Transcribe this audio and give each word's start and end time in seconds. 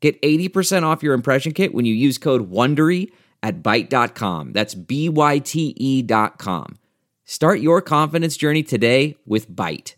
Get 0.00 0.20
80% 0.22 0.84
off 0.84 1.02
your 1.02 1.14
impression 1.14 1.52
kit 1.52 1.74
when 1.74 1.84
you 1.84 1.94
use 1.94 2.18
code 2.18 2.50
WONDERY 2.50 3.10
at 3.42 3.62
Byte.com. 3.62 4.52
That's 4.52 4.74
B-Y-T-E 4.74 6.02
dot 6.02 6.38
com. 6.38 6.78
Start 7.24 7.60
your 7.60 7.82
confidence 7.82 8.36
journey 8.36 8.62
today 8.62 9.16
with 9.26 9.50
Byte. 9.50 9.94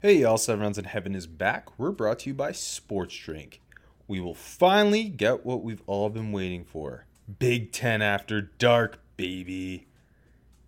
Hey 0.00 0.18
y'all, 0.18 0.38
Seven 0.38 0.60
Rounds 0.60 0.78
in 0.78 0.84
Heaven 0.84 1.14
is 1.14 1.26
back. 1.26 1.78
We're 1.78 1.90
brought 1.90 2.20
to 2.20 2.30
you 2.30 2.34
by 2.34 2.52
Sports 2.52 3.16
Drink. 3.16 3.60
We 4.06 4.20
will 4.20 4.34
finally 4.34 5.04
get 5.04 5.44
what 5.44 5.62
we've 5.62 5.82
all 5.86 6.08
been 6.08 6.30
waiting 6.30 6.64
for. 6.64 7.06
Big 7.38 7.72
Ten 7.72 8.00
After 8.00 8.40
Dark, 8.40 9.00
baby. 9.16 9.86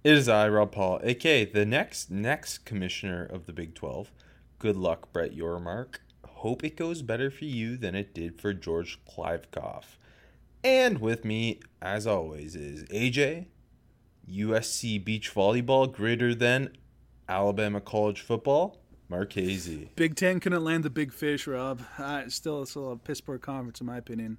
It 0.03 0.15
is 0.15 0.29
I, 0.29 0.49
Rob 0.49 0.73
Paul, 0.73 1.01
aka 1.03 1.45
the 1.45 1.65
next 1.65 2.11
next 2.11 2.65
commissioner 2.65 3.25
of 3.25 3.47
the 3.47 3.53
Big 3.53 3.75
12. 3.75 4.11
Good 4.59 4.77
luck, 4.77 5.13
Brett 5.13 5.37
Yormark. 5.37 5.97
Hope 6.41 6.65
it 6.65 6.75
goes 6.77 7.03
better 7.03 7.31
for 7.31 7.45
you 7.45 7.77
than 7.77 7.95
it 7.95 8.15
did 8.15 8.41
for 8.41 8.55
George 8.55 8.99
Kliavkoff. 9.07 9.99
And 10.65 10.99
with 10.99 11.23
me, 11.25 11.61
as 11.83 12.07
always, 12.07 12.57
is 12.57 12.85
AJ, 12.85 13.47
USC 14.31 15.03
beach 15.05 15.35
volleyball 15.35 15.91
greater 15.93 16.35
than 16.35 16.77
Alabama 17.29 17.81
college 17.81 18.21
football, 18.21 18.79
Marchese. 19.09 19.91
Big 19.97 20.17
Ten 20.17 20.41
couldn't 20.41 20.65
land 20.65 20.85
the 20.85 20.91
big 20.91 21.13
fish, 21.13 21.47
Rob. 21.47 21.83
Uh, 21.99 22.29
still, 22.29 22.63
it's 22.63 22.71
still 22.73 22.93
a 22.93 22.97
piss 22.97 23.21
poor 23.21 23.39
conference, 23.39 23.81
in 23.81 23.87
my 23.87 23.97
opinion. 23.99 24.39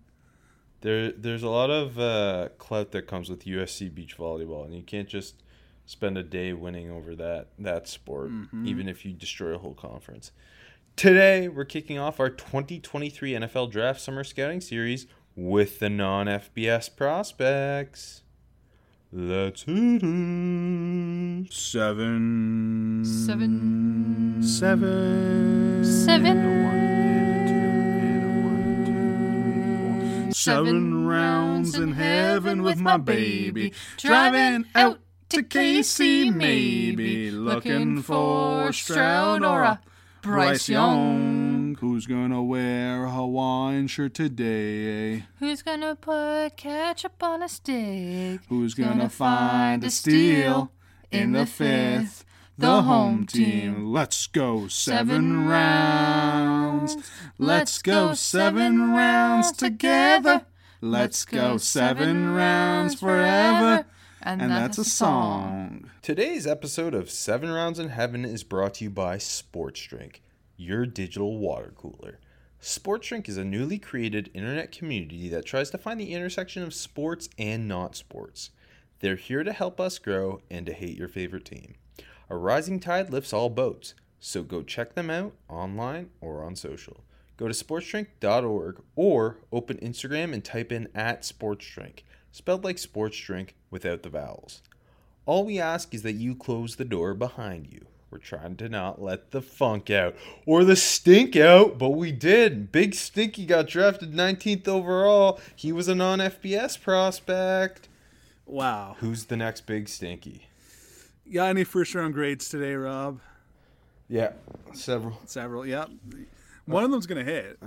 There, 0.81 1.11
there's 1.11 1.43
a 1.43 1.49
lot 1.49 1.69
of 1.69 1.99
uh, 1.99 2.49
clout 2.57 2.91
that 2.93 3.07
comes 3.07 3.29
with 3.29 3.45
USC 3.45 3.93
beach 3.93 4.17
volleyball, 4.17 4.65
and 4.65 4.73
you 4.73 4.81
can't 4.81 5.07
just 5.07 5.43
spend 5.85 6.17
a 6.17 6.23
day 6.23 6.53
winning 6.53 6.89
over 6.89 7.15
that 7.15 7.49
that 7.59 7.87
sport, 7.87 8.29
Mm-hmm. 8.31 8.67
even 8.67 8.89
if 8.89 9.05
you 9.05 9.13
destroy 9.13 9.53
a 9.53 9.57
whole 9.59 9.75
conference. 9.75 10.31
Today, 11.01 11.47
we're 11.47 11.65
kicking 11.65 11.97
off 11.97 12.19
our 12.19 12.29
2023 12.29 13.31
NFL 13.31 13.71
Draft 13.71 13.99
Summer 13.99 14.23
Scouting 14.23 14.61
Series 14.61 15.07
with 15.35 15.79
the 15.79 15.89
non-FBS 15.89 16.95
prospects. 16.95 18.21
Let's 19.11 19.63
hit 19.63 20.03
it. 20.03 21.51
Seven. 21.51 23.03
Seven. 23.03 24.53
Seven. 24.53 25.83
Seven. 25.83 26.61
Seven 30.31 31.07
rounds 31.07 31.79
in 31.79 31.93
heaven 31.93 32.61
with 32.61 32.77
my 32.77 32.97
baby. 32.97 33.73
Driving 33.97 34.65
out 34.75 34.99
to 35.29 35.41
KC, 35.41 36.31
maybe. 36.31 37.31
Looking 37.31 38.03
for 38.03 38.71
Stroud 38.71 39.43
or 39.43 39.63
a 39.63 39.79
Bryce 40.21 40.69
Young. 40.69 41.75
Who's 41.79 42.05
gonna 42.05 42.43
wear 42.43 43.05
a 43.05 43.09
Hawaiian 43.09 43.87
shirt 43.87 44.13
today? 44.13 45.25
Who's 45.39 45.63
gonna 45.63 45.95
put 45.95 46.57
ketchup 46.57 47.23
on 47.23 47.41
a 47.41 47.49
stick? 47.49 48.41
Who's 48.47 48.75
gonna 48.75 49.09
find 49.09 49.83
a 49.83 49.89
steal 49.89 50.71
in 51.09 51.31
the 51.31 51.47
fifth? 51.47 52.23
The 52.57 52.83
home 52.83 53.25
team. 53.25 53.87
Let's 53.87 54.27
go 54.27 54.67
seven 54.67 55.47
rounds. 55.47 56.97
Let's 57.39 57.81
go 57.81 58.13
seven 58.13 58.91
rounds 58.91 59.51
together. 59.51 60.45
Let's 60.81 61.25
go 61.25 61.57
seven 61.57 62.35
rounds 62.35 62.99
forever. 62.99 63.85
And 64.23 64.39
that's 64.39 64.77
a 64.77 64.83
song. 64.85 65.89
Today's 66.03 66.45
episode 66.45 66.93
of 66.93 67.09
Seven 67.09 67.49
Rounds 67.49 67.79
in 67.79 67.89
Heaven 67.89 68.23
is 68.23 68.43
brought 68.43 68.75
to 68.75 68.83
you 68.83 68.91
by 68.91 69.17
Sports 69.17 69.81
Drink, 69.81 70.21
your 70.57 70.85
digital 70.85 71.39
water 71.39 71.73
cooler. 71.75 72.19
Sports 72.59 73.07
Drink 73.07 73.27
is 73.27 73.37
a 73.37 73.43
newly 73.43 73.79
created 73.79 74.29
internet 74.35 74.71
community 74.71 75.27
that 75.29 75.45
tries 75.45 75.71
to 75.71 75.79
find 75.79 75.99
the 75.99 76.13
intersection 76.13 76.61
of 76.61 76.75
sports 76.75 77.29
and 77.39 77.67
not 77.67 77.95
sports. 77.95 78.51
They're 78.99 79.15
here 79.15 79.43
to 79.43 79.53
help 79.53 79.81
us 79.81 79.97
grow 79.97 80.41
and 80.51 80.67
to 80.67 80.73
hate 80.73 80.97
your 80.97 81.07
favorite 81.07 81.45
team. 81.45 81.73
A 82.29 82.35
rising 82.37 82.79
tide 82.79 83.09
lifts 83.09 83.33
all 83.33 83.49
boats, 83.49 83.95
so 84.19 84.43
go 84.43 84.61
check 84.61 84.93
them 84.93 85.09
out 85.09 85.33
online 85.49 86.11
or 86.21 86.43
on 86.43 86.55
social. 86.55 87.03
Go 87.37 87.47
to 87.47 87.53
sportsdrink.org 87.55 88.83
or 88.95 89.39
open 89.51 89.77
Instagram 89.77 90.31
and 90.31 90.45
type 90.45 90.71
in 90.71 90.89
at 90.93 91.23
sportsdrink, 91.23 92.01
spelled 92.31 92.63
like 92.63 92.77
sports 92.77 93.17
drink 93.17 93.55
without 93.71 94.03
the 94.03 94.09
vowels. 94.09 94.61
All 95.25 95.45
we 95.45 95.59
ask 95.59 95.93
is 95.93 96.03
that 96.03 96.13
you 96.13 96.35
close 96.35 96.75
the 96.75 96.85
door 96.85 97.13
behind 97.13 97.67
you. 97.71 97.85
We're 98.11 98.17
trying 98.17 98.57
to 98.57 98.67
not 98.67 99.01
let 99.01 99.31
the 99.31 99.41
funk 99.41 99.89
out 99.89 100.15
or 100.45 100.65
the 100.65 100.75
stink 100.75 101.37
out, 101.37 101.77
but 101.77 101.91
we 101.91 102.11
did. 102.11 102.69
Big 102.69 102.93
Stinky 102.93 103.45
got 103.45 103.67
drafted 103.67 104.11
19th 104.11 104.67
overall. 104.67 105.39
He 105.55 105.71
was 105.71 105.87
a 105.87 105.95
non 105.95 106.19
FBS 106.19 106.79
prospect. 106.79 107.87
Wow. 108.45 108.97
Who's 108.99 109.25
the 109.25 109.37
next 109.37 109.61
Big 109.61 109.87
Stinky? 109.87 110.47
Got 111.31 111.51
any 111.51 111.63
first 111.63 111.95
round 111.95 112.13
grades 112.13 112.49
today, 112.49 112.73
Rob? 112.73 113.21
Yeah, 114.09 114.33
several. 114.73 115.17
Several. 115.25 115.65
Yep. 115.65 115.89
One 116.65 116.83
of 116.83 116.91
them's 116.91 117.05
gonna 117.05 117.23
hit. 117.23 117.57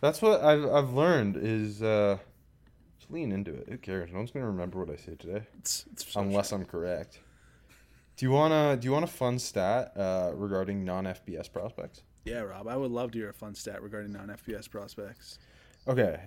That's 0.00 0.22
what 0.22 0.44
I've, 0.44 0.64
I've 0.64 0.92
learned 0.92 1.36
is 1.36 1.82
uh, 1.82 2.18
just 3.10 3.14
lean 3.14 3.32
into 3.32 3.52
it. 3.52 3.68
Who 3.68 3.78
cares? 3.78 4.10
No 4.10 4.18
one's 4.18 4.30
gonna 4.30 4.46
remember 4.46 4.78
what 4.78 4.90
I 4.90 4.96
say 4.96 5.14
today, 5.14 5.46
It's, 5.58 5.84
it's 5.92 6.16
unless 6.16 6.52
I'm 6.52 6.64
correct. 6.64 7.20
Do 8.16 8.26
you 8.26 8.32
wanna 8.32 8.76
do 8.76 8.86
you 8.86 8.92
want 8.92 9.04
a 9.04 9.08
fun 9.08 9.38
stat 9.38 9.92
uh, 9.96 10.32
regarding 10.34 10.84
non 10.84 11.04
FBS 11.04 11.50
prospects? 11.52 12.02
Yeah, 12.24 12.40
Rob, 12.40 12.68
I 12.68 12.76
would 12.76 12.90
love 12.90 13.12
to 13.12 13.18
hear 13.18 13.30
a 13.30 13.34
fun 13.34 13.54
stat 13.54 13.82
regarding 13.82 14.12
non 14.12 14.28
FBS 14.28 14.70
prospects. 14.70 15.38
Okay. 15.88 16.20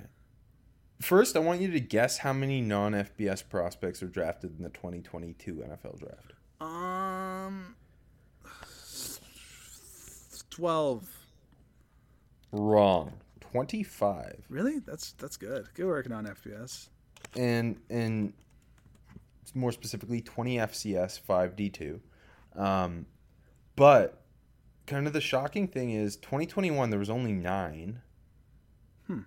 First, 1.02 1.36
I 1.36 1.40
want 1.40 1.60
you 1.60 1.70
to 1.72 1.80
guess 1.80 2.20
how 2.20 2.34
many 2.34 2.62
non 2.62 2.94
FBS 2.94 3.48
prospects 3.48 4.02
are 4.02 4.08
drafted 4.08 4.58
in 4.58 4.64
the 4.64 4.70
2022 4.70 5.56
NFL 5.56 6.00
draft. 6.00 6.34
Um, 6.62 7.76
twelve. 10.50 11.08
Wrong. 12.52 13.14
25. 13.54 14.46
Really? 14.50 14.80
That's 14.80 15.14
that's 15.14 15.38
good. 15.38 15.70
Good 15.76 15.86
working 15.86 16.12
on 16.12 16.26
FPS. 16.26 16.90
and 17.38 17.80
and 17.90 18.34
more 19.56 19.72
specifically 19.72 20.20
20 20.22 20.58
FCS 20.58 21.22
5D2. 21.22 22.00
Um, 22.60 23.06
but 23.76 24.24
kind 24.88 25.06
of 25.06 25.14
the 25.14 25.22
shocking 25.22 25.68
thing 25.68 25.92
is 25.92 26.16
2021 26.18 26.90
there 26.90 26.98
was 26.98 27.10
only 27.12 27.32
9. 27.34 28.02
Hmm. 29.08 29.20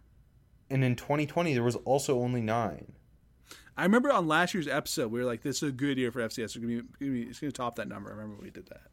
And 0.69 0.83
in 0.83 0.97
2020 0.97 1.55
there 1.55 1.63
was 1.63 1.77
also 1.77 2.21
only 2.21 2.41
9. 2.41 2.93
I 3.77 3.83
remember 3.83 4.11
on 4.11 4.27
last 4.27 4.55
year's 4.55 4.67
episode 4.67 5.13
we 5.13 5.21
were 5.21 5.27
like, 5.27 5.43
"This 5.43 5.63
is 5.63 5.69
a 5.69 5.73
good 5.73 5.99
year 5.99 6.11
for 6.11 6.21
FCS. 6.21 6.45
It's 6.45 6.57
gonna 6.57 6.83
gonna 6.99 7.13
be 7.13 7.23
it's 7.23 7.39
gonna 7.39 7.53
top 7.53 7.77
that 7.77 7.87
number." 7.89 8.09
I 8.11 8.15
remember 8.15 8.43
we 8.43 8.51
did 8.51 8.67
that. 8.71 8.89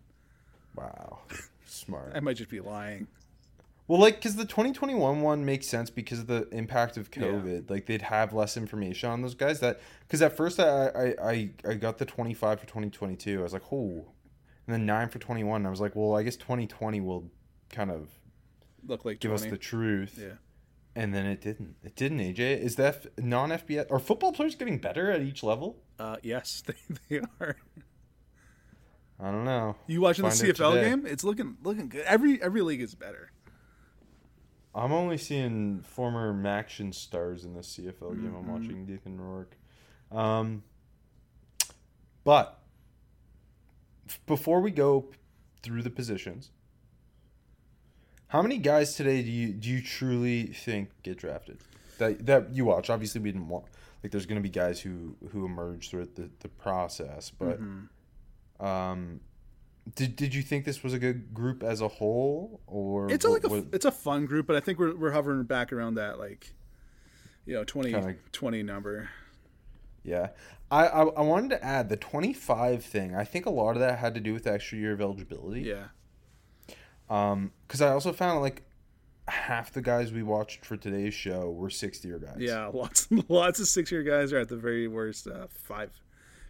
Wow. 0.76 1.20
Smart. 1.66 2.12
I 2.14 2.20
might 2.20 2.36
just 2.38 2.50
be 2.50 2.60
lying. 2.60 3.08
Well, 3.88 4.00
like, 4.00 4.16
because 4.16 4.36
the 4.38 4.46
2021 4.46 5.22
one 5.22 5.44
makes 5.46 5.68
sense 5.68 5.90
because 5.90 6.20
of 6.20 6.28
the 6.28 6.48
impact 6.52 6.96
of 6.96 7.12
COVID. 7.12 7.70
Like, 7.70 7.86
they'd 7.86 8.02
have 8.04 8.32
less 8.34 8.56
information 8.56 9.10
on 9.10 9.22
those 9.22 9.36
guys. 9.36 9.60
That 9.60 9.82
because 10.08 10.22
at 10.22 10.38
first 10.38 10.60
I, 10.60 10.88
I 10.88 11.16
I 11.32 11.50
I 11.68 11.74
got 11.74 11.98
the 11.98 12.06
25 12.06 12.62
for 12.62 12.66
2022. 12.66 13.40
I 13.40 13.44
was 13.44 13.52
like, 13.54 13.64
oh, 13.74 14.06
and 14.66 14.74
then 14.74 14.86
nine 14.86 15.10
for 15.10 15.20
21. 15.20 15.66
I 15.66 15.70
was 15.70 15.82
like, 15.82 15.96
well, 15.96 16.16
I 16.16 16.24
guess 16.24 16.38
2020 16.38 17.02
will 17.02 17.30
kind 17.70 17.92
of 17.92 18.08
Look 18.88 19.04
like 19.04 19.20
give 19.20 19.32
20. 19.32 19.46
us 19.48 19.52
the 19.52 19.58
truth. 19.58 20.18
yeah. 20.22 20.36
And 20.96 21.14
then 21.14 21.26
it 21.26 21.42
didn't. 21.42 21.76
It 21.84 21.96
didn't. 21.96 22.20
AJ, 22.20 22.60
is 22.62 22.76
that 22.78 23.08
non 23.20 23.50
FBS? 23.50 23.92
Are 23.92 24.00
football 24.00 24.32
players 24.32 24.56
getting 24.56 24.78
better 24.78 25.12
at 25.12 25.22
each 25.22 25.44
level? 25.44 25.82
Uh, 26.00 26.18
yes, 26.24 26.62
they, 26.68 26.76
they 27.10 27.22
are. 27.42 27.58
I 29.20 29.32
don't 29.32 29.44
know. 29.44 29.76
You 29.88 30.02
watching 30.02 30.24
Find 30.24 30.38
the 30.38 30.54
CFL 30.54 30.82
game? 30.82 31.06
It's 31.06 31.24
looking 31.24 31.58
looking 31.64 31.90
good. 31.90 32.04
Every 32.06 32.42
every 32.42 32.62
league 32.62 32.82
is 32.82 32.94
better. 32.96 33.32
I'm 34.76 34.92
only 34.92 35.18
seeing 35.18 35.82
former 35.82 36.34
MACtion 36.34 36.94
stars 36.94 37.44
in 37.46 37.54
the 37.54 37.62
CFL 37.62 38.16
game. 38.22 38.34
I'm 38.36 38.48
watching 38.48 38.86
Deacon 38.86 39.20
Rourke. 39.22 39.56
Um, 40.12 40.64
but 42.24 42.60
before 44.26 44.62
we 44.62 44.72
go 44.72 45.06
through 45.62 45.84
the 45.84 45.90
positions, 45.90 46.50
how 48.28 48.42
many 48.42 48.58
guys 48.58 48.96
today 48.96 49.22
do 49.22 49.30
you 49.30 49.54
do 49.54 49.70
you 49.70 49.82
truly 49.82 50.48
think 50.48 50.90
get 51.04 51.18
drafted? 51.18 51.60
that 52.00 52.26
that 52.26 52.54
you 52.54 52.66
watch. 52.66 52.90
Obviously, 52.90 53.22
we 53.22 53.32
didn't 53.32 53.48
want 53.48 53.66
like 54.02 54.12
there's 54.12 54.26
going 54.26 54.42
to 54.42 54.44
be 54.44 54.50
guys 54.50 54.80
who 54.82 55.16
who 55.32 55.46
emerge 55.46 55.90
through 55.90 56.08
the 56.16 56.30
the 56.40 56.50
process, 56.50 57.30
but 57.30 57.60
Mm-hmm. 57.62 58.66
um, 58.66 59.20
did 59.96 60.16
did 60.16 60.34
you 60.34 60.42
think 60.42 60.66
this 60.66 60.82
was 60.84 60.94
a 60.94 61.00
good 61.00 61.34
group 61.34 61.62
as 61.64 61.82
a 61.82 61.88
whole, 61.88 62.62
or 62.68 63.12
It's 63.12 63.26
a, 63.26 63.30
like 63.30 63.44
a 63.44 63.66
it's 63.74 63.86
a 63.86 63.92
fun 63.92 64.26
group, 64.26 64.48
but 64.48 64.56
I 64.56 64.60
think 64.60 64.80
we're 64.80 64.96
we're 64.96 65.12
hovering 65.12 65.44
back 65.44 65.74
around 65.74 65.96
that 65.96 66.20
like, 66.20 66.54
you 67.46 67.54
know, 67.54 67.64
20, 67.64 67.92
Kinda- 67.92 68.16
20 68.32 68.64
number. 68.64 69.10
yeah? 70.04 70.30
I, 70.72 70.88
I 70.88 71.04
I 71.04 71.22
wanted 71.22 71.50
to 71.52 71.64
add 71.64 71.90
the 71.90 71.98
25 71.98 72.84
thing. 72.84 73.14
I 73.16 73.24
think 73.26 73.46
a 73.46 73.50
lot 73.52 73.72
of 73.72 73.80
that 73.80 74.00
had 74.00 74.14
to 74.16 74.20
do 74.22 74.34
with 74.34 74.46
the 74.46 74.54
extra 74.54 74.78
year 74.78 74.94
of 74.94 75.02
eligibility. 75.02 75.62
Yeah, 75.62 75.88
Um, 77.10 77.52
because 77.68 77.82
I 77.82 77.90
also 77.90 78.12
found 78.14 78.42
like 78.42 78.64
half 79.28 79.72
the 79.72 79.82
guys 79.82 80.12
we 80.12 80.24
watched 80.24 80.66
for 80.66 80.76
today's 80.76 81.14
show 81.14 81.52
were 81.52 81.70
60 81.70 82.08
year 82.08 82.20
guys. 82.20 82.38
yeah, 82.40 82.68
lots 82.74 83.08
lots 83.30 83.60
of 83.60 83.68
six 83.68 83.92
year 83.92 84.04
guys 84.04 84.34
are 84.34 84.40
at 84.40 84.50
the 84.50 84.56
very 84.58 84.88
worst 84.88 85.28
uh, 85.28 85.48
five, 85.50 85.92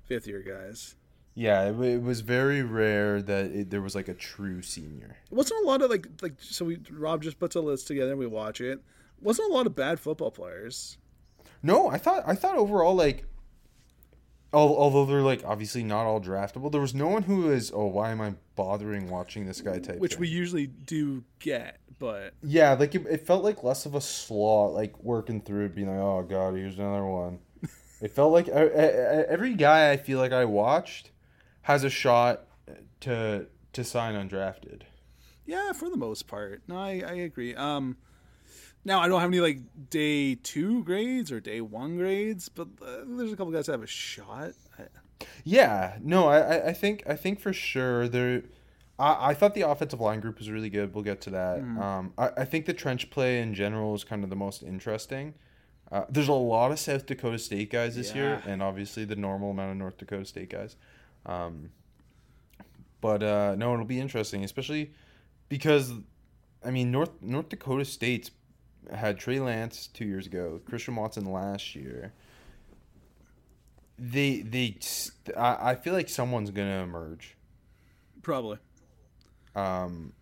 fifth 0.06 0.28
year 0.28 0.42
guys. 0.42 0.96
Yeah, 1.36 1.70
it, 1.70 1.80
it 1.80 2.02
was 2.04 2.22
very 2.22 2.62
rare 2.62 3.22
that 3.22 3.46
it, 3.46 3.70
there 3.72 3.82
was 3.82 3.96
like 3.96 4.08
a 4.08 4.14
true 4.14 4.62
senior. 4.62 5.18
Wasn't 5.32 5.64
a 5.64 5.68
lot 5.68 5.82
of 5.82 5.90
like 5.90 6.08
like 6.22 6.34
so 6.40 6.66
we 6.66 6.80
Rob 6.92 7.24
just 7.24 7.40
puts 7.40 7.56
a 7.56 7.62
list 7.62 7.88
together 7.88 8.12
and 8.12 8.20
we 8.20 8.28
watch 8.28 8.62
it. 8.62 8.82
Wasn't 9.20 9.50
a 9.50 9.54
lot 9.54 9.66
of 9.66 9.76
bad 9.76 10.00
football 10.00 10.32
players. 10.32 10.98
No, 11.64 11.88
I 11.88 11.98
thought 11.98 12.24
I 12.28 12.36
thought 12.36 12.58
overall 12.58 12.94
like, 12.94 13.26
although 14.52 15.06
they're 15.06 15.22
like 15.22 15.44
obviously 15.44 15.84
not 15.84 16.06
all 16.06 16.22
draftable, 16.22 16.72
there 16.72 16.82
was 16.82 16.94
no 16.94 17.08
one 17.08 17.24
who 17.24 17.38
was 17.48 17.72
oh 17.74 17.88
why 17.88 18.12
am 18.12 18.22
I 18.22 18.36
bothering 18.56 19.10
watching 19.10 19.48
this 19.48 19.62
guy 19.62 19.80
type. 19.80 19.98
which 20.00 20.14
thing. 20.14 20.22
we 20.22 20.28
usually 20.28 20.68
do 20.68 21.24
get, 21.40 21.80
but 21.98 22.36
yeah 22.44 22.74
like 22.74 22.94
it, 22.94 23.08
it 23.08 23.26
felt 23.26 23.44
like 23.44 23.64
less 23.64 23.88
of 23.88 23.96
a 23.96 24.02
slot 24.02 24.74
like 24.74 25.04
working 25.04 25.42
through 25.42 25.66
it 25.66 25.76
being 25.76 25.88
like 25.88 25.98
oh 25.98 26.22
god 26.30 26.54
here's 26.54 26.78
another 26.78 27.06
one. 27.06 27.40
it 28.02 28.12
felt 28.12 28.32
like 28.34 28.50
uh, 28.50 28.52
uh, 28.52 29.24
every 29.28 29.56
guy 29.56 29.90
I 29.90 29.98
feel 29.98 30.20
like 30.20 30.32
I 30.32 30.46
watched 30.46 31.10
has 31.64 31.84
a 31.84 31.90
shot 31.90 32.46
to 33.02 33.48
to 33.74 33.84
sign 33.84 34.16
undrafted. 34.16 34.82
yeah, 35.46 35.72
for 35.74 35.90
the 35.90 35.98
most 35.98 36.28
part, 36.28 36.62
no, 36.68 36.78
I, 36.78 37.04
I 37.06 37.14
agree. 37.14 37.56
Um, 37.56 37.98
now 38.86 39.00
I 39.00 39.08
don't 39.08 39.20
have 39.22 39.30
any 39.30 39.40
like 39.40 39.60
day 39.90 40.36
two 40.36 40.84
grades 40.84 41.32
or 41.32 41.40
day 41.40 41.60
one 41.62 41.98
grades, 41.98 42.50
but 42.50 42.68
uh, 42.82 42.98
there's 43.06 43.32
a 43.34 43.36
couple 43.36 43.52
guys 43.52 43.66
that 43.66 43.72
have 43.74 43.84
a 43.84 43.88
shot. 43.88 44.52
I, 44.78 44.84
Yeah, 45.44 45.98
no, 46.02 46.28
I, 46.28 46.70
I- 46.70 46.74
think 46.74 47.04
I 47.08 47.16
think 47.16 47.40
for 47.40 47.54
sure 47.54 48.08
there. 48.08 48.44
I, 49.00 49.30
I 49.30 49.34
thought 49.34 49.56
the 49.56 49.68
offensive 49.68 50.00
line 50.00 50.20
group 50.20 50.38
was 50.38 50.52
really 50.52 50.70
good. 50.70 50.94
We'll 50.94 51.04
get 51.04 51.20
to 51.22 51.32
that. 51.32 51.60
Um, 51.60 52.14
I, 52.18 52.30
I 52.38 52.46
think 52.46 52.68
the 52.68 52.74
trench 52.74 53.10
play 53.10 53.40
in 53.42 53.56
general 53.56 53.96
is 53.96 54.04
kind 54.04 54.24
of 54.24 54.30
the 54.30 54.36
most 54.36 54.62
interesting. 54.62 55.34
Uh, 55.92 56.06
there's 56.10 56.28
a 56.28 56.34
lot 56.34 56.72
of 56.72 56.78
South 56.80 57.06
Dakota 57.08 57.40
State 57.40 57.72
guys 57.72 57.96
this 57.96 58.14
year, 58.14 58.42
and 58.46 58.62
obviously 58.62 59.04
the 59.06 59.16
normal 59.16 59.50
amount 59.52 59.72
of 59.72 59.78
North 59.78 59.98
Dakota 59.98 60.26
State 60.26 60.50
guys. 60.50 60.76
Um, 61.26 61.70
but 63.02 63.22
uh, 63.24 63.56
no, 63.58 63.74
it'll 63.74 63.86
be 63.86 64.00
interesting, 64.00 64.44
especially 64.44 64.92
because, 65.50 65.92
I 66.64 66.72
mean, 66.72 66.92
North 66.92 67.12
North 67.22 67.50
Dakota 67.50 67.86
State's 67.86 68.32
had 68.94 69.18
Trey 69.20 69.40
Lance 69.40 69.88
two 69.88 70.06
years 70.06 70.26
ago, 70.28 70.62
Christian 70.66 70.96
Watson 70.96 71.26
last 71.32 71.76
year. 71.76 72.14
They 74.00 74.42
they 74.42 74.78
I, 75.38 75.72
I 75.72 75.76
feel 75.76 75.94
like 75.94 76.10
someone's 76.10 76.50
gonna 76.52 76.84
emerge. 76.84 77.36
Probably. 78.22 78.58
um 79.56 80.14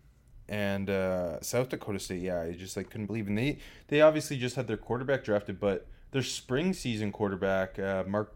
and 0.48 0.90
uh 0.90 1.40
south 1.40 1.68
dakota 1.68 2.00
state 2.00 2.20
yeah 2.20 2.40
i 2.40 2.50
just 2.52 2.76
like 2.76 2.90
couldn't 2.90 3.06
believe 3.06 3.28
and 3.28 3.38
they 3.38 3.58
they 3.86 4.00
obviously 4.00 4.36
just 4.36 4.56
had 4.56 4.66
their 4.66 4.76
quarterback 4.76 5.22
drafted 5.22 5.60
but 5.60 5.86
their 6.10 6.20
spring 6.22 6.72
season 6.72 7.12
quarterback 7.12 7.78
uh 7.78 8.02
mark 8.08 8.34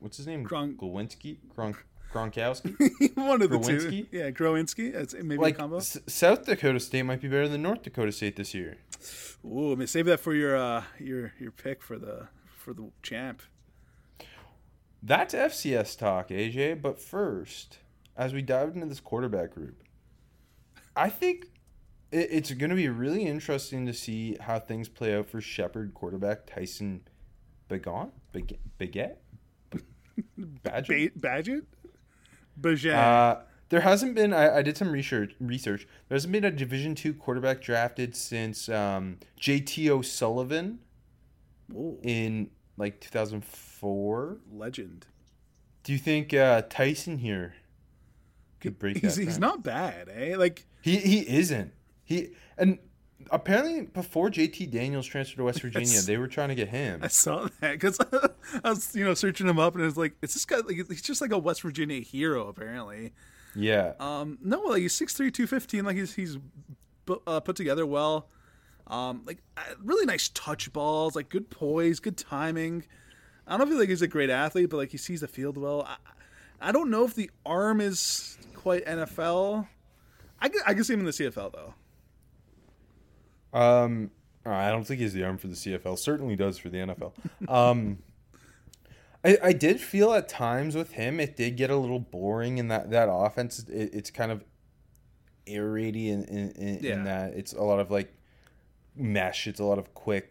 what's 0.00 0.16
his 0.16 0.26
name? 0.26 0.44
Gronk- 0.46 0.76
Glowinski? 0.76 1.36
Gronk 1.54 1.76
Gronkowski 2.12 3.16
One 3.16 3.42
of 3.42 3.50
the 3.50 3.58
two. 3.58 4.06
Yeah, 4.10 4.30
Growinski. 4.30 5.14
Maybe 5.22 5.36
like 5.40 5.54
a 5.54 5.58
combo. 5.58 5.76
S- 5.78 5.98
south 6.06 6.44
dakota 6.46 6.80
state 6.80 7.02
might 7.02 7.20
be 7.20 7.28
better 7.28 7.48
than 7.48 7.62
north 7.62 7.82
dakota 7.82 8.12
state 8.12 8.36
this 8.36 8.54
year 8.54 8.76
Ooh, 9.44 9.72
I 9.72 9.74
mean, 9.74 9.86
save 9.88 10.06
that 10.06 10.20
for 10.20 10.34
your 10.34 10.56
uh 10.56 10.84
your 11.00 11.32
your 11.40 11.50
pick 11.50 11.82
for 11.82 11.98
the 11.98 12.28
for 12.56 12.72
the 12.72 12.90
champ. 13.02 13.42
That's 15.02 15.34
FCS 15.34 15.98
talk, 15.98 16.28
AJ. 16.28 16.80
But 16.80 17.00
first, 17.00 17.78
as 18.16 18.32
we 18.32 18.40
dive 18.42 18.74
into 18.74 18.86
this 18.86 19.00
quarterback 19.00 19.52
group, 19.52 19.82
I 20.94 21.08
think 21.08 21.46
it, 22.12 22.28
it's 22.30 22.52
going 22.52 22.70
to 22.70 22.76
be 22.76 22.88
really 22.88 23.24
interesting 23.26 23.84
to 23.86 23.92
see 23.92 24.36
how 24.40 24.60
things 24.60 24.88
play 24.88 25.16
out 25.16 25.28
for 25.28 25.40
Shepherd 25.40 25.92
quarterback 25.94 26.46
Tyson 26.46 27.00
Begon 27.68 28.12
Baguette? 28.32 29.16
Badger? 30.38 30.92
Ba- 30.92 31.10
Badgett, 31.18 31.62
Bajan. 32.60 32.94
Uh, 32.94 33.40
there 33.68 33.80
hasn't 33.80 34.14
been. 34.14 34.32
I, 34.32 34.58
I 34.58 34.62
did 34.62 34.76
some 34.76 34.92
research. 34.92 35.34
Research. 35.40 35.86
There 36.08 36.14
hasn't 36.16 36.32
been 36.32 36.44
a 36.44 36.50
Division 36.50 36.94
two 36.94 37.14
quarterback 37.14 37.60
drafted 37.62 38.14
since 38.14 38.68
um, 38.68 39.18
J.T. 39.38 39.90
O'Sullivan 39.90 40.80
Ooh, 41.74 41.98
in 42.02 42.50
like 42.76 43.00
2004. 43.00 44.38
legend. 44.52 45.06
Do 45.84 45.92
you 45.92 45.98
think 45.98 46.32
uh, 46.34 46.62
Tyson 46.68 47.18
here 47.18 47.54
could 48.60 48.78
break 48.78 48.98
He's 48.98 49.16
that? 49.16 49.22
he's 49.24 49.38
not 49.38 49.62
bad, 49.64 50.08
eh? 50.14 50.36
Like 50.36 50.66
He 50.82 50.96
he 50.98 51.20
isn't. 51.28 51.72
He 52.04 52.30
and 52.58 52.78
apparently 53.30 53.82
before 53.82 54.30
JT 54.30 54.70
Daniels 54.70 55.06
transferred 55.06 55.36
to 55.36 55.44
West 55.44 55.62
Virginia, 55.62 56.00
they 56.00 56.16
were 56.16 56.28
trying 56.28 56.48
to 56.48 56.54
get 56.54 56.68
him. 56.68 57.00
I 57.02 57.08
saw 57.08 57.48
that 57.60 57.72
because 57.72 57.98
I 58.64 58.70
was 58.70 58.94
you 58.94 59.04
know 59.04 59.14
searching 59.14 59.48
him 59.48 59.58
up 59.58 59.74
and 59.74 59.84
it's 59.84 59.96
like 59.96 60.14
it's 60.22 60.34
this 60.34 60.44
guy 60.44 60.56
like 60.58 60.76
he's 60.88 61.02
just 61.02 61.20
like 61.20 61.32
a 61.32 61.38
West 61.38 61.62
Virginia 61.62 62.00
hero 62.00 62.48
apparently. 62.48 63.12
Yeah. 63.54 63.92
Um, 64.00 64.38
no, 64.42 64.60
like 64.60 64.80
he's 64.80 64.94
6'3", 64.98 65.32
215, 65.32 65.84
Like 65.84 65.96
he's 65.96 66.14
he's 66.14 66.38
uh, 67.26 67.40
put 67.40 67.56
together 67.56 67.84
well. 67.86 68.28
Um, 68.86 69.22
like 69.26 69.38
really 69.82 70.06
nice 70.06 70.28
touch 70.30 70.72
balls, 70.72 71.14
like 71.16 71.28
good 71.28 71.50
poise, 71.50 72.00
good 72.00 72.16
timing. 72.16 72.84
I 73.46 73.56
don't 73.56 73.68
feel 73.68 73.78
like 73.78 73.88
he's 73.88 74.02
a 74.02 74.08
great 74.08 74.30
athlete, 74.30 74.70
but 74.70 74.76
like 74.76 74.90
he 74.90 74.98
sees 74.98 75.20
the 75.20 75.28
field 75.28 75.56
well. 75.56 75.82
I, 75.82 75.96
I 76.60 76.72
don't 76.72 76.90
know 76.90 77.04
if 77.04 77.14
the 77.14 77.30
arm 77.44 77.80
is 77.80 78.38
quite 78.54 78.84
NFL. 78.86 79.66
I 80.40 80.48
can, 80.48 80.60
I 80.66 80.74
can 80.74 80.84
see 80.84 80.94
him 80.94 81.00
in 81.00 81.06
the 81.06 81.12
CFL 81.12 81.52
though. 81.52 81.74
Um, 83.52 84.10
I 84.44 84.70
don't 84.70 84.84
think 84.84 85.00
he's 85.00 85.12
the 85.12 85.24
arm 85.24 85.38
for 85.38 85.46
the 85.48 85.54
CFL. 85.54 85.98
Certainly 85.98 86.36
does 86.36 86.58
for 86.58 86.68
the 86.68 86.78
NFL. 86.78 87.12
Um, 87.48 87.98
I, 89.24 89.38
I 89.42 89.52
did 89.52 89.80
feel 89.80 90.12
at 90.14 90.28
times 90.28 90.74
with 90.74 90.92
him 90.92 91.20
it 91.20 91.36
did 91.36 91.56
get 91.56 91.70
a 91.70 91.76
little 91.76 92.00
boring 92.00 92.58
in 92.58 92.68
that 92.68 92.90
that 92.90 93.08
offense. 93.10 93.60
It, 93.68 93.90
it's 93.94 94.10
kind 94.10 94.32
of 94.32 94.44
aeraty 95.46 96.08
in 96.08 96.24
in, 96.24 96.50
in, 96.52 96.78
Yeah. 96.82 96.92
in 96.94 97.04
that 97.04 97.34
it's 97.34 97.52
a 97.52 97.62
lot 97.62 97.78
of 97.78 97.90
like 97.90 98.12
mesh. 98.96 99.46
It's 99.46 99.60
a 99.60 99.64
lot 99.64 99.78
of 99.78 99.94
quick 99.94 100.30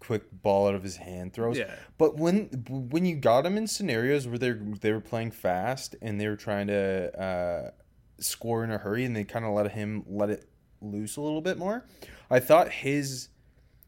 quick 0.00 0.24
ball 0.42 0.68
out 0.68 0.74
of 0.74 0.82
his 0.82 0.96
hand 0.96 1.32
throws. 1.32 1.56
Yeah. 1.58 1.72
But 1.98 2.16
when 2.16 2.46
when 2.90 3.06
you 3.06 3.14
got 3.16 3.46
him 3.46 3.56
in 3.56 3.68
scenarios 3.68 4.26
where 4.26 4.38
they 4.38 4.52
they 4.52 4.92
were 4.92 5.00
playing 5.00 5.30
fast 5.30 5.94
and 6.02 6.20
they 6.20 6.26
were 6.26 6.36
trying 6.36 6.66
to 6.66 7.20
uh, 7.20 7.70
score 8.18 8.64
in 8.64 8.72
a 8.72 8.78
hurry 8.78 9.04
and 9.04 9.14
they 9.14 9.22
kind 9.24 9.44
of 9.44 9.52
let 9.52 9.70
him 9.70 10.04
let 10.08 10.30
it 10.30 10.48
loose 10.82 11.16
a 11.16 11.20
little 11.20 11.40
bit 11.40 11.58
more, 11.58 11.84
I 12.30 12.40
thought 12.40 12.70
his 12.70 13.28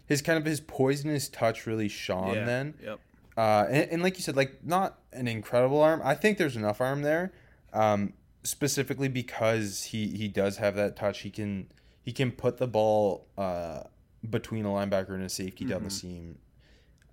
his 0.07 0.23
kind 0.23 0.39
of 0.39 0.45
his 0.45 0.61
poisonous 0.61 1.29
touch 1.29 1.67
really 1.67 1.89
shone 1.89 2.35
yeah. 2.35 2.45
then. 2.45 2.75
Yep. 2.83 3.01
Uh, 3.37 3.67
and, 3.69 3.91
and 3.93 4.03
like 4.03 4.17
you 4.17 4.23
said, 4.23 4.37
like 4.37 4.65
not 4.65 4.99
an 5.13 5.29
incredible 5.29 5.81
arm. 5.83 6.01
I 6.05 6.15
think 6.15 6.39
there's 6.39 6.57
enough 6.57 6.81
arm 6.81 7.03
there, 7.03 7.33
um, 7.73 8.15
specifically 8.43 9.09
because 9.09 9.85
he 9.85 10.09
he 10.09 10.29
does 10.29 10.57
have 10.57 10.75
that 10.77 10.97
touch. 10.97 11.21
He 11.21 11.31
can 11.31 11.69
he 12.03 12.13
can 12.13 12.33
put 12.33 12.59
the 12.59 12.67
ball 12.67 13.27
uh, 13.37 13.83
between 14.29 14.65
a 14.65 14.69
linebacker 14.69 15.11
and 15.11 15.23
a 15.23 15.29
safety 15.29 15.65
down 15.65 15.85
the 15.85 15.91
seam. 15.91 16.39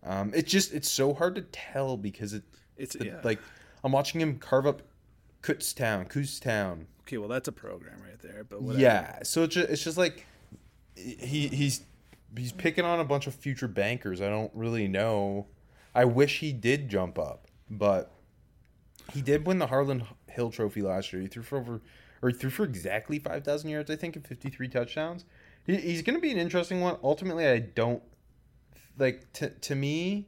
Um, 0.03 0.31
it's 0.33 0.51
just 0.51 0.73
it's 0.73 0.89
so 0.89 1.13
hard 1.13 1.35
to 1.35 1.41
tell 1.41 1.97
because 1.97 2.33
it 2.33 2.43
It's 2.77 2.95
the- 2.95 3.05
yeah. 3.07 3.21
like 3.23 3.39
I'm 3.83 3.91
watching 3.91 4.21
him 4.21 4.39
carve 4.39 4.65
up 4.65 4.81
Kutztown, 5.41 6.09
Kutztown. 6.09 6.85
okay, 7.01 7.17
well 7.17 7.29
that's 7.29 7.47
a 7.47 7.51
program 7.51 8.01
right 8.01 8.19
there. 8.19 8.43
But 8.43 8.61
whatever. 8.61 8.81
Yeah, 8.81 9.19
so 9.23 9.43
it's 9.43 9.53
just, 9.55 9.69
it's 9.69 9.83
just 9.83 9.97
like 9.97 10.25
he 10.95 11.47
he's 11.47 11.83
he's 12.37 12.51
picking 12.51 12.85
on 12.85 12.99
a 12.99 13.05
bunch 13.05 13.27
of 13.27 13.35
future 13.35 13.67
bankers. 13.67 14.21
I 14.21 14.29
don't 14.29 14.51
really 14.53 14.87
know. 14.87 15.47
I 15.93 16.05
wish 16.05 16.39
he 16.39 16.51
did 16.51 16.89
jump 16.89 17.17
up, 17.17 17.47
but 17.69 18.11
he 19.13 19.21
did 19.21 19.45
win 19.45 19.59
the 19.59 19.67
Harlan 19.67 20.03
Hill 20.27 20.51
Trophy 20.51 20.81
last 20.81 21.13
year. 21.13 21.21
He 21.21 21.27
threw 21.27 21.43
for 21.43 21.57
over 21.57 21.81
or 22.21 22.31
threw 22.31 22.49
for 22.49 22.63
exactly 22.63 23.19
five 23.19 23.43
thousand 23.43 23.69
yards, 23.69 23.89
I 23.89 23.95
think, 23.95 24.15
and 24.15 24.25
fifty 24.25 24.49
three 24.49 24.67
touchdowns. 24.67 25.25
He, 25.65 25.75
he's 25.77 26.01
going 26.01 26.15
to 26.15 26.21
be 26.21 26.31
an 26.31 26.37
interesting 26.37 26.81
one. 26.81 26.97
Ultimately, 27.03 27.47
I 27.47 27.59
don't 27.59 28.03
like 28.97 29.31
to 29.33 29.49
to 29.49 29.75
me 29.75 30.27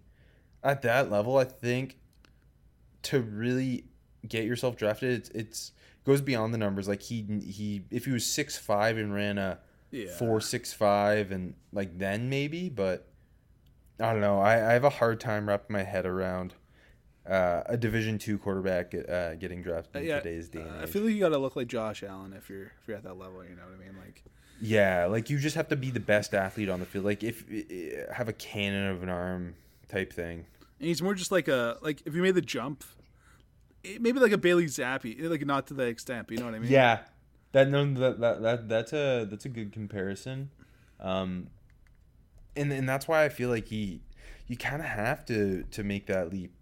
at 0.63 0.81
that 0.83 1.11
level. 1.11 1.37
I 1.37 1.45
think 1.45 1.97
to 3.03 3.21
really 3.21 3.85
get 4.27 4.43
yourself 4.45 4.75
drafted, 4.75 5.11
it's, 5.11 5.29
it's 5.29 5.71
goes 6.05 6.21
beyond 6.21 6.53
the 6.53 6.57
numbers. 6.57 6.87
Like 6.87 7.01
he 7.01 7.21
he 7.45 7.83
if 7.91 8.05
he 8.05 8.11
was 8.11 8.25
six 8.25 8.57
five 8.57 8.97
and 8.97 9.13
ran 9.13 9.37
a 9.37 9.59
Yeah. 9.91 10.11
four 10.17 10.41
six 10.41 10.73
five 10.73 11.31
and 11.31 11.53
like 11.71 11.97
then 11.97 12.29
maybe, 12.29 12.69
but 12.69 13.07
I 13.99 14.11
don't 14.11 14.21
know. 14.21 14.39
I, 14.39 14.53
I 14.53 14.73
have 14.73 14.83
a 14.83 14.89
hard 14.89 15.19
time 15.19 15.47
wrapping 15.47 15.73
my 15.73 15.83
head 15.83 16.05
around 16.05 16.53
uh, 17.27 17.63
a 17.65 17.77
Division 17.77 18.17
two 18.17 18.37
quarterback 18.37 18.93
uh, 18.93 19.35
getting 19.35 19.61
drafted 19.61 20.03
in 20.03 20.07
yeah, 20.07 20.19
today's 20.19 20.49
day 20.49 20.61
uh. 20.61 20.83
I 20.83 20.85
feel 20.85 21.03
like 21.03 21.13
you 21.13 21.19
got 21.19 21.29
to 21.29 21.37
look 21.37 21.55
like 21.55 21.67
Josh 21.67 22.03
Allen 22.03 22.33
if 22.33 22.49
you're 22.49 22.71
if 22.81 22.87
you're 22.87 22.97
at 22.97 23.03
that 23.03 23.17
level. 23.17 23.43
You 23.43 23.55
know 23.55 23.63
what 23.63 23.75
I 23.75 23.85
mean? 23.85 23.97
Like, 23.97 24.23
yeah, 24.61 25.05
like 25.05 25.29
you 25.29 25.37
just 25.37 25.55
have 25.55 25.67
to 25.69 25.75
be 25.75 25.91
the 25.91 25.99
best 25.99 26.33
athlete 26.33 26.69
on 26.69 26.79
the 26.79 26.85
field. 26.85 27.05
Like 27.05 27.23
if 27.23 27.43
uh, 27.49 28.13
have 28.13 28.29
a 28.29 28.33
cannon 28.33 28.89
of 28.89 29.03
an 29.03 29.09
arm 29.09 29.55
type 29.87 30.13
thing. 30.13 30.45
and 30.79 30.87
he's 30.87 31.01
more 31.01 31.15
just 31.15 31.31
like 31.31 31.47
a 31.47 31.77
like 31.81 32.01
if 32.05 32.15
you 32.15 32.21
made 32.21 32.35
the 32.35 32.41
jump, 32.41 32.83
maybe 33.83 34.19
like 34.19 34.31
a 34.31 34.37
Bailey 34.37 34.65
Zappe, 34.65 35.29
like 35.29 35.45
not 35.45 35.67
to 35.67 35.73
the 35.73 35.83
extent, 35.83 36.27
but 36.27 36.33
you 36.33 36.39
know 36.39 36.45
what 36.45 36.55
I 36.55 36.59
mean? 36.59 36.71
Yeah, 36.71 36.99
that 37.57 37.69
no, 37.69 37.91
that, 37.95 38.19
that 38.19 38.41
that 38.43 38.69
that's 38.69 38.93
a 38.93 39.25
that's 39.25 39.45
a 39.45 39.49
good 39.49 39.71
comparison, 39.71 40.51
um, 40.99 41.47
and 42.55 42.71
and 42.71 42.87
that's 42.87 43.07
why 43.07 43.23
I 43.25 43.29
feel 43.29 43.49
like 43.49 43.67
he, 43.67 44.01
you 44.47 44.55
kind 44.57 44.81
of 44.81 44.87
have 44.87 45.25
to 45.25 45.63
to 45.71 45.83
make 45.83 46.05
that 46.07 46.31
leap 46.31 46.53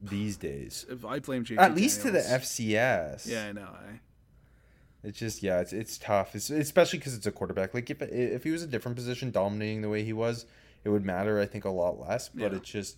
these 0.00 0.36
days, 0.36 0.86
If 0.88 1.04
I 1.04 1.18
blame 1.18 1.44
JT 1.44 1.58
at 1.58 1.74
least 1.74 2.02
to 2.02 2.10
the 2.10 2.20
FCS. 2.20 3.26
Yeah, 3.26 3.46
I 3.48 3.52
know. 3.52 3.62
I, 3.68 4.00
it's 5.02 5.18
just 5.18 5.42
yeah, 5.42 5.60
it's 5.60 5.72
it's 5.72 5.98
tough, 5.98 6.34
it's, 6.34 6.50
especially 6.50 6.98
because 7.00 7.14
it's 7.14 7.26
a 7.26 7.32
quarterback. 7.32 7.74
Like 7.74 7.90
if 7.90 8.00
if 8.00 8.44
he 8.44 8.50
was 8.50 8.62
a 8.62 8.66
different 8.66 8.96
position, 8.96 9.30
dominating 9.30 9.82
the 9.82 9.88
way 9.88 10.04
he 10.04 10.12
was, 10.12 10.46
it 10.84 10.88
would 10.90 11.04
matter. 11.04 11.40
I 11.40 11.46
think 11.46 11.64
a 11.64 11.70
lot 11.70 11.98
less, 11.98 12.28
but 12.28 12.52
Yeah. 12.52 12.58
it's 12.58 12.70
just 12.70 12.96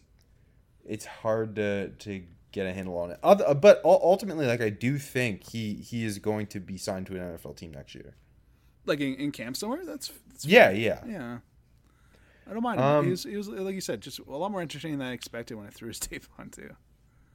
it's 0.84 1.06
hard 1.06 1.56
to 1.56 1.88
to 1.88 2.22
get 2.52 2.66
a 2.66 2.72
handle 2.72 2.96
on 2.98 3.10
it. 3.10 3.18
Other, 3.22 3.54
but 3.54 3.80
ultimately, 3.84 4.46
like 4.46 4.60
I 4.60 4.68
do 4.70 4.98
think 4.98 5.48
he 5.50 5.74
he 5.74 6.04
is 6.04 6.18
going 6.18 6.46
to 6.48 6.60
be 6.60 6.76
signed 6.76 7.06
to 7.08 7.16
an 7.16 7.22
NFL 7.38 7.56
team 7.56 7.72
next 7.72 7.94
year. 7.94 8.14
like 8.86 9.00
in, 9.00 9.14
in 9.16 9.32
camp 9.32 9.56
somewhere. 9.56 9.84
That's, 9.84 10.12
that's 10.28 10.44
Yeah, 10.44 10.70
yeah. 10.70 11.00
yeah. 11.06 11.38
I 12.48 12.52
don't 12.52 12.62
mind. 12.62 12.80
Um, 12.80 13.04
he, 13.04 13.10
was, 13.12 13.22
he 13.24 13.36
was 13.36 13.48
like 13.48 13.74
you 13.74 13.80
said, 13.80 14.00
just 14.00 14.18
a 14.18 14.24
lot 14.30 14.50
more 14.50 14.60
entertaining 14.60 14.98
than 14.98 15.08
I 15.08 15.12
expected 15.12 15.56
when 15.56 15.66
I 15.66 15.70
threw 15.70 15.88
his 15.94 15.98
tape 16.00 16.24
on 16.38 16.50
too. 16.50 16.70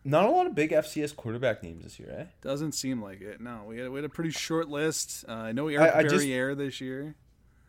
Not 0.03 0.25
a 0.25 0.29
lot 0.29 0.47
of 0.47 0.55
big 0.55 0.71
FCS 0.71 1.15
quarterback 1.15 1.63
names 1.63 1.83
this 1.83 2.00
year, 2.00 2.15
eh? 2.17 2.25
Doesn't 2.41 2.71
seem 2.74 3.01
like 3.01 3.19
it. 3.21 3.41
No, 3.41 3.63
we 3.67 3.79
had, 3.79 3.89
we 3.89 3.97
had 3.97 4.05
a 4.05 4.09
pretty 4.09 4.29
short 4.31 4.69
list. 4.69 5.25
Uh, 5.27 5.33
I 5.33 5.51
know 5.51 5.67
I- 5.67 5.74
Eric 5.74 5.95
I 5.95 6.03
just- 6.03 6.25
Barriere 6.25 6.55
this 6.55 6.79
year. 6.81 7.15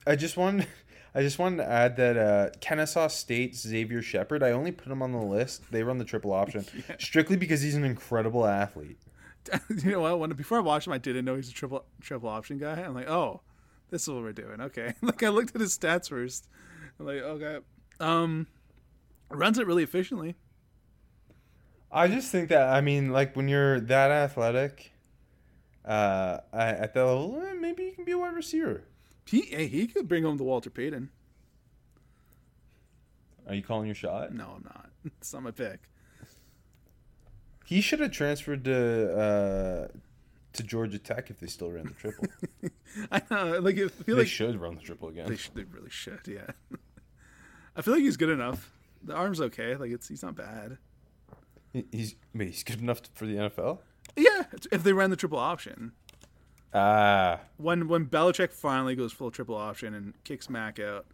I 0.06 0.14
just 0.16 0.36
wanted, 0.36 0.66
I 1.14 1.22
just 1.22 1.38
wanted 1.38 1.58
to 1.58 1.68
add 1.68 1.96
that 1.96 2.16
uh, 2.16 2.50
Kennesaw 2.60 3.08
State's 3.08 3.60
Xavier 3.60 4.02
Shepard. 4.02 4.42
I 4.42 4.50
only 4.50 4.72
put 4.72 4.92
him 4.92 5.02
on 5.02 5.12
the 5.12 5.22
list. 5.22 5.70
They 5.70 5.82
run 5.82 5.98
the 5.98 6.04
triple 6.04 6.32
option 6.32 6.66
strictly 6.98 7.36
because 7.36 7.62
he's 7.62 7.74
an 7.74 7.84
incredible 7.84 8.46
athlete. 8.46 8.98
you 9.84 9.92
know 9.92 10.00
what? 10.00 10.18
When 10.18 10.30
before 10.30 10.58
I 10.58 10.60
watched 10.60 10.86
him, 10.86 10.92
I 10.92 10.98
didn't 10.98 11.24
know 11.24 11.36
he's 11.36 11.48
a 11.48 11.54
triple 11.54 11.84
triple 12.00 12.28
option 12.28 12.58
guy. 12.58 12.80
I'm 12.82 12.94
like, 12.94 13.08
oh, 13.08 13.40
this 13.90 14.02
is 14.02 14.08
what 14.08 14.22
we're 14.22 14.32
doing. 14.32 14.60
Okay. 14.60 14.94
like 15.02 15.22
I 15.22 15.28
looked 15.28 15.54
at 15.54 15.60
his 15.60 15.76
stats 15.76 16.08
first. 16.08 16.48
I'm 16.98 17.06
like, 17.06 17.16
okay. 17.16 17.58
Um, 18.00 18.46
runs 19.30 19.58
it 19.58 19.66
really 19.66 19.82
efficiently. 19.82 20.36
I 21.90 22.08
just 22.08 22.30
think 22.30 22.50
that 22.50 22.68
I 22.68 22.80
mean, 22.80 23.12
like 23.12 23.34
when 23.34 23.48
you're 23.48 23.80
that 23.80 24.10
athletic, 24.10 24.92
uh, 25.84 26.38
at 26.52 26.78
at 26.78 26.94
that 26.94 27.04
level, 27.04 27.42
eh, 27.46 27.54
maybe 27.54 27.84
you 27.84 27.92
can 27.92 28.04
be 28.04 28.12
a 28.12 28.18
wide 28.18 28.34
receiver. 28.34 28.84
He 29.28 29.42
he 29.42 29.86
could 29.86 30.08
bring 30.08 30.24
home 30.24 30.38
the 30.38 30.44
Walter 30.44 30.70
Payton. 30.70 31.10
Are 33.46 33.54
you 33.54 33.62
calling 33.62 33.86
your 33.86 33.94
shot? 33.94 34.32
No, 34.32 34.54
I'm 34.56 34.64
not. 34.64 34.90
It's 35.20 35.32
not 35.32 35.42
my 35.42 35.50
pick. 35.50 35.80
He 37.66 37.80
should 37.82 38.00
have 38.00 38.10
transferred 38.10 38.64
to 38.64 39.18
uh, 39.18 39.88
to 40.54 40.62
Georgia 40.62 40.98
Tech 40.98 41.28
if 41.30 41.38
they 41.40 41.46
still 41.46 41.70
ran 41.70 41.84
the 41.84 41.90
triple. 41.92 42.26
I 43.12 43.22
know. 43.30 43.58
Like 43.60 43.76
I 43.76 43.88
feel 43.88 44.16
they 44.16 44.22
like 44.22 44.28
should 44.28 44.58
run 44.60 44.76
the 44.76 44.80
triple 44.80 45.10
They, 45.10 45.20
again. 45.20 45.38
they 45.54 45.64
really 45.64 45.90
should, 45.90 46.20
yeah. 46.26 46.50
I 47.76 47.82
feel 47.82 47.94
like 47.94 48.02
he's 48.02 48.16
good 48.16 48.30
enough. 48.30 48.72
The 49.02 49.14
arm's 49.14 49.40
okay. 49.42 49.76
Like 49.76 49.90
it's 49.90 50.08
he's 50.08 50.22
not 50.22 50.34
bad. 50.36 50.78
He- 51.74 51.84
He's 51.92 52.14
wait, 52.34 52.48
he's 52.48 52.64
good 52.64 52.80
enough 52.80 53.02
for 53.14 53.26
the 53.26 53.34
NFL. 53.34 53.78
Yeah, 54.16 54.44
if 54.72 54.82
they 54.82 54.94
ran 54.94 55.10
the 55.10 55.16
triple 55.16 55.38
option. 55.38 55.92
Ah, 56.74 57.40
When 57.56 57.88
when 57.88 58.06
Belichick 58.06 58.52
finally 58.52 58.94
goes 58.94 59.12
full 59.12 59.30
triple 59.30 59.54
option 59.56 59.94
and 59.94 60.12
kicks 60.24 60.50
Mac 60.50 60.78
out, 60.78 61.06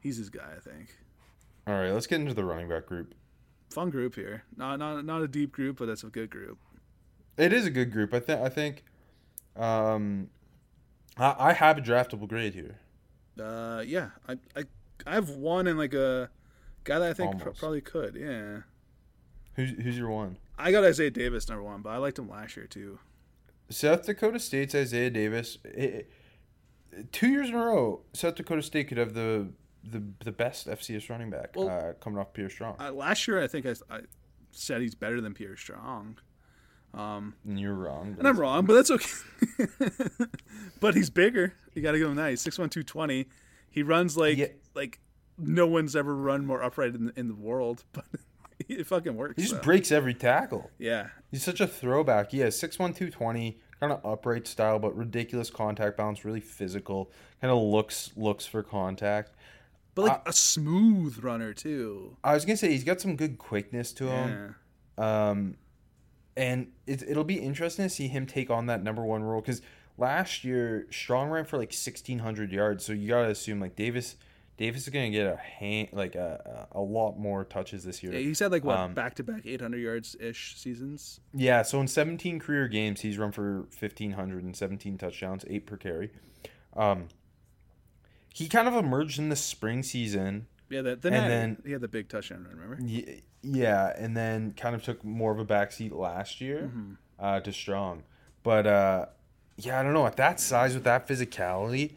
he's 0.00 0.16
his 0.16 0.30
guy. 0.30 0.54
I 0.56 0.60
think. 0.60 0.96
all 1.66 1.74
right. 1.74 1.90
Let's 1.90 2.06
get 2.06 2.20
into 2.20 2.34
the 2.34 2.44
running 2.44 2.68
back 2.68 2.86
group. 2.86 3.14
Fun 3.70 3.90
group 3.90 4.14
here. 4.14 4.44
Not 4.56 4.78
not 4.78 5.04
not 5.04 5.22
a 5.22 5.28
deep 5.28 5.52
group, 5.52 5.78
but 5.78 5.86
that's 5.86 6.02
a 6.04 6.08
good 6.08 6.30
group. 6.30 6.58
It 7.36 7.52
is 7.52 7.66
a 7.66 7.70
good 7.70 7.90
group. 7.92 8.12
I 8.14 8.20
think. 8.20 8.40
I 8.40 8.48
think. 8.48 8.84
Um, 9.56 10.30
I, 11.18 11.34
I 11.38 11.52
have 11.52 11.76
a 11.78 11.80
draftable 11.82 12.26
grade 12.28 12.54
here. 12.54 12.78
Uh, 13.38 13.82
yeah, 13.86 14.10
I 14.28 14.38
I 14.56 14.64
I 15.06 15.14
have 15.14 15.30
one 15.30 15.66
and 15.66 15.78
like 15.78 15.94
a 15.94 16.30
guy 16.84 16.98
that 16.98 17.10
I 17.10 17.12
think 17.14 17.38
pro- 17.38 17.52
probably 17.52 17.80
could. 17.82 18.14
Yeah, 18.16 18.60
Who's 19.56 19.70
who's 19.82 19.98
your 19.98 20.08
one? 20.10 20.38
I 20.58 20.70
got 20.72 20.84
Isaiah 20.84 21.10
Davis 21.10 21.48
number 21.48 21.62
one, 21.62 21.82
but 21.82 21.90
I 21.90 21.96
liked 21.98 22.18
him 22.18 22.28
last 22.30 22.56
year 22.56 22.66
too. 22.66 22.98
South 23.72 24.04
Dakota 24.06 24.38
State's 24.38 24.74
Isaiah 24.74 25.10
Davis. 25.10 25.58
It, 25.64 26.10
two 27.12 27.28
years 27.28 27.48
in 27.48 27.54
a 27.54 27.58
row, 27.58 28.02
South 28.12 28.34
Dakota 28.36 28.62
State 28.62 28.88
could 28.88 28.98
have 28.98 29.14
the 29.14 29.48
the, 29.84 30.00
the 30.24 30.30
best 30.30 30.68
FCS 30.68 31.10
running 31.10 31.30
back 31.30 31.54
Well- 31.56 31.68
uh, 31.68 31.92
coming 31.94 32.18
off 32.20 32.32
Pierre 32.32 32.48
Strong. 32.50 32.76
Uh, 32.78 32.92
last 32.92 33.26
year, 33.26 33.42
I 33.42 33.48
think 33.48 33.66
I, 33.66 33.74
I 33.90 34.00
said 34.52 34.80
he's 34.80 34.94
better 34.94 35.20
than 35.20 35.34
Pierre 35.34 35.56
Strong. 35.56 36.18
Um, 36.94 37.34
and 37.44 37.58
you're 37.58 37.74
wrong. 37.74 38.14
And 38.18 38.28
I'm 38.28 38.38
wrong, 38.38 38.64
but 38.66 38.74
that's 38.74 38.90
okay. 38.92 39.66
but 40.80 40.94
he's 40.94 41.10
bigger. 41.10 41.54
You 41.74 41.82
got 41.82 41.92
to 41.92 41.98
give 41.98 42.08
him 42.08 42.16
that. 42.16 42.30
He's 42.30 42.44
6'1", 42.44 42.54
220. 42.70 43.26
He 43.70 43.82
runs 43.82 44.16
like 44.16 44.36
Yeah. 44.38 44.46
like 44.74 45.00
no 45.38 45.66
one's 45.66 45.96
ever 45.96 46.14
run 46.14 46.44
more 46.46 46.62
upright 46.62 46.94
in 46.94 47.06
the, 47.06 47.12
in 47.18 47.28
the 47.28 47.34
world, 47.34 47.84
but 47.92 48.04
it 48.68 48.86
fucking 48.86 49.16
works. 49.16 49.34
He 49.36 49.42
just 49.42 49.56
so. 49.56 49.62
breaks 49.62 49.90
every 49.90 50.14
tackle. 50.14 50.70
yeah, 50.78 51.08
He's 51.30 51.42
such 51.42 51.60
a 51.60 51.66
throwback. 51.66 52.30
He 52.30 52.40
has 52.40 52.54
6'1", 52.60 52.76
220, 52.94 53.58
kind 53.82 53.92
of 53.92 54.06
upright 54.06 54.46
style, 54.46 54.78
but 54.78 54.96
ridiculous 54.96 55.50
contact 55.50 55.96
balance, 55.96 56.24
really 56.24 56.40
physical. 56.40 57.10
Kind 57.40 57.50
of 57.50 57.60
looks 57.60 58.12
looks 58.16 58.46
for 58.46 58.62
contact. 58.62 59.32
but 59.96 60.02
like 60.04 60.22
a 60.24 60.32
smooth 60.32 61.22
runner 61.22 61.52
too. 61.52 62.16
I 62.22 62.32
was 62.34 62.44
gonna 62.44 62.56
say 62.56 62.70
he's 62.70 62.84
got 62.84 63.00
some 63.00 63.16
good 63.16 63.38
quickness 63.38 63.92
to 63.94 64.06
him. 64.08 64.54
Yeah. 64.96 65.30
Um, 65.30 65.56
and 66.36 66.68
it, 66.86 67.02
it'll 67.02 67.24
be 67.24 67.40
interesting 67.40 67.84
to 67.84 67.88
see 67.90 68.06
him 68.06 68.24
take 68.24 68.50
on 68.50 68.66
that 68.66 68.84
number 68.84 69.04
one 69.04 69.24
role 69.24 69.40
because 69.40 69.62
last 69.98 70.44
year 70.44 70.86
Strong 70.92 71.30
ran 71.30 71.44
for 71.44 71.58
like 71.58 71.72
sixteen 71.72 72.20
hundred 72.20 72.52
yards. 72.52 72.84
So 72.84 72.92
you 72.92 73.08
gotta 73.08 73.30
assume 73.30 73.58
like 73.58 73.74
Davis, 73.74 74.14
Davis 74.58 74.82
is 74.82 74.88
gonna 74.90 75.10
get 75.10 75.26
a 75.26 75.36
hand 75.36 75.88
like 75.92 76.14
a, 76.14 76.68
a 76.72 76.80
lot 76.80 77.18
more 77.18 77.44
touches 77.44 77.84
this 77.84 78.02
year. 78.02 78.12
Yeah, 78.12 78.20
he's 78.20 78.38
had 78.38 78.52
like 78.52 78.64
what 78.64 78.78
Um, 78.78 78.94
back 78.94 79.14
to 79.16 79.24
back 79.24 79.42
800 79.46 79.78
yards 79.78 80.14
ish 80.20 80.56
seasons. 80.56 81.20
Yeah, 81.34 81.62
so 81.62 81.80
in 81.80 81.88
17 81.88 82.38
career 82.38 82.68
games, 82.68 83.00
he's 83.00 83.18
run 83.18 83.32
for 83.32 83.66
1,500 83.78 84.44
and 84.44 84.54
17 84.56 84.98
touchdowns, 84.98 85.44
eight 85.48 85.66
per 85.66 85.76
carry. 85.76 86.10
Um, 86.76 87.08
he 88.34 88.48
kind 88.48 88.68
of 88.68 88.74
emerged 88.74 89.18
in 89.18 89.28
the 89.28 89.36
spring 89.36 89.82
season. 89.82 90.46
Yeah, 90.70 90.82
that 90.82 91.02
then, 91.02 91.12
And 91.12 91.30
then- 91.30 91.62
he 91.66 91.72
had 91.72 91.80
the 91.82 91.88
big 91.88 92.08
touchdown 92.08 92.44
run. 92.44 92.56
Remember? 92.56 92.78
Y- 92.82 93.20
Yeah, 93.42 93.92
and 93.98 94.16
then 94.16 94.52
kind 94.56 94.74
of 94.76 94.82
took 94.84 95.02
more 95.04 95.32
of 95.32 95.38
a 95.38 95.44
backseat 95.44 95.92
last 95.92 96.40
year 96.40 96.62
Mm-hmm. 96.72 96.92
uh, 97.18 97.40
to 97.40 97.52
Strong. 97.52 98.04
But 98.42 98.66
uh, 98.66 99.06
yeah, 99.56 99.80
I 99.80 99.82
don't 99.82 99.92
know. 99.94 100.06
At 100.06 100.16
that 100.16 100.38
size 100.40 100.74
with 100.74 100.84
that 100.84 101.06
physicality, 101.08 101.92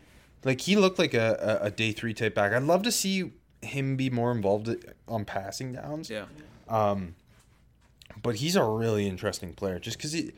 like 0.45 0.61
he 0.61 0.77
looked 0.77 0.97
like 0.97 1.13
a, 1.13 1.59
a, 1.61 1.65
a 1.65 1.71
day 1.71 1.91
three 1.91 2.13
type 2.13 2.35
back. 2.35 2.53
I'd 2.53 2.63
love 2.63 2.83
to 2.83 2.91
see 2.91 3.33
him 3.61 3.97
be 3.97 4.09
more 4.09 4.31
involved 4.31 4.69
on 5.07 5.25
passing 5.25 5.73
downs. 5.73 6.09
Yeah. 6.09 6.25
Um, 6.69 7.15
but 8.21 8.35
he's 8.35 8.55
a 8.55 8.63
really 8.63 9.07
interesting 9.07 9.53
player 9.53 9.79
just 9.79 9.97
because 9.97 10.13
he, 10.13 10.31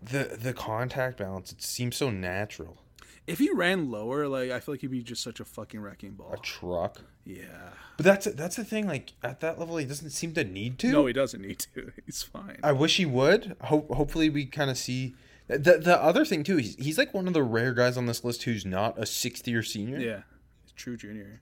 the 0.00 0.36
the 0.40 0.52
contact 0.52 1.18
balance 1.18 1.50
it 1.50 1.62
seems 1.62 1.96
so 1.96 2.10
natural. 2.10 2.78
If 3.26 3.38
he 3.38 3.50
ran 3.50 3.90
lower, 3.90 4.28
like 4.28 4.50
I 4.50 4.60
feel 4.60 4.74
like 4.74 4.82
he'd 4.82 4.90
be 4.90 5.02
just 5.02 5.22
such 5.22 5.40
a 5.40 5.44
fucking 5.44 5.80
wrecking 5.80 6.12
ball. 6.12 6.32
A 6.32 6.38
truck. 6.38 7.00
Yeah. 7.24 7.70
But 7.96 8.04
that's 8.04 8.26
that's 8.26 8.56
the 8.56 8.64
thing. 8.64 8.86
Like 8.86 9.12
at 9.22 9.40
that 9.40 9.58
level, 9.58 9.76
he 9.78 9.86
doesn't 9.86 10.10
seem 10.10 10.34
to 10.34 10.44
need 10.44 10.78
to. 10.80 10.88
No, 10.88 11.06
he 11.06 11.12
doesn't 11.12 11.40
need 11.40 11.60
to. 11.74 11.92
He's 12.06 12.22
fine. 12.22 12.58
I 12.62 12.72
wish 12.72 12.96
he 12.98 13.06
would. 13.06 13.56
Hope 13.62 13.90
hopefully 13.90 14.28
we 14.28 14.44
kind 14.46 14.70
of 14.70 14.76
see. 14.76 15.14
The 15.58 15.78
the 15.78 16.02
other 16.02 16.24
thing 16.24 16.42
too, 16.44 16.56
he's 16.58 16.76
he's 16.76 16.98
like 16.98 17.12
one 17.14 17.26
of 17.26 17.34
the 17.34 17.42
rare 17.42 17.72
guys 17.74 17.96
on 17.96 18.06
this 18.06 18.24
list 18.24 18.42
who's 18.44 18.64
not 18.66 18.98
a 18.98 19.06
sixth 19.06 19.46
year 19.48 19.62
senior. 19.62 19.98
yeah. 19.98 20.22
He's 20.62 20.72
true 20.72 20.96
junior. 20.96 21.40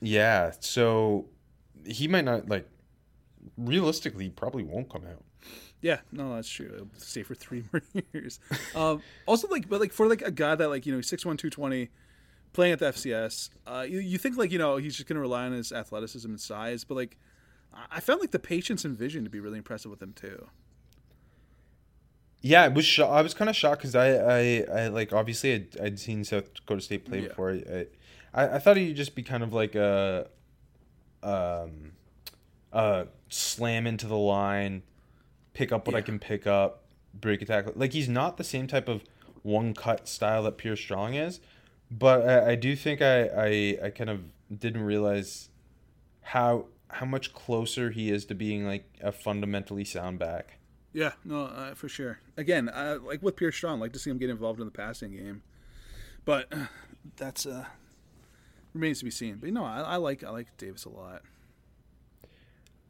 Yeah. 0.00 0.52
So 0.60 1.26
he 1.86 2.08
might 2.08 2.24
not 2.24 2.48
like. 2.48 2.68
Realistically, 3.56 4.28
probably 4.30 4.62
won't 4.62 4.88
come 4.88 5.02
out. 5.04 5.24
Yeah, 5.80 5.98
no, 6.12 6.36
that's 6.36 6.48
true. 6.48 6.70
It'll 6.72 6.88
stay 6.96 7.24
for 7.24 7.34
three 7.34 7.64
more 7.72 7.82
years. 8.12 8.38
Um, 8.72 9.02
also, 9.26 9.48
like, 9.48 9.68
but 9.68 9.80
like 9.80 9.92
for 9.92 10.06
like 10.08 10.22
a 10.22 10.30
guy 10.30 10.54
that 10.54 10.68
like 10.68 10.86
you 10.86 10.92
know 10.92 10.98
he's 10.98 11.08
six 11.08 11.26
one 11.26 11.36
two 11.36 11.50
twenty, 11.50 11.90
playing 12.52 12.72
at 12.72 12.78
the 12.78 12.86
FCS, 12.86 13.50
uh, 13.66 13.84
you, 13.88 13.98
you 13.98 14.16
think 14.16 14.36
like 14.38 14.52
you 14.52 14.58
know 14.58 14.76
he's 14.76 14.94
just 14.96 15.08
gonna 15.08 15.18
rely 15.20 15.44
on 15.44 15.50
his 15.52 15.72
athleticism 15.72 16.28
and 16.30 16.40
size, 16.40 16.84
but 16.84 16.94
like 16.94 17.16
I- 17.74 17.96
I 17.96 18.00
found 18.00 18.20
like 18.20 18.30
the 18.30 18.38
patience 18.38 18.84
and 18.84 18.96
vision 18.96 19.24
to 19.24 19.30
be 19.30 19.40
really 19.40 19.58
impressive 19.58 19.90
with 19.90 20.00
him 20.00 20.12
too. 20.12 20.46
Yeah, 22.42 22.66
it 22.66 22.74
was. 22.74 22.84
Sho- 22.84 23.08
I 23.08 23.22
was 23.22 23.34
kind 23.34 23.48
of 23.48 23.54
shocked 23.56 23.82
because 23.82 23.94
I, 23.94 24.08
I, 24.14 24.82
I 24.84 24.88
like 24.88 25.12
obviously 25.12 25.54
I'd, 25.54 25.80
I'd 25.80 25.98
seen 25.98 26.24
South 26.24 26.52
Dakota 26.54 26.80
State 26.80 27.04
play 27.04 27.20
Yeah. 27.22 27.28
before. 27.28 27.52
I, 27.52 27.86
I, 28.34 28.56
I 28.56 28.58
thought 28.58 28.76
he'd 28.76 28.94
just 28.96 29.14
be 29.14 29.22
kind 29.22 29.42
of 29.44 29.52
like 29.52 29.74
a, 29.76 30.26
um, 31.22 31.92
uh, 32.72 33.04
slam 33.28 33.86
into 33.86 34.06
the 34.06 34.16
line, 34.16 34.82
pick 35.54 35.72
up 35.72 35.86
what 35.86 35.94
I 35.94 36.00
can 36.00 36.18
pick 36.18 36.46
up, 36.46 36.82
break 37.14 37.42
attack. 37.42 37.66
Like 37.76 37.92
he's 37.92 38.08
not 38.08 38.36
the 38.38 38.44
same 38.44 38.66
type 38.66 38.88
of 38.88 39.04
one 39.42 39.74
cut 39.74 40.08
style 40.08 40.42
that 40.44 40.56
Pierre 40.58 40.76
Strong 40.76 41.14
is, 41.14 41.40
but 41.90 42.28
I, 42.28 42.50
I 42.52 42.54
do 42.54 42.74
think 42.74 43.00
I, 43.02 43.24
I 43.26 43.78
I 43.84 43.90
kind 43.90 44.10
of 44.10 44.20
didn't 44.58 44.82
realize 44.82 45.48
how 46.22 46.66
how 46.88 47.06
much 47.06 47.32
closer 47.32 47.90
he 47.90 48.10
is 48.10 48.24
to 48.26 48.34
being 48.34 48.66
like 48.66 48.84
a 49.00 49.12
fundamentally 49.12 49.84
sound 49.84 50.18
back. 50.18 50.58
Yeah, 50.92 51.12
no, 51.24 51.44
uh, 51.44 51.74
for 51.74 51.88
sure. 51.88 52.18
Again, 52.36 52.68
uh, 52.68 52.98
like 53.02 53.22
with 53.22 53.36
Pierre 53.36 53.52
Strong, 53.52 53.80
like 53.80 53.92
to 53.92 53.98
see 53.98 54.10
him 54.10 54.18
get 54.18 54.30
involved 54.30 54.60
in 54.60 54.66
the 54.66 54.72
passing 54.72 55.12
game, 55.12 55.42
but 56.24 56.52
uh, 56.52 56.66
that's 57.16 57.46
uh 57.46 57.64
remains 58.74 58.98
to 59.00 59.04
be 59.04 59.10
seen. 59.10 59.36
But 59.36 59.50
no, 59.50 59.64
I, 59.64 59.80
I 59.80 59.96
like 59.96 60.22
I 60.22 60.30
like 60.30 60.56
Davis 60.58 60.84
a 60.84 60.90
lot. 60.90 61.22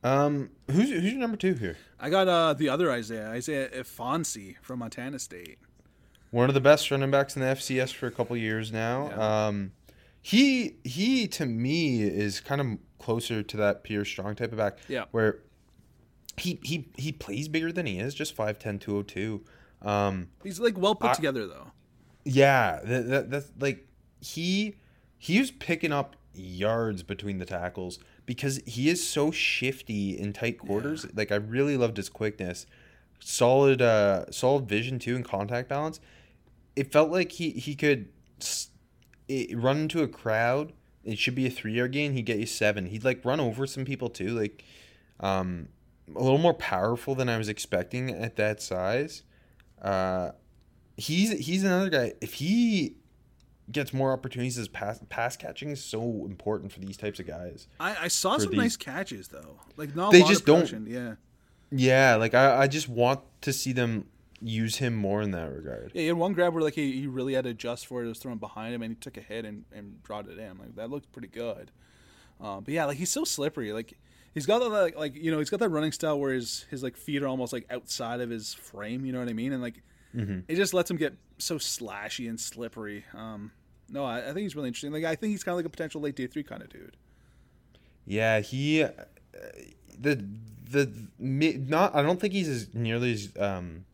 Um, 0.04 0.50
who's 0.68 0.90
who's 0.90 1.04
your 1.04 1.20
number 1.20 1.36
two 1.36 1.54
here? 1.54 1.76
I 2.00 2.10
got 2.10 2.26
uh 2.28 2.54
the 2.54 2.68
other 2.68 2.90
Isaiah, 2.90 3.30
Isaiah 3.30 3.68
Ifanse 3.68 4.56
from 4.62 4.80
Montana 4.80 5.18
State. 5.18 5.58
One 6.30 6.48
of 6.48 6.54
the 6.54 6.60
best 6.60 6.90
running 6.90 7.10
backs 7.10 7.36
in 7.36 7.42
the 7.42 7.48
FCS 7.48 7.92
for 7.92 8.06
a 8.06 8.10
couple 8.10 8.36
years 8.36 8.72
now. 8.72 9.10
Yeah. 9.10 9.46
Um, 9.46 9.72
he 10.20 10.76
he 10.82 11.28
to 11.28 11.46
me 11.46 12.02
is 12.02 12.40
kind 12.40 12.60
of 12.60 12.66
closer 12.98 13.42
to 13.42 13.56
that 13.58 13.84
Pierre 13.84 14.04
Strong 14.04 14.36
type 14.36 14.50
of 14.52 14.58
back. 14.58 14.78
Yeah. 14.88 15.04
Where 15.10 15.40
he 16.42 16.58
he 16.62 16.88
he 16.96 17.12
plays 17.12 17.48
bigger 17.48 17.72
than 17.72 17.86
he 17.86 17.98
is, 17.98 18.14
just 18.14 18.36
5'10", 18.36 18.80
202. 18.80 19.42
Um, 19.82 20.28
He's 20.42 20.60
like 20.60 20.76
well 20.78 20.94
put 20.94 21.10
I- 21.10 21.14
together 21.14 21.46
though. 21.46 21.72
yeah, 22.24 22.80
that, 22.84 23.08
that 23.08 23.30
that's 23.30 23.52
like 23.58 23.86
he 24.20 24.76
he 25.18 25.38
was 25.38 25.50
picking 25.50 25.92
up 25.92 26.16
yards 26.34 27.02
between 27.02 27.38
the 27.38 27.44
tackles 27.44 27.98
because 28.26 28.60
he 28.66 28.88
is 28.88 29.06
so 29.06 29.30
shifty 29.30 30.18
in 30.18 30.32
tight 30.32 30.58
quarters. 30.58 31.06
Like 31.14 31.30
I 31.32 31.36
really 31.36 31.76
loved 31.76 31.96
his 31.96 32.08
quickness, 32.08 32.66
solid 33.20 33.82
uh 33.82 34.30
solid 34.30 34.68
vision 34.68 34.98
too 34.98 35.16
and 35.16 35.24
contact 35.24 35.68
balance. 35.68 36.00
It 36.76 36.90
felt 36.92 37.10
like 37.10 37.32
he 37.32 37.50
he 37.50 37.74
could 37.74 38.08
it, 39.28 39.56
run 39.56 39.78
into 39.78 40.02
a 40.02 40.08
crowd. 40.08 40.72
It 41.04 41.18
should 41.18 41.34
be 41.34 41.46
a 41.46 41.50
three 41.50 41.72
yard 41.74 41.92
gain. 41.92 42.12
He'd 42.12 42.22
get 42.26 42.38
you 42.38 42.46
seven. 42.46 42.86
He'd 42.86 43.04
like 43.04 43.24
run 43.24 43.40
over 43.40 43.66
some 43.66 43.84
people 43.84 44.08
too. 44.08 44.28
Like 44.38 44.64
um 45.20 45.68
a 46.16 46.22
little 46.22 46.38
more 46.38 46.54
powerful 46.54 47.14
than 47.14 47.28
I 47.28 47.38
was 47.38 47.48
expecting 47.48 48.10
at 48.10 48.36
that 48.36 48.62
size. 48.62 49.22
Uh, 49.80 50.30
he's 50.96 51.30
he's 51.44 51.64
another 51.64 51.90
guy. 51.90 52.12
If 52.20 52.34
he 52.34 52.96
gets 53.70 53.92
more 53.94 54.12
opportunities 54.12 54.58
as 54.58 54.68
pass 54.68 55.00
pass 55.08 55.36
catching 55.36 55.70
is 55.70 55.82
so 55.82 56.02
important 56.26 56.72
for 56.72 56.80
these 56.80 56.96
types 56.96 57.18
of 57.20 57.26
guys. 57.26 57.68
I, 57.80 57.96
I 58.02 58.08
saw 58.08 58.36
some 58.38 58.50
these- 58.50 58.58
nice 58.58 58.76
catches 58.76 59.28
though. 59.28 59.58
Like 59.76 59.94
not 59.96 60.12
They 60.12 60.22
just 60.22 60.44
don't- 60.44 60.86
Yeah. 60.86 61.14
Yeah, 61.74 62.16
like 62.16 62.34
I, 62.34 62.62
I 62.62 62.66
just 62.66 62.86
want 62.88 63.20
to 63.40 63.52
see 63.52 63.72
them 63.72 64.06
use 64.42 64.76
him 64.76 64.94
more 64.94 65.22
in 65.22 65.30
that 65.30 65.50
regard. 65.50 65.92
Yeah, 65.94 66.02
he 66.02 66.06
had 66.08 66.16
one 66.18 66.34
grab 66.34 66.52
where 66.52 66.62
like 66.62 66.74
he, 66.74 67.00
he 67.00 67.06
really 67.06 67.32
had 67.32 67.44
to 67.44 67.50
adjust 67.50 67.86
for 67.86 68.02
it. 68.02 68.06
It 68.06 68.08
was 68.08 68.18
thrown 68.18 68.36
behind 68.36 68.74
him, 68.74 68.82
and 68.82 68.90
he 68.92 68.96
took 68.96 69.16
a 69.16 69.20
hit 69.22 69.46
and, 69.46 69.64
and 69.72 70.02
brought 70.02 70.28
it 70.28 70.38
in. 70.38 70.58
Like 70.58 70.74
that 70.76 70.90
looked 70.90 71.10
pretty 71.12 71.28
good. 71.28 71.70
Uh, 72.38 72.60
but 72.60 72.74
yeah, 72.74 72.84
like 72.84 72.98
he's 72.98 73.08
so 73.10 73.24
slippery. 73.24 73.72
Like 73.72 73.94
he's 74.34 74.46
got 74.46 74.60
that 74.60 74.68
like, 74.68 74.96
like 74.96 75.16
you 75.16 75.30
know 75.30 75.38
he's 75.38 75.50
got 75.50 75.60
that 75.60 75.68
running 75.68 75.92
style 75.92 76.18
where 76.18 76.32
his 76.32 76.66
his 76.70 76.82
like 76.82 76.96
feet 76.96 77.22
are 77.22 77.28
almost 77.28 77.52
like 77.52 77.66
outside 77.70 78.20
of 78.20 78.30
his 78.30 78.54
frame. 78.54 79.04
You 79.04 79.12
know 79.12 79.18
what 79.18 79.28
I 79.28 79.32
mean? 79.32 79.52
And 79.52 79.62
like 79.62 79.82
it 80.48 80.56
just 80.56 80.74
lets 80.74 80.90
him 80.90 80.96
get 80.96 81.14
so 81.38 81.56
slashy 81.56 82.28
and 82.28 82.38
slippery. 82.38 83.04
Um, 83.14 83.52
no, 83.88 84.04
I, 84.04 84.18
I 84.18 84.26
think 84.26 84.40
he's 84.40 84.56
really 84.56 84.68
interesting. 84.68 84.92
Like 84.92 85.04
I 85.04 85.14
think 85.14 85.32
he's 85.32 85.44
kind 85.44 85.54
of 85.54 85.56
like 85.56 85.66
a 85.66 85.70
potential 85.70 86.00
late 86.00 86.16
day 86.16 86.26
three 86.26 86.42
kind 86.42 86.62
of 86.62 86.68
dude. 86.68 86.96
Yeah, 88.04 88.40
he 88.40 88.82
uh, 88.82 88.90
the 89.98 90.24
the 90.70 90.90
not 91.18 91.94
I 91.94 92.02
don't 92.02 92.20
think 92.20 92.32
he's 92.32 92.48
as 92.48 92.74
nearly 92.74 93.12
as 93.12 93.32
um 93.38 93.84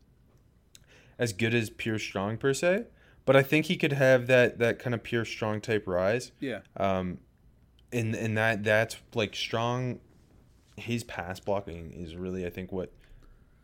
as 1.17 1.33
good 1.33 1.53
as 1.53 1.69
Pierre 1.69 1.99
Strong 1.99 2.37
per 2.37 2.53
se, 2.53 2.85
but 3.25 3.35
I 3.35 3.43
think 3.43 3.65
he 3.65 3.75
could 3.75 3.93
have 3.93 4.27
that 4.27 4.59
that 4.59 4.79
kind 4.79 4.93
of 4.93 5.03
Pierre 5.03 5.25
Strong 5.25 5.61
type 5.61 5.85
rise. 5.85 6.31
Yeah. 6.39 6.59
Um 6.77 7.19
and 7.91 8.15
and 8.15 8.37
that 8.37 8.63
that's 8.63 8.97
like 9.13 9.35
strong 9.35 9.99
his 10.79 11.03
pass 11.03 11.39
blocking 11.39 11.91
is 11.93 12.15
really 12.15 12.45
I 12.45 12.49
think 12.49 12.71
what 12.71 12.91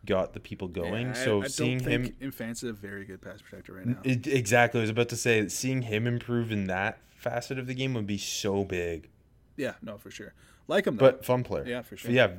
got 0.04 0.32
the 0.32 0.40
people 0.40 0.68
going. 0.68 1.08
Yeah, 1.08 1.12
so 1.12 1.42
I, 1.42 1.48
seeing 1.48 1.78
don't 1.78 2.04
him 2.04 2.16
Infant's 2.20 2.62
a 2.62 2.72
very 2.72 3.04
good 3.04 3.20
pass 3.20 3.42
protector 3.42 3.74
right 3.74 3.86
now. 3.86 3.98
it, 4.04 4.26
exactly 4.26 4.80
I 4.80 4.82
was 4.82 4.90
about 4.90 5.08
to 5.10 5.16
say 5.16 5.48
seeing 5.48 5.82
him 5.82 6.06
improve 6.06 6.52
in 6.52 6.64
that 6.64 6.98
facet 7.16 7.58
of 7.58 7.66
the 7.66 7.74
game 7.74 7.94
would 7.94 8.06
be 8.06 8.18
so 8.18 8.64
big. 8.64 9.08
yeah, 9.56 9.74
no, 9.82 9.98
for 9.98 10.10
sure. 10.10 10.32
Like 10.68 10.86
him 10.86 10.96
though. 10.96 11.06
But 11.06 11.24
fun 11.24 11.44
player. 11.44 11.64
Yeah, 11.66 11.82
for 11.82 11.96
sure. 11.96 12.10
Yeah, 12.10 12.30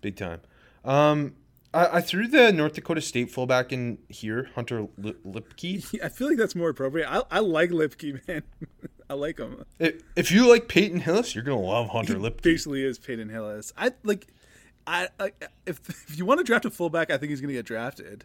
big 0.00 0.16
time. 0.16 0.40
Um, 0.84 1.34
I, 1.74 1.96
I 1.96 2.00
threw 2.00 2.28
the 2.28 2.52
North 2.52 2.74
Dakota 2.74 3.00
State 3.00 3.30
fullback 3.30 3.72
in 3.72 3.98
here, 4.08 4.48
Hunter 4.54 4.86
Lip- 4.96 5.22
Lipke. 5.24 6.00
I 6.04 6.08
feel 6.08 6.28
like 6.28 6.38
that's 6.38 6.54
more 6.54 6.68
appropriate. 6.68 7.08
I, 7.10 7.22
I 7.30 7.40
like 7.40 7.70
Lipke, 7.70 8.26
man. 8.28 8.42
I 9.10 9.14
like 9.14 9.38
him. 9.38 9.64
If, 9.78 10.02
if 10.16 10.32
you 10.32 10.48
like 10.48 10.68
Peyton 10.68 11.00
Hillis, 11.00 11.34
you're 11.34 11.44
gonna 11.44 11.60
love 11.60 11.88
Hunter 11.90 12.14
Lipke. 12.14 12.42
Basically, 12.42 12.84
is 12.84 12.98
Peyton 12.98 13.28
Hillis. 13.28 13.72
I 13.76 13.92
like. 14.02 14.28
I, 14.86 15.08
I 15.18 15.32
if 15.66 15.80
if 15.88 16.16
you 16.18 16.24
want 16.24 16.38
to 16.38 16.44
draft 16.44 16.64
a 16.64 16.70
fullback, 16.70 17.10
I 17.10 17.18
think 17.18 17.30
he's 17.30 17.40
gonna 17.40 17.52
get 17.52 17.66
drafted. 17.66 18.24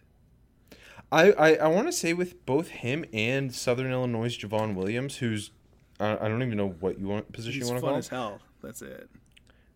I, 1.12 1.32
I, 1.32 1.56
I 1.56 1.68
want 1.68 1.88
to 1.88 1.92
say 1.92 2.14
with 2.14 2.46
both 2.46 2.68
him 2.68 3.04
and 3.12 3.54
Southern 3.54 3.92
Illinois' 3.92 4.38
Javon 4.38 4.76
Williams, 4.76 5.18
who's 5.18 5.52
I, 6.00 6.14
I 6.18 6.28
don't 6.30 6.44
even 6.44 6.58
know 6.58 6.76
what 6.80 7.00
you 7.00 7.08
want 7.08 7.32
position 7.32 7.62
He's 7.62 7.70
you 7.70 7.74
want 7.74 7.80
to 7.80 7.82
call. 7.82 7.90
fun 7.92 8.00
as 8.00 8.08
hell. 8.08 8.40
That's 8.62 8.82
it. 8.82 9.10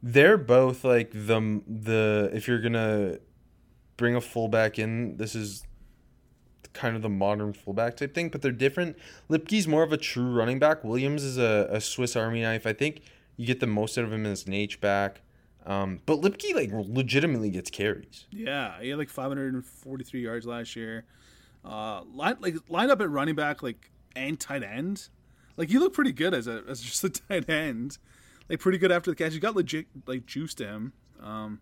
They're 0.01 0.37
both 0.37 0.83
like 0.83 1.11
the 1.11 1.61
the 1.67 2.29
if 2.33 2.47
you're 2.47 2.59
gonna 2.59 3.17
bring 3.97 4.15
a 4.15 4.21
fullback 4.21 4.79
in, 4.79 5.17
this 5.17 5.35
is 5.35 5.63
kind 6.73 6.95
of 6.95 7.01
the 7.01 7.09
modern 7.09 7.53
fullback 7.53 7.97
type 7.97 8.13
thing, 8.13 8.29
but 8.29 8.41
they're 8.41 8.51
different. 8.51 8.97
Lipke's 9.29 9.67
more 9.67 9.83
of 9.83 9.93
a 9.93 9.97
true 9.97 10.31
running 10.33 10.59
back. 10.59 10.83
Williams 10.83 11.23
is 11.23 11.37
a, 11.37 11.67
a 11.69 11.79
Swiss 11.79 12.15
Army 12.15 12.41
knife. 12.41 12.65
I 12.65 12.73
think 12.73 13.01
you 13.37 13.45
get 13.45 13.59
the 13.59 13.67
most 13.67 13.97
out 13.97 14.05
of 14.05 14.13
him 14.13 14.25
as 14.25 14.45
an 14.45 14.53
H 14.53 14.81
back. 14.81 15.21
Um, 15.65 16.01
but 16.05 16.21
Lipke 16.21 16.53
like 16.53 16.69
legitimately 16.71 17.49
gets 17.49 17.69
carries. 17.69 18.25
Yeah, 18.31 18.79
he 18.81 18.89
had 18.89 18.97
like 18.97 19.09
543 19.09 20.21
yards 20.21 20.45
last 20.45 20.75
year. 20.75 21.05
Uh, 21.63 22.03
line, 22.13 22.35
like 22.41 22.55
lined 22.67 22.91
up 22.91 22.99
at 22.99 23.09
running 23.09 23.35
back, 23.35 23.63
like 23.63 23.91
and 24.15 24.37
tight 24.37 24.63
end. 24.63 25.07
Like 25.55 25.69
you 25.69 25.79
look 25.79 25.93
pretty 25.93 26.11
good 26.11 26.33
as 26.33 26.47
a 26.47 26.63
as 26.67 26.81
just 26.81 27.03
a 27.03 27.09
tight 27.29 27.49
end. 27.49 27.97
Like 28.49 28.59
pretty 28.59 28.77
good 28.77 28.91
after 28.91 29.09
the 29.09 29.15
catch. 29.15 29.33
You 29.33 29.39
got 29.39 29.55
legit 29.55 29.87
like 30.05 30.25
juice 30.25 30.53
to 30.55 30.65
him. 30.65 30.93
Um, 31.21 31.61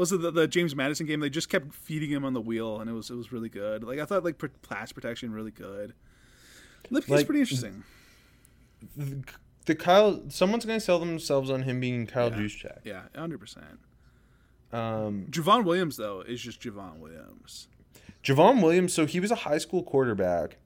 was 0.00 0.10
it 0.12 0.20
the, 0.22 0.30
the 0.30 0.48
James 0.48 0.74
Madison 0.74 1.06
game? 1.06 1.20
They 1.20 1.30
just 1.30 1.48
kept 1.48 1.72
feeding 1.74 2.10
him 2.10 2.24
on 2.24 2.32
the 2.32 2.40
wheel, 2.40 2.80
and 2.80 2.88
it 2.90 2.92
was 2.92 3.10
it 3.10 3.14
was 3.14 3.30
really 3.32 3.48
good. 3.48 3.84
Like 3.84 3.98
I 4.00 4.04
thought, 4.04 4.24
like 4.24 4.42
pass 4.62 4.90
protection 4.92 5.32
really 5.32 5.50
good. 5.52 5.94
Lipke's 6.90 7.08
Like- 7.08 7.26
pretty 7.26 7.40
interesting. 7.40 7.84
The 9.66 9.74
Kyle, 9.74 10.22
someone's 10.30 10.64
gonna 10.64 10.80
sell 10.80 10.98
themselves 10.98 11.50
on 11.50 11.62
him 11.62 11.80
being 11.80 12.06
Kyle 12.06 12.30
Yeah. 12.30 12.38
Juszczyk. 12.38 12.78
Yeah, 12.84 13.02
hundred 13.14 13.38
percent. 13.38 13.78
Um, 14.72 15.26
Javon 15.30 15.64
Williams 15.64 15.96
though 15.96 16.22
is 16.22 16.40
just 16.40 16.60
Javon 16.60 16.98
Williams. 16.98 17.68
Javon 18.24 18.62
Williams, 18.62 18.92
so 18.92 19.06
he 19.06 19.20
was 19.20 19.30
a 19.30 19.34
high 19.36 19.58
school 19.58 19.82
quarterback, 19.82 20.56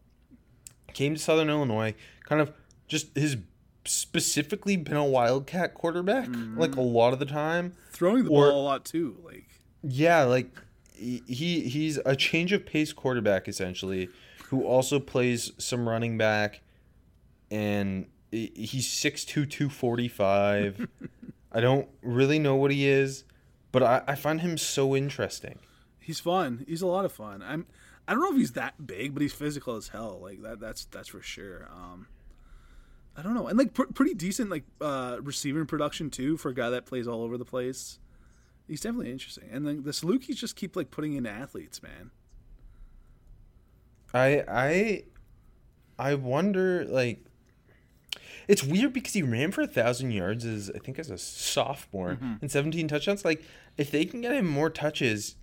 came 0.93 1.15
to 1.15 1.21
Southern 1.21 1.51
Illinois, 1.51 1.95
kind 2.25 2.41
of 2.41 2.53
just 2.87 3.17
his 3.17 3.37
specifically 3.85 4.77
been 4.77 4.97
a 4.97 5.05
wildcat 5.05 5.75
quarterback 5.75 6.29
like 6.57 6.77
a 6.77 6.81
lot 6.81 7.13
of 7.13 7.19
the 7.19 7.27
time. 7.27 7.75
Throwing 7.91 8.25
the 8.25 8.31
Or- 8.31 8.51
ball 8.51 8.63
a 8.63 8.65
lot 8.65 8.85
too. 8.85 9.19
Like 9.25 9.47
Yeah, 9.83 10.23
like 10.25 10.51
he 10.95 11.23
he- 11.27 11.69
he's 11.69 11.99
a 12.07 12.17
change 12.17 12.53
of 12.53 12.65
pace 12.67 12.93
quarterback 12.93 13.49
essentially, 13.49 14.09
who 14.47 14.63
also 14.65 14.99
plays 15.01 15.53
some 15.59 15.89
running 15.89 16.17
back, 16.17 16.61
and 17.51 18.07
he's 18.31 18.89
6'2", 18.89 19.47
245. 19.49 20.89
I 21.53 21.61
don't 21.61 21.89
really 22.03 22.39
know 22.39 22.57
what 22.57 22.71
he 22.73 22.87
is, 22.89 23.25
but 23.71 23.83
I, 23.83 24.03
I 24.09 24.15
find 24.17 24.41
him 24.41 24.59
so 24.59 24.97
interesting. 24.97 25.59
He's 26.01 26.19
fun. 26.21 26.65
He's 26.67 26.83
a 26.83 26.87
lot 26.87 27.05
of 27.05 27.13
fun. 27.13 27.43
I'm. 27.43 27.67
I 28.07 28.13
don't 28.13 28.21
know 28.23 28.33
if 28.33 28.37
he's 28.37 28.53
that 28.53 28.87
big, 28.87 29.15
but 29.15 29.23
he's 29.23 29.33
physical 29.33 29.77
as 29.77 29.89
hell. 29.89 30.19
Like 30.21 30.43
that. 30.43 30.61
That's 30.61 30.85
that's 30.87 31.09
for 31.09 31.23
sure. 31.23 31.69
Um, 31.73 32.09
I 33.17 33.23
don't 33.23 33.35
know, 33.35 33.47
and 33.47 33.57
like 33.59 33.75
pr- 33.75 33.85
pretty 33.95 34.15
decent 34.15 34.51
like 34.51 34.65
uh, 34.81 35.19
receiving 35.23 35.67
production 35.67 36.11
too 36.11 36.37
for 36.37 36.49
a 36.49 36.55
guy 36.55 36.71
that 36.71 36.85
plays 36.87 37.07
all 37.07 37.23
over 37.23 37.39
the 37.39 37.45
place. 37.45 37.99
He's 38.67 38.81
definitely 38.81 39.13
interesting, 39.13 39.49
and 39.53 39.67
then 39.67 39.83
the 39.85 39.91
Salukis 39.93 40.37
just 40.37 40.57
keep 40.57 40.75
like 40.75 40.91
putting 40.91 41.13
in 41.15 41.27
athletes, 41.27 41.83
man. 41.83 42.11
I 44.13 44.45
I 44.49 45.05
I 45.99 46.15
wonder 46.15 46.85
like 46.85 47.25
it's 48.47 48.63
weird 48.63 48.93
because 48.93 49.13
he 49.13 49.23
ran 49.23 49.53
for 49.53 49.63
a 49.63 49.67
thousand 49.67 50.11
yards 50.13 50.45
as 50.45 50.71
I 50.75 50.79
think 50.79 50.99
as 50.99 51.11
a 51.11 51.19
sophomore 51.19 52.19
and 52.41 52.51
seventeen 52.51 52.89
touchdowns. 52.89 53.25
Like 53.25 53.43
if 53.77 53.91
they 53.91 54.05
can 54.05 54.21
get 54.21 54.33
him 54.33 54.47
more 54.47 54.71
touches, 54.71 55.37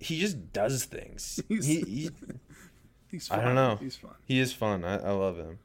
he 0.00 0.18
just 0.18 0.52
does 0.52 0.84
things. 0.84 1.40
He's- 1.48 1.64
he, 1.66 1.80
he, 1.80 2.10
He's. 3.10 3.30
I 3.30 3.36
don't 3.44 3.54
know. 3.54 3.76
He's 3.80 3.94
fun. 3.96 4.10
he 4.26 4.40
is 4.40 4.52
fun. 4.52 4.84
I, 4.84 4.96
I 4.96 5.10
love 5.12 5.36
him. 5.36 5.58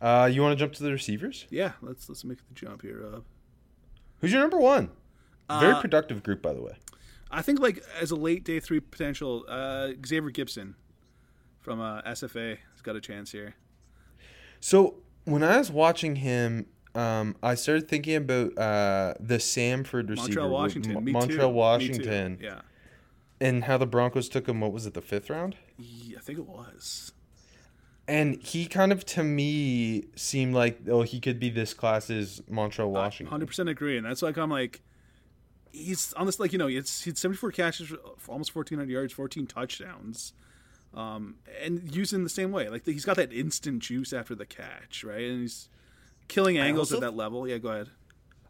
Uh, 0.00 0.28
you 0.32 0.42
want 0.42 0.56
to 0.56 0.62
jump 0.64 0.72
to 0.74 0.82
the 0.82 0.92
receivers? 0.92 1.46
Yeah. 1.50 1.72
Let's 1.82 2.08
let's 2.08 2.24
make 2.24 2.38
the 2.38 2.54
jump 2.54 2.82
here, 2.82 3.00
Rob. 3.10 3.24
Who's 4.20 4.32
your 4.32 4.40
number 4.40 4.58
one? 4.58 4.90
Very 5.48 5.72
Uh, 5.72 5.80
productive 5.80 6.22
group, 6.22 6.42
by 6.42 6.52
the 6.52 6.62
way. 6.62 6.76
I 7.30 7.42
think 7.42 7.58
like 7.60 7.82
as 8.00 8.10
a 8.10 8.16
late 8.16 8.44
day 8.44 8.60
three 8.60 8.80
potential, 8.80 9.44
uh, 9.48 9.88
Xavier 10.06 10.30
Gipson 10.30 10.74
from 11.60 11.80
uh, 11.80 12.02
SFA 12.02 12.58
has 12.72 12.82
got 12.82 12.96
a 12.96 13.00
chance 13.00 13.32
here. 13.32 13.54
So 14.60 14.96
when 15.24 15.42
I 15.42 15.58
was 15.58 15.70
watching 15.70 16.16
him, 16.16 16.66
um, 16.94 17.36
I 17.42 17.54
started 17.54 17.88
thinking 17.88 18.16
about 18.16 18.56
uh, 18.58 19.14
the 19.20 19.36
Samford 19.38 20.10
receiver, 20.10 20.40
Montrell, 20.40 20.50
Washington. 20.50 20.94
Mo- 20.94 21.00
Montrell, 21.00 21.26
too. 21.26 21.28
Me 21.28 21.36
too. 21.38 21.48
Washington, 21.48 22.38
Yeah. 22.40 22.60
and 23.40 23.64
how 23.64 23.76
the 23.78 23.86
Broncos 23.86 24.28
took 24.28 24.48
him. 24.48 24.60
What 24.60 24.72
was 24.72 24.86
it, 24.86 24.94
the 24.94 25.02
fifth 25.02 25.28
round? 25.30 25.56
Yeah, 25.76 26.18
I 26.18 26.20
think 26.22 26.38
it 26.38 26.46
was. 26.46 27.12
And 28.08 28.42
he 28.42 28.66
kind 28.66 28.90
of, 28.90 29.04
to 29.06 29.22
me, 29.22 30.06
seemed 30.16 30.54
like 30.54 30.80
oh, 30.88 31.02
he 31.02 31.20
could 31.20 31.38
be 31.38 31.50
this 31.50 31.74
class's 31.74 32.40
Montrell, 32.50 32.88
Washington. 32.88 33.30
Hundred 33.30 33.46
percent 33.46 33.68
agree, 33.68 33.98
and 33.98 34.06
that's 34.06 34.22
like 34.22 34.38
I'm 34.38 34.50
like, 34.50 34.80
he's 35.70 36.14
on 36.14 36.24
this 36.24 36.40
like 36.40 36.52
you 36.52 36.58
know 36.58 36.68
it's 36.68 37.02
he's 37.04 37.18
74 37.18 37.52
catches 37.52 37.88
for 37.88 37.98
almost 38.26 38.54
1400 38.54 38.90
yards, 38.90 39.12
14 39.12 39.46
touchdowns, 39.46 40.32
um, 40.94 41.34
and 41.62 41.94
using 41.94 42.24
the 42.24 42.30
same 42.30 42.50
way. 42.50 42.70
Like 42.70 42.86
he's 42.86 43.04
got 43.04 43.16
that 43.16 43.30
instant 43.30 43.80
juice 43.80 44.14
after 44.14 44.34
the 44.34 44.46
catch, 44.46 45.04
right? 45.04 45.28
And 45.28 45.42
he's 45.42 45.68
killing 46.28 46.56
angles 46.56 46.90
also- 46.90 47.04
at 47.04 47.10
that 47.10 47.16
level. 47.16 47.46
Yeah, 47.46 47.58
go 47.58 47.68
ahead. 47.68 47.90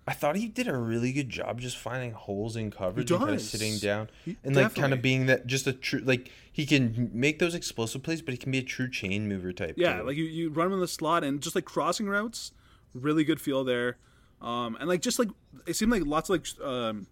I 0.08 0.12
thought 0.14 0.36
he 0.36 0.48
did 0.48 0.66
a 0.66 0.76
really 0.76 1.12
good 1.12 1.28
job 1.28 1.60
just 1.60 1.76
finding 1.76 2.12
holes 2.12 2.56
in 2.56 2.70
coverage 2.70 3.10
and 3.10 3.20
kind 3.20 3.34
of 3.34 3.42
sitting 3.42 3.76
down 3.78 4.08
He- 4.24 4.36
and 4.42 4.56
like 4.56 4.74
kind 4.74 4.92
of 4.94 5.02
being 5.02 5.26
that 5.26 5.46
just 5.46 5.66
a 5.66 5.72
true 5.72 6.00
like 6.00 6.30
he 6.50 6.64
can 6.66 7.10
make 7.12 7.38
those 7.38 7.54
explosive 7.54 8.02
plays, 8.02 8.22
but 8.22 8.32
he 8.32 8.38
can 8.38 8.50
be 8.50 8.58
a 8.58 8.62
true 8.62 8.90
chain 8.90 9.28
mover 9.28 9.52
type. 9.52 9.74
Yeah, 9.76 9.98
too. 9.98 10.04
like 10.06 10.16
you, 10.16 10.24
you 10.24 10.48
run 10.50 10.68
him 10.68 10.72
in 10.74 10.80
the 10.80 10.88
slot 10.88 11.22
and 11.24 11.40
just 11.40 11.54
like 11.54 11.64
crossing 11.66 12.08
routes, 12.08 12.52
really 12.94 13.22
good 13.22 13.40
feel 13.40 13.64
there. 13.64 13.98
Um, 14.40 14.76
and 14.80 14.88
like 14.88 15.02
just 15.02 15.18
like 15.18 15.28
it 15.66 15.74
seemed 15.74 15.92
like 15.92 16.04
lots 16.06 16.30
of 16.30 16.34
like 16.40 16.66
um, 16.66 17.06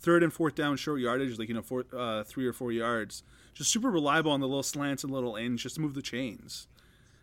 third 0.00 0.22
and 0.22 0.32
fourth 0.32 0.54
down 0.54 0.76
short 0.76 1.00
yardage, 1.00 1.38
like 1.38 1.48
you 1.48 1.54
know 1.54 1.62
four, 1.62 1.86
uh, 1.96 2.24
three 2.24 2.46
or 2.46 2.52
four 2.52 2.70
yards, 2.72 3.22
just 3.54 3.70
super 3.70 3.90
reliable 3.90 4.32
on 4.32 4.40
the 4.40 4.46
little 4.48 4.62
slants 4.62 5.02
and 5.02 5.12
little 5.12 5.36
ends, 5.36 5.62
just 5.62 5.76
to 5.76 5.80
move 5.80 5.94
the 5.94 6.02
chains. 6.02 6.66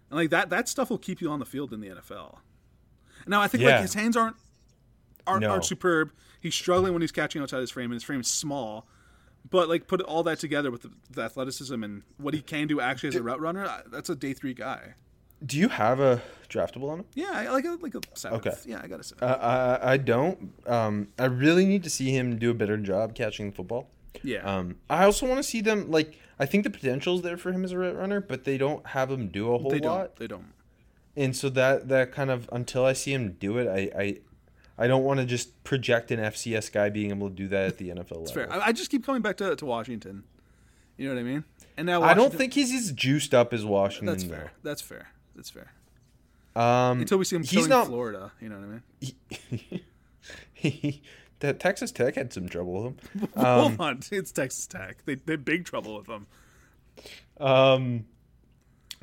And 0.09 0.17
like 0.17 0.29
that 0.31 0.49
that 0.49 0.67
stuff 0.67 0.89
will 0.89 0.97
keep 0.97 1.21
you 1.21 1.29
on 1.29 1.39
the 1.39 1.45
field 1.45 1.73
in 1.73 1.79
the 1.79 1.89
NFL. 1.89 2.39
Now 3.27 3.39
I 3.41 3.47
think 3.47 3.63
Yeah. 3.63 3.71
like 3.75 3.81
his 3.81 3.93
hands 3.93 4.17
aren't 4.17 4.35
aren't, 5.27 5.41
No. 5.41 5.51
aren't 5.51 5.65
superb. 5.65 6.11
He's 6.39 6.55
struggling 6.55 6.93
when 6.93 7.01
he's 7.01 7.11
catching 7.11 7.41
outside 7.41 7.59
his 7.59 7.71
frame, 7.71 7.85
and 7.85 7.93
his 7.93 8.03
frame 8.03 8.21
is 8.21 8.27
small. 8.27 8.87
But 9.49 9.69
like 9.69 9.87
put 9.87 10.01
all 10.01 10.23
that 10.23 10.39
together 10.39 10.69
with 10.71 10.83
the, 10.83 10.91
the 11.09 11.23
athleticism 11.23 11.83
and 11.83 12.03
what 12.17 12.33
he 12.33 12.41
can 12.41 12.67
do 12.67 12.79
actually 12.79 13.09
as 13.09 13.15
a 13.15 13.23
route 13.23 13.41
runner, 13.41 13.67
that's 13.91 14.09
a 14.09 14.15
day 14.15 14.33
three 14.33 14.53
guy. 14.53 14.93
Do 15.43 15.57
you 15.57 15.69
have 15.69 15.99
a 15.99 16.21
draftable 16.49 16.91
on 16.91 16.99
him? 16.99 17.05
Yeah, 17.15 17.31
I 17.33 17.49
like 17.49 17.65
a 17.65 17.77
like 17.81 17.95
a 17.95 18.01
seventh. 18.13 18.45
Okay. 18.45 18.55
Yeah, 18.67 18.81
I 18.83 18.87
got 18.87 18.99
a 18.99 19.03
seventh. 19.03 19.23
Uh, 19.23 19.79
I 19.81 19.93
I 19.93 19.97
don't. 19.97 20.53
Um, 20.67 21.07
I 21.17 21.25
really 21.25 21.65
need 21.65 21.83
to 21.83 21.89
see 21.89 22.11
him 22.11 22.37
do 22.37 22.51
a 22.51 22.53
better 22.53 22.77
job 22.77 23.15
catching 23.15 23.49
the 23.49 23.55
football. 23.55 23.87
yeah. 24.21 24.39
Um, 24.43 24.75
I 24.89 25.05
also 25.05 25.25
want 25.25 25.39
to 25.39 25.43
see 25.43 25.61
them 25.61 25.89
like 25.89 26.15
I 26.39 26.45
think 26.45 26.63
the 26.63 26.69
potential 26.69 27.15
is 27.15 27.21
there 27.23 27.37
for 27.37 27.51
him 27.51 27.63
as 27.63 27.71
a 27.71 27.79
route 27.79 27.95
runner, 27.95 28.21
but 28.21 28.43
they 28.43 28.59
don't 28.59 28.85
have 28.87 29.09
him 29.09 29.29
do 29.29 29.51
a 29.53 29.57
whole 29.57 29.71
they 29.71 29.79
lot. 29.79 29.97
don't. 29.97 30.15
They 30.17 30.27
don't. 30.27 30.53
And 31.17 31.35
so 31.35 31.49
that 31.49 31.87
that 31.89 32.11
kind 32.11 32.29
of 32.29 32.47
until 32.51 32.85
I 32.85 32.93
see 32.93 33.11
him 33.13 33.31
do 33.39 33.57
it, 33.57 33.67
I 33.67 33.99
I, 33.99 34.17
I 34.77 34.87
don't 34.87 35.03
want 35.03 35.19
to 35.19 35.25
just 35.25 35.63
project 35.63 36.11
an 36.11 36.19
FCS 36.19 36.71
guy 36.71 36.89
being 36.89 37.11
able 37.11 37.29
to 37.29 37.35
do 37.35 37.47
that 37.49 37.67
at 37.67 37.77
the 37.77 37.89
NFL 37.89 38.11
level. 38.11 38.25
Fair. 38.27 38.51
I, 38.51 38.67
I 38.67 38.71
just 38.71 38.89
keep 38.89 39.05
coming 39.05 39.21
back 39.21 39.37
to, 39.37 39.55
to 39.55 39.65
Washington. 39.65 40.23
You 40.97 41.07
know 41.07 41.15
what 41.15 41.21
I 41.21 41.23
mean? 41.23 41.43
And 41.77 41.85
now 41.87 42.03
I 42.03 42.13
don't 42.13 42.33
think 42.33 42.53
he's 42.53 42.73
as 42.73 42.91
juiced 42.91 43.33
up 43.33 43.53
as 43.53 43.65
Washington. 43.65 44.07
that's 44.07 44.23
though. 44.23 44.35
fair. 44.35 44.51
That's 44.63 44.81
fair. 44.81 45.07
That's 45.35 45.49
fair. 45.49 45.71
Um, 46.55 46.99
Until 46.99 47.17
we 47.17 47.25
see 47.25 47.37
him 47.37 47.43
he's 47.43 47.67
not. 47.67 47.87
Florida. 47.87 48.31
You 48.41 48.49
know 48.49 48.59
what 48.59 48.65
I 48.65 49.71
mean? 49.71 49.81
he, 50.53 51.01
that 51.39 51.59
Texas 51.59 51.91
Tech 51.91 52.15
had 52.15 52.33
some 52.33 52.49
trouble 52.49 52.73
with 52.73 52.85
him. 52.85 53.29
Hold 53.37 53.79
on, 53.79 53.99
it's 54.11 54.31
Texas 54.31 54.67
Tech. 54.67 55.05
They 55.05 55.15
they 55.15 55.35
big 55.35 55.65
trouble 55.65 55.97
with 55.97 56.07
them. 56.07 56.27
Um, 57.39 58.05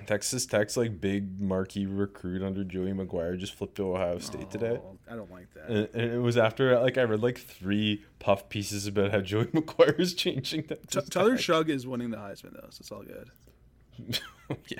Texas 0.08 0.46
Tech's 0.46 0.74
like 0.74 1.02
big 1.02 1.38
marquee 1.38 1.84
recruit 1.84 2.42
under 2.42 2.64
Joey 2.64 2.92
McGuire 2.94 3.38
just 3.38 3.52
flipped 3.52 3.74
to 3.74 3.94
Ohio 3.94 4.18
State 4.18 4.50
today. 4.50 4.80
Oh, 4.82 4.96
I 5.06 5.14
don't 5.14 5.30
like 5.30 5.52
that. 5.52 5.68
And, 5.68 5.88
and 5.92 6.12
it 6.14 6.18
was 6.20 6.38
after 6.38 6.80
like 6.80 6.96
I 6.96 7.02
read 7.02 7.22
like 7.22 7.36
three 7.36 8.02
puff 8.18 8.48
pieces 8.48 8.86
about 8.86 9.10
how 9.10 9.20
Joey 9.20 9.44
McGuire 9.52 10.00
is 10.00 10.14
changing 10.14 10.62
that. 10.68 10.88
T- 10.90 11.02
Tyler 11.10 11.36
Shough 11.36 11.68
is 11.68 11.86
winning 11.86 12.10
the 12.10 12.16
Heisman 12.16 12.54
though, 12.54 12.68
so 12.70 12.78
it's 12.80 12.90
all 12.90 13.02
good. 13.02 13.30
yeah. 14.68 14.78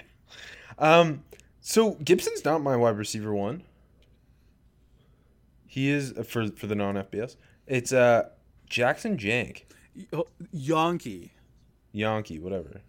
Um. 0.78 1.24
So 1.60 1.96
Gipson's 1.96 2.42
not 2.46 2.62
my 2.62 2.74
wide 2.74 2.96
receiver 2.96 3.34
one. 3.34 3.64
He 5.66 5.90
is 5.90 6.14
uh, 6.16 6.22
for 6.22 6.48
for 6.52 6.66
the 6.66 6.74
non 6.74 6.94
FBS. 6.94 7.36
It's 7.66 7.92
uh 7.92 8.30
Jaxon 8.70 9.18
Jank, 9.18 9.64
Y- 9.94 10.06
oh, 10.14 10.26
Janke, 10.56 12.40
whatever. 12.40 12.80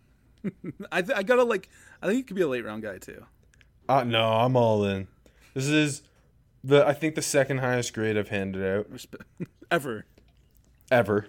I 0.92 1.02
th- 1.02 1.18
I 1.18 1.24
gotta 1.24 1.44
like. 1.44 1.70
I 2.02 2.08
think 2.08 2.18
he 2.18 2.24
could 2.24 2.36
be 2.36 2.42
a 2.42 2.48
late 2.48 2.66
round 2.66 2.82
guy 2.84 2.98
too. 2.98 3.26
Uh 3.88 4.04
no, 4.04 4.24
I'm 4.24 4.56
all 4.56 4.86
in. 4.86 5.08
This 5.54 5.68
is 5.68 6.02
the 6.64 6.86
I 6.86 6.94
think 6.94 7.16
the 7.16 7.22
second 7.22 7.60
highest 7.60 7.94
grade 7.94 8.18
I've 8.18 8.30
handed 8.30 8.64
out. 8.66 8.92
Respe- 8.92 9.22
Ever. 9.72 10.06
ever. 10.92 11.28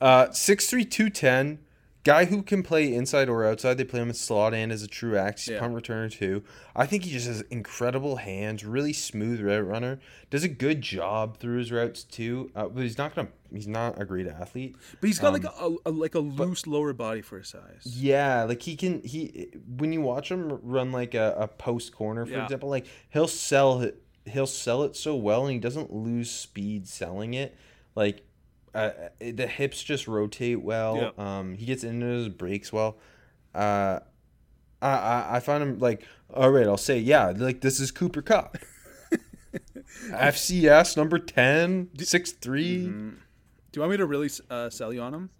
Uh, 0.00 0.26
6'3", 0.26 0.90
210. 0.90 1.58
Guy 2.02 2.24
who 2.24 2.42
can 2.42 2.62
play 2.62 2.94
inside 2.94 3.28
or 3.28 3.44
outside. 3.44 3.74
They 3.76 3.84
play 3.84 4.00
him 4.00 4.08
in 4.08 4.14
slot 4.14 4.54
and 4.54 4.72
as 4.72 4.82
a 4.82 4.86
true 4.88 5.18
axe. 5.18 5.44
He's 5.44 5.52
Yeah. 5.52 5.60
punt 5.60 5.74
returner 5.74 6.10
too. 6.10 6.42
I 6.74 6.86
think 6.86 7.04
he 7.04 7.10
just 7.10 7.26
has 7.26 7.42
incredible 7.50 8.16
hands. 8.16 8.64
Really 8.64 8.94
smooth 8.94 9.40
route 9.42 9.66
runner. 9.66 10.00
Does 10.30 10.42
a 10.42 10.48
good 10.48 10.80
job 10.80 11.36
through 11.38 11.58
his 11.58 11.70
routes 11.70 12.02
too. 12.02 12.50
Uh, 12.56 12.68
but 12.68 12.82
he's 12.84 12.96
not 12.96 13.14
gonna. 13.14 13.28
He's 13.52 13.66
not 13.68 14.00
a 14.00 14.06
great 14.06 14.26
athlete. 14.26 14.76
But 15.00 15.08
he's 15.08 15.18
got 15.18 15.28
Um, 15.28 15.32
like 15.34 15.44
a, 15.44 15.76
a 15.84 15.90
like 15.90 16.14
a 16.14 16.20
loose 16.20 16.66
lower 16.66 16.94
body 16.94 17.20
for 17.20 17.36
his 17.36 17.48
size. 17.48 17.82
Yeah, 17.84 18.44
like 18.44 18.62
he 18.62 18.76
can. 18.76 19.02
He 19.02 19.48
when 19.76 19.92
you 19.92 20.00
watch 20.00 20.30
him 20.30 20.58
run 20.62 20.92
like 20.92 21.14
a, 21.14 21.34
a 21.38 21.48
post 21.48 21.92
corner, 21.92 22.24
for 22.24 22.32
Yeah. 22.32 22.44
example, 22.44 22.70
like 22.70 22.86
he'll 23.10 23.28
sell 23.28 23.82
it. 23.82 24.02
He'll 24.24 24.46
sell 24.46 24.84
it 24.84 24.96
so 24.96 25.14
well, 25.16 25.44
and 25.44 25.52
he 25.52 25.58
doesn't 25.58 25.92
lose 25.92 26.30
speed 26.30 26.88
selling 26.88 27.34
it. 27.34 27.54
Like 27.94 28.22
uh, 28.74 28.90
the 29.18 29.46
hips 29.46 29.82
just 29.82 30.06
rotate 30.06 30.62
well. 30.62 31.12
Yeah. 31.18 31.38
Um, 31.38 31.54
he 31.54 31.66
gets 31.66 31.84
into 31.84 32.06
his 32.06 32.28
breaks 32.28 32.72
well. 32.72 32.98
Uh, 33.54 34.00
I, 34.80 34.88
I 34.88 35.26
I 35.36 35.40
find 35.40 35.62
him 35.62 35.78
like 35.78 36.04
all 36.32 36.50
right. 36.50 36.66
I'll 36.66 36.76
say 36.76 36.98
yeah. 36.98 37.32
Like 37.36 37.60
this 37.60 37.80
is 37.80 37.90
Cooper 37.90 38.22
Kupp. 38.22 38.58
FCS 40.10 40.96
number 40.96 41.18
10, 41.18 41.86
6'3". 41.96 42.40
Do 42.40 42.86
you 43.74 43.80
want 43.80 43.90
me 43.90 43.96
to 43.96 44.06
really 44.06 44.30
uh, 44.48 44.70
sell 44.70 44.92
you 44.92 45.00
on 45.00 45.14
him? 45.14 45.30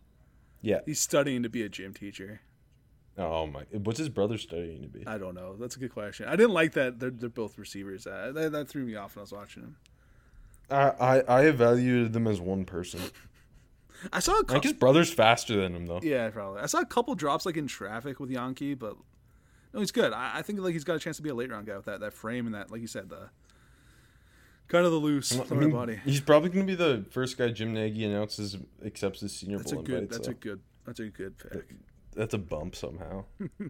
Yeah. 0.63 0.81
He's 0.87 1.01
studying 1.01 1.43
to 1.43 1.49
be 1.49 1.63
a 1.63 1.69
gym 1.69 1.95
teacher. 1.95 2.41
Oh 3.19 3.47
my! 3.47 3.65
What's 3.73 3.99
his 3.99 4.09
brother 4.09 4.39
studying 4.39 4.83
to 4.83 4.89
be? 4.89 5.07
I 5.07 5.19
don't 5.19 5.35
know. 5.35 5.57
That's 5.57 5.77
a 5.77 5.79
good 5.79 5.93
question. 5.93 6.27
I 6.27 6.37
didn't 6.37 6.53
like 6.53 6.73
that. 6.73 7.01
They're, 7.01 7.11
they're 7.11 7.29
both 7.29 7.59
receivers. 7.59 8.07
Uh, 8.07 8.33
that, 8.35 8.53
that 8.53 8.69
threw 8.69 8.85
me 8.85 8.95
off 8.95 9.17
when 9.17 9.21
I 9.21 9.25
was 9.25 9.33
watching 9.33 9.65
him. 9.65 9.77
I, 10.71 10.89
I 11.01 11.21
I 11.21 11.41
evaluated 11.47 12.13
them 12.13 12.27
as 12.27 12.41
one 12.41 12.65
person. 12.65 13.01
I 14.13 14.21
saw 14.21 14.33
a 14.33 14.35
I 14.35 14.39
think 14.39 14.49
couple. 14.49 14.63
his 14.63 14.73
brother's 14.73 15.13
faster 15.13 15.57
than 15.57 15.75
him 15.75 15.87
though. 15.87 16.01
Yeah, 16.03 16.31
probably. 16.31 16.61
I 16.63 16.67
saw 16.67 16.81
a 16.81 16.87
couple 16.87 17.15
drops 17.15 17.45
like 17.45 17.57
in 17.57 17.67
traffic 17.67 18.19
with 18.19 18.31
Janke, 18.31 18.79
but 18.79 18.97
no, 19.75 19.81
he's 19.81 19.93
good. 19.93 20.13
I, 20.13 20.39
I 20.39 20.43
think 20.43 20.59
like 20.61 20.73
he's 20.73 20.85
got 20.85 20.97
a 20.97 20.99
chance 20.99 21.17
to 21.19 21.23
be 21.23 21.29
a 21.29 21.35
late 21.35 21.51
round 21.51 21.67
guy 21.67 21.77
with 21.77 21.85
that 21.87 22.01
that 22.01 22.13
frame 22.15 22.47
and 22.47 22.55
that, 22.55 22.71
like 22.71 22.81
you 22.81 22.87
said, 22.87 23.09
the 23.11 23.29
kind 24.69 24.87
of 24.87 24.93
the 24.93 24.99
loose 24.99 25.39
I 25.39 25.55
mean, 25.55 25.71
body. 25.71 26.01
He's 26.05 26.21
probably 26.21 26.49
going 26.51 26.67
to 26.67 26.73
be 26.73 26.77
the 26.77 27.05
first 27.11 27.37
guy 27.37 27.49
Jim 27.49 27.75
Nagy 27.75 28.05
announces 28.05 28.57
accepts 28.85 29.21
his 29.21 29.33
Senior 29.37 29.59
That's 29.59 29.73
a 29.73 29.75
Bowl 29.75 29.85
good. 29.85 29.95
invite. 30.05 30.11
That's 30.11 30.27
so 30.27 30.31
a 30.31 30.35
good. 30.35 30.61
That's 30.87 31.01
a 31.01 31.09
good 31.09 31.39
pick. 31.39 31.75
that's 32.17 32.35
a 32.35 32.39
bump 32.39 32.75
somehow. 32.77 33.25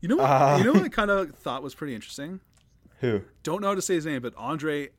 You 0.00 0.08
know 0.08 0.16
what? 0.16 0.24
Uh, 0.30 0.56
you 0.58 0.64
know 0.64 0.72
what 0.72 0.82
I 0.84 0.88
kind 0.88 1.10
of 1.10 1.34
thought 1.34 1.62
was 1.62 1.74
pretty 1.74 1.94
interesting. 1.94 2.40
Who? 3.00 3.22
Don't 3.42 3.60
know 3.62 3.68
how 3.68 3.74
to 3.74 3.82
say 3.82 3.94
his 3.94 4.06
name, 4.06 4.22
but 4.22 4.32
Andre 4.36 4.90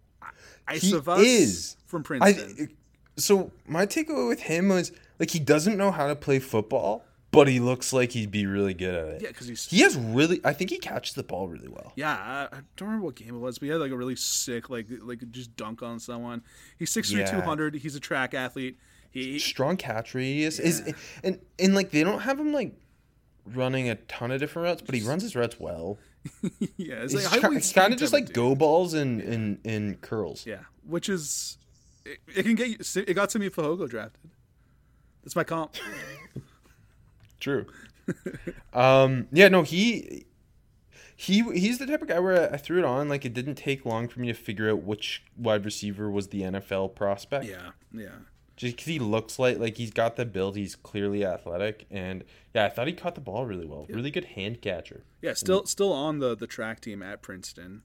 He 0.71 0.91
Iosivas 0.91 1.23
is. 1.23 1.75
from 1.85 2.01
I 2.01 2.33
Princeton. 2.33 2.69
so 3.17 3.51
my 3.67 3.85
takeaway 3.85 4.27
with 4.27 4.41
him 4.41 4.69
was 4.69 4.91
like 5.19 5.31
he 5.31 5.39
doesn't 5.39 5.77
know 5.77 5.91
how 5.91 6.07
to 6.07 6.15
play 6.15 6.39
football, 6.39 7.03
but 7.31 7.47
he 7.47 7.59
looks 7.59 7.91
like 7.93 8.11
he'd 8.11 8.31
be 8.31 8.45
really 8.45 8.73
good 8.73 8.93
at 8.95 9.07
it. 9.07 9.21
yeah, 9.21 9.27
because 9.29 9.47
he's 9.47 9.65
He 9.67 9.79
has 9.81 9.95
really. 9.97 10.39
I 10.43 10.53
think 10.53 10.69
he 10.69 10.77
catches 10.77 11.13
the 11.15 11.23
ball 11.23 11.47
really 11.47 11.67
well. 11.67 11.93
Yeah, 11.95 12.11
I, 12.51 12.55
I 12.55 12.59
don't 12.77 12.87
remember 12.87 13.05
what 13.05 13.15
game 13.15 13.35
it 13.35 13.39
was, 13.39 13.57
but 13.59 13.65
he 13.65 13.71
had 13.71 13.81
like 13.81 13.91
a 13.91 13.97
really 13.97 14.15
sick, 14.15 14.69
like 14.69 14.87
like 15.01 15.29
just 15.31 15.55
dunk 15.55 15.81
on 15.83 15.99
someone. 15.99 16.43
He's 16.77 16.91
6'3", 16.93 17.11
Yeah. 17.19 17.25
200. 17.31 17.75
He's 17.75 17.95
a 17.95 17.99
track 17.99 18.33
athlete. 18.33 18.77
He 19.11 19.39
strong 19.39 19.75
catch 19.75 20.13
radius 20.15 20.57
is 20.57 20.93
and 21.21 21.37
and 21.59 21.75
like 21.75 21.91
they 21.91 22.01
don't 22.03 22.21
have 22.21 22.39
him 22.39 22.53
like 22.53 22.73
running 23.45 23.89
a 23.89 23.95
ton 23.95 24.31
of 24.31 24.39
different 24.39 24.65
routes, 24.67 24.81
but 24.85 24.95
he 24.95 25.01
runs 25.01 25.21
his 25.23 25.35
routes 25.35 25.59
well. 25.59 25.97
yeah, 26.77 26.95
it's 26.95 27.13
It's, 27.13 27.31
like 27.31 27.51
it's 27.53 27.71
kind 27.73 27.93
of 27.93 27.99
just 27.99 28.13
like 28.13 28.33
go 28.33 28.55
balls 28.55 28.93
and 28.93 29.21
and 29.21 29.59
and 29.65 29.99
curls. 30.01 30.45
Yeah, 30.45 30.59
which 30.85 31.09
is 31.09 31.57
it, 32.05 32.19
it 32.35 32.43
can 32.43 32.55
get 32.55 32.67
you. 32.67 32.77
It 33.07 33.13
got 33.13 33.31
Simi 33.31 33.49
Fehoko 33.49 33.89
drafted. 33.89 34.29
That's 35.23 35.35
my 35.35 35.43
comp. 35.43 35.75
True. 37.39 37.65
um. 38.73 39.27
Yeah. 39.31 39.47
No. 39.47 39.63
He 39.63 40.25
he 41.15 41.41
he's 41.53 41.77
the 41.77 41.85
type 41.85 42.01
of 42.01 42.07
guy 42.07 42.19
where 42.19 42.51
I 42.51 42.57
threw 42.57 42.79
it 42.79 42.85
on 42.85 43.07
like 43.07 43.25
it 43.25 43.33
didn't 43.33 43.55
take 43.55 43.85
long 43.85 44.07
for 44.07 44.19
me 44.19 44.27
to 44.27 44.33
figure 44.33 44.71
out 44.71 44.81
which 44.83 45.23
wide 45.37 45.65
receiver 45.65 46.09
was 46.09 46.29
the 46.29 46.41
NFL 46.41 46.95
prospect. 46.95 47.45
Yeah, 47.45 47.71
yeah. 47.93 48.09
Just 48.61 48.75
because 48.75 48.85
he 48.85 48.99
looks 48.99 49.39
like 49.39 49.57
like 49.57 49.77
he's 49.77 49.89
got 49.89 50.17
the 50.17 50.23
build, 50.23 50.55
he's 50.55 50.75
clearly 50.75 51.25
athletic, 51.25 51.87
and 51.89 52.23
yeah, 52.53 52.65
I 52.65 52.69
thought 52.69 52.85
he 52.85 52.93
caught 52.93 53.15
the 53.15 53.21
ball 53.21 53.43
really 53.43 53.65
well. 53.65 53.87
Really 53.89 54.11
good 54.11 54.25
hand 54.25 54.61
catcher. 54.61 55.03
Yeah, 55.19 55.33
still 55.33 55.65
still 55.65 55.91
on 55.91 56.19
the 56.19 56.37
the 56.37 56.45
track 56.45 56.79
team 56.79 57.01
at 57.01 57.23
Princeton. 57.23 57.81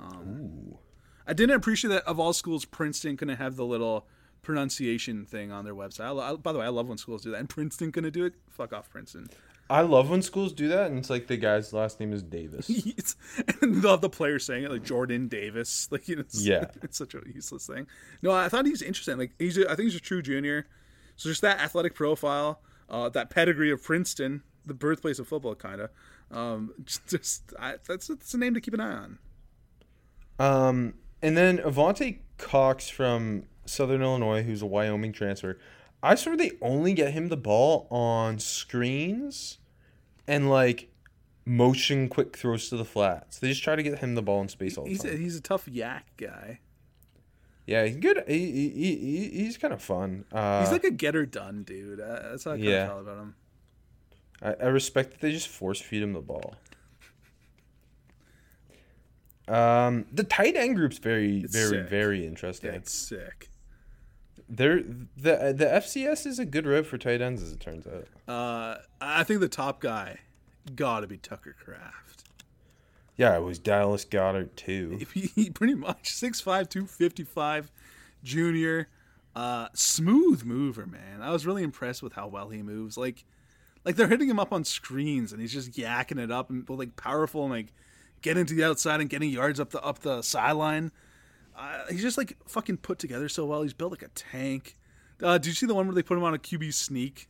Um, 0.00 0.40
Ooh. 0.40 0.78
I 1.26 1.32
didn't 1.32 1.56
appreciate 1.56 1.90
that 1.90 2.04
of 2.04 2.20
all 2.20 2.32
schools, 2.32 2.64
Princeton 2.64 3.16
couldn't 3.16 3.38
have 3.38 3.56
the 3.56 3.64
little 3.64 4.06
pronunciation 4.40 5.24
thing 5.24 5.50
on 5.50 5.64
their 5.64 5.74
website. 5.74 6.16
I, 6.16 6.30
I, 6.30 6.36
by 6.36 6.52
the 6.52 6.60
way, 6.60 6.66
I 6.66 6.68
love 6.68 6.88
when 6.88 6.96
schools 6.96 7.22
do 7.22 7.32
that. 7.32 7.38
And 7.38 7.48
Princeton 7.48 7.90
gonna 7.90 8.12
do 8.12 8.24
it? 8.24 8.34
Fuck 8.50 8.72
off, 8.72 8.88
Princeton. 8.90 9.28
I 9.70 9.82
love 9.82 10.08
when 10.08 10.22
schools 10.22 10.52
do 10.52 10.68
that, 10.68 10.90
and 10.90 10.98
it's 10.98 11.10
like 11.10 11.26
the 11.26 11.36
guy's 11.36 11.72
last 11.72 12.00
name 12.00 12.12
is 12.12 12.22
Davis. 12.22 12.70
And 13.60 13.82
they'll 13.82 13.92
have 13.92 14.00
the 14.00 14.08
player 14.08 14.38
saying 14.38 14.64
it 14.64 14.70
like 14.70 14.84
Jordan 14.84 15.28
Davis. 15.28 15.88
Like 15.92 16.08
you 16.08 16.16
know, 16.16 16.20
it's, 16.20 16.40
Yeah. 16.44 16.66
it's 16.82 16.96
such 16.96 17.14
a 17.14 17.20
useless 17.26 17.66
thing. 17.66 17.86
No, 18.22 18.30
I 18.30 18.48
thought 18.48 18.66
he's 18.66 18.82
interesting. 18.82 19.18
Like 19.18 19.32
he's, 19.38 19.58
a, 19.58 19.70
I 19.70 19.74
think 19.76 19.90
he's 19.90 19.96
a 19.96 20.00
true 20.00 20.22
junior. 20.22 20.66
So 21.16 21.28
just 21.28 21.42
that 21.42 21.60
athletic 21.60 21.94
profile, 21.94 22.60
uh, 22.88 23.08
that 23.10 23.30
pedigree 23.30 23.70
of 23.70 23.82
Princeton, 23.82 24.42
the 24.64 24.74
birthplace 24.74 25.18
of 25.18 25.28
football, 25.28 25.54
kind 25.54 25.80
of. 25.80 25.90
Um, 26.30 26.72
just, 26.84 27.06
just 27.08 27.54
I, 27.58 27.76
that's 27.86 28.06
that's 28.08 28.34
a 28.34 28.38
name 28.38 28.54
to 28.54 28.60
keep 28.60 28.74
an 28.74 28.80
eye 28.80 28.92
on. 28.92 29.18
Um, 30.38 30.94
and 31.22 31.36
then 31.36 31.58
Avante 31.58 32.18
Cox 32.38 32.88
from 32.88 33.44
Southern 33.66 34.02
Illinois, 34.02 34.42
who's 34.42 34.62
a 34.62 34.66
Wyoming 34.66 35.12
transfer. 35.12 35.58
I 36.02 36.14
swear 36.14 36.36
they 36.36 36.52
only 36.62 36.92
get 36.92 37.12
him 37.12 37.28
the 37.28 37.36
ball 37.36 37.88
on 37.90 38.38
screens 38.38 39.57
and 40.28 40.48
like 40.48 40.88
motion 41.44 42.08
quick 42.08 42.36
throws 42.36 42.68
to 42.68 42.76
the 42.76 42.84
flats. 42.84 43.38
They 43.40 43.48
just 43.48 43.64
try 43.64 43.74
to 43.74 43.82
get 43.82 43.98
him 43.98 44.14
the 44.14 44.22
ball 44.22 44.40
in 44.42 44.48
space 44.48 44.76
all 44.78 44.84
the 44.84 44.90
He's 44.90 45.02
a, 45.04 45.08
time. 45.10 45.18
he's 45.20 45.34
a 45.36 45.40
tough 45.40 45.66
yak 45.66 46.06
guy. 46.16 46.60
yeah, 47.66 47.84
he's 47.86 47.96
good. 47.96 48.22
He, 48.28 48.38
he, 48.52 48.68
he, 48.70 48.96
he- 48.96 49.44
he's 49.44 49.56
kind 49.58 49.72
of 49.74 49.82
fun. 49.82 50.24
Uh, 50.30 50.60
He's 50.60 50.70
like 50.70 50.84
a 50.84 50.90
getter 50.90 51.26
done 51.26 51.64
dude. 51.64 52.00
Uh, 52.00 52.20
that's 52.30 52.44
how 52.44 52.52
I 52.52 52.54
kind 52.54 52.64
yeah. 52.64 52.82
of 52.82 52.88
felt 52.88 53.00
about 53.02 53.18
him. 53.18 53.34
I, 54.40 54.54
I 54.64 54.68
respect 54.68 55.10
that 55.12 55.20
they 55.20 55.32
just 55.32 55.48
force 55.48 55.80
feed 55.80 56.02
him 56.02 56.12
the 56.12 56.20
ball. 56.20 56.54
Um, 59.48 60.04
the 60.12 60.24
tight 60.24 60.56
end 60.56 60.76
group's 60.76 60.98
very, 60.98 61.40
It's 61.40 61.54
very, 61.54 61.70
sick. 61.82 61.88
very 61.88 62.26
interesting. 62.26 62.74
It's 62.74 62.92
sick. 62.92 63.48
They're 64.48 64.82
the 64.82 65.54
the 65.56 65.66
FCS 65.66 66.26
is 66.26 66.38
a 66.38 66.44
good 66.44 66.66
route 66.66 66.86
for 66.86 66.96
tight 66.96 67.20
ends, 67.20 67.42
as 67.42 67.52
it 67.52 67.60
turns 67.60 67.86
out. 67.86 68.06
Uh, 68.26 68.78
I 69.00 69.24
think 69.24 69.40
the 69.40 69.48
top 69.48 69.80
guy 69.80 70.20
got 70.74 71.00
to 71.00 71.06
be 71.06 71.18
Tucker 71.18 71.54
Kraft. 71.62 72.24
Yeah, 73.16 73.36
it 73.36 73.42
was 73.42 73.58
Dallas 73.58 74.04
Goedert 74.04 74.54
too. 74.56 75.00
He 75.12 75.50
pretty 75.50 75.74
much 75.74 76.14
6'5", 76.14 76.70
255, 76.70 77.70
junior, 78.22 78.88
uh, 79.34 79.68
smooth 79.74 80.44
mover, 80.44 80.86
man. 80.86 81.20
I 81.20 81.32
was 81.32 81.44
really 81.44 81.64
impressed 81.64 82.02
with 82.02 82.12
how 82.12 82.28
well 82.28 82.50
he 82.50 82.62
moves. 82.62 82.96
Like, 82.96 83.24
like 83.84 83.96
they're 83.96 84.08
hitting 84.08 84.30
him 84.30 84.38
up 84.38 84.52
on 84.52 84.64
screens, 84.64 85.32
and 85.32 85.40
he's 85.40 85.52
just 85.52 85.72
yakking 85.72 86.22
it 86.22 86.30
up 86.30 86.48
and 86.48 86.68
like 86.70 86.96
powerful 86.96 87.42
and 87.42 87.52
like 87.52 87.72
getting 88.22 88.46
to 88.46 88.54
the 88.54 88.64
outside 88.64 89.00
and 89.00 89.10
getting 89.10 89.30
yards 89.30 89.58
up 89.58 89.70
the 89.70 89.82
up 89.82 89.98
the 90.00 90.22
sideline. 90.22 90.92
Uh, 91.58 91.84
he's 91.90 92.02
just 92.02 92.16
like 92.16 92.36
fucking 92.46 92.76
put 92.78 92.98
together 92.98 93.28
so 93.28 93.44
well. 93.44 93.62
He's 93.62 93.72
built 93.74 93.90
like 93.90 94.02
a 94.02 94.08
tank. 94.08 94.76
Uh, 95.22 95.38
did 95.38 95.46
you 95.48 95.52
see 95.54 95.66
the 95.66 95.74
one 95.74 95.86
where 95.86 95.94
they 95.94 96.02
put 96.02 96.16
him 96.16 96.22
on 96.22 96.34
a 96.34 96.38
QB 96.38 96.72
sneak, 96.72 97.28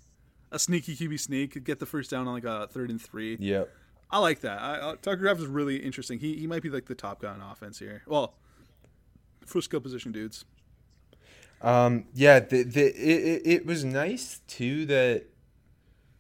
a 0.53 0.59
sneaky 0.59 0.95
QB 0.95 1.19
sneak, 1.19 1.65
get 1.65 1.79
the 1.79 1.87
first 1.87 2.11
down 2.11 2.29
on 2.29 2.35
like 2.35 2.45
a 2.45 2.67
third 2.69 2.91
and 2.91 3.01
three? 3.01 3.37
Yep. 3.41 3.71
I 4.11 4.19
like 4.19 4.41
that. 4.41 4.61
I, 4.61 4.75
uh, 4.77 4.97
Tucker 5.01 5.19
Kraft 5.23 5.41
is 5.41 5.47
really 5.47 5.77
interesting. 5.77 6.19
He 6.19 6.37
he 6.37 6.47
might 6.47 6.63
be 6.63 6.69
like 6.71 6.87
the 6.87 6.95
top 6.95 7.23
guy 7.23 7.29
on 7.31 7.41
offense 7.41 7.79
here. 7.79 8.03
Well, 8.07 8.35
for 9.47 9.61
skill 9.63 9.81
position 9.81 10.13
dudes. 10.13 10.45
Um. 11.63 12.05
Yeah. 12.15 12.41
The 12.41 12.63
the 12.63 12.87
it, 12.87 13.25
it, 13.25 13.43
it 13.47 13.67
was 13.67 13.85
nice 13.85 14.41
too 14.47 14.87
that 14.87 15.25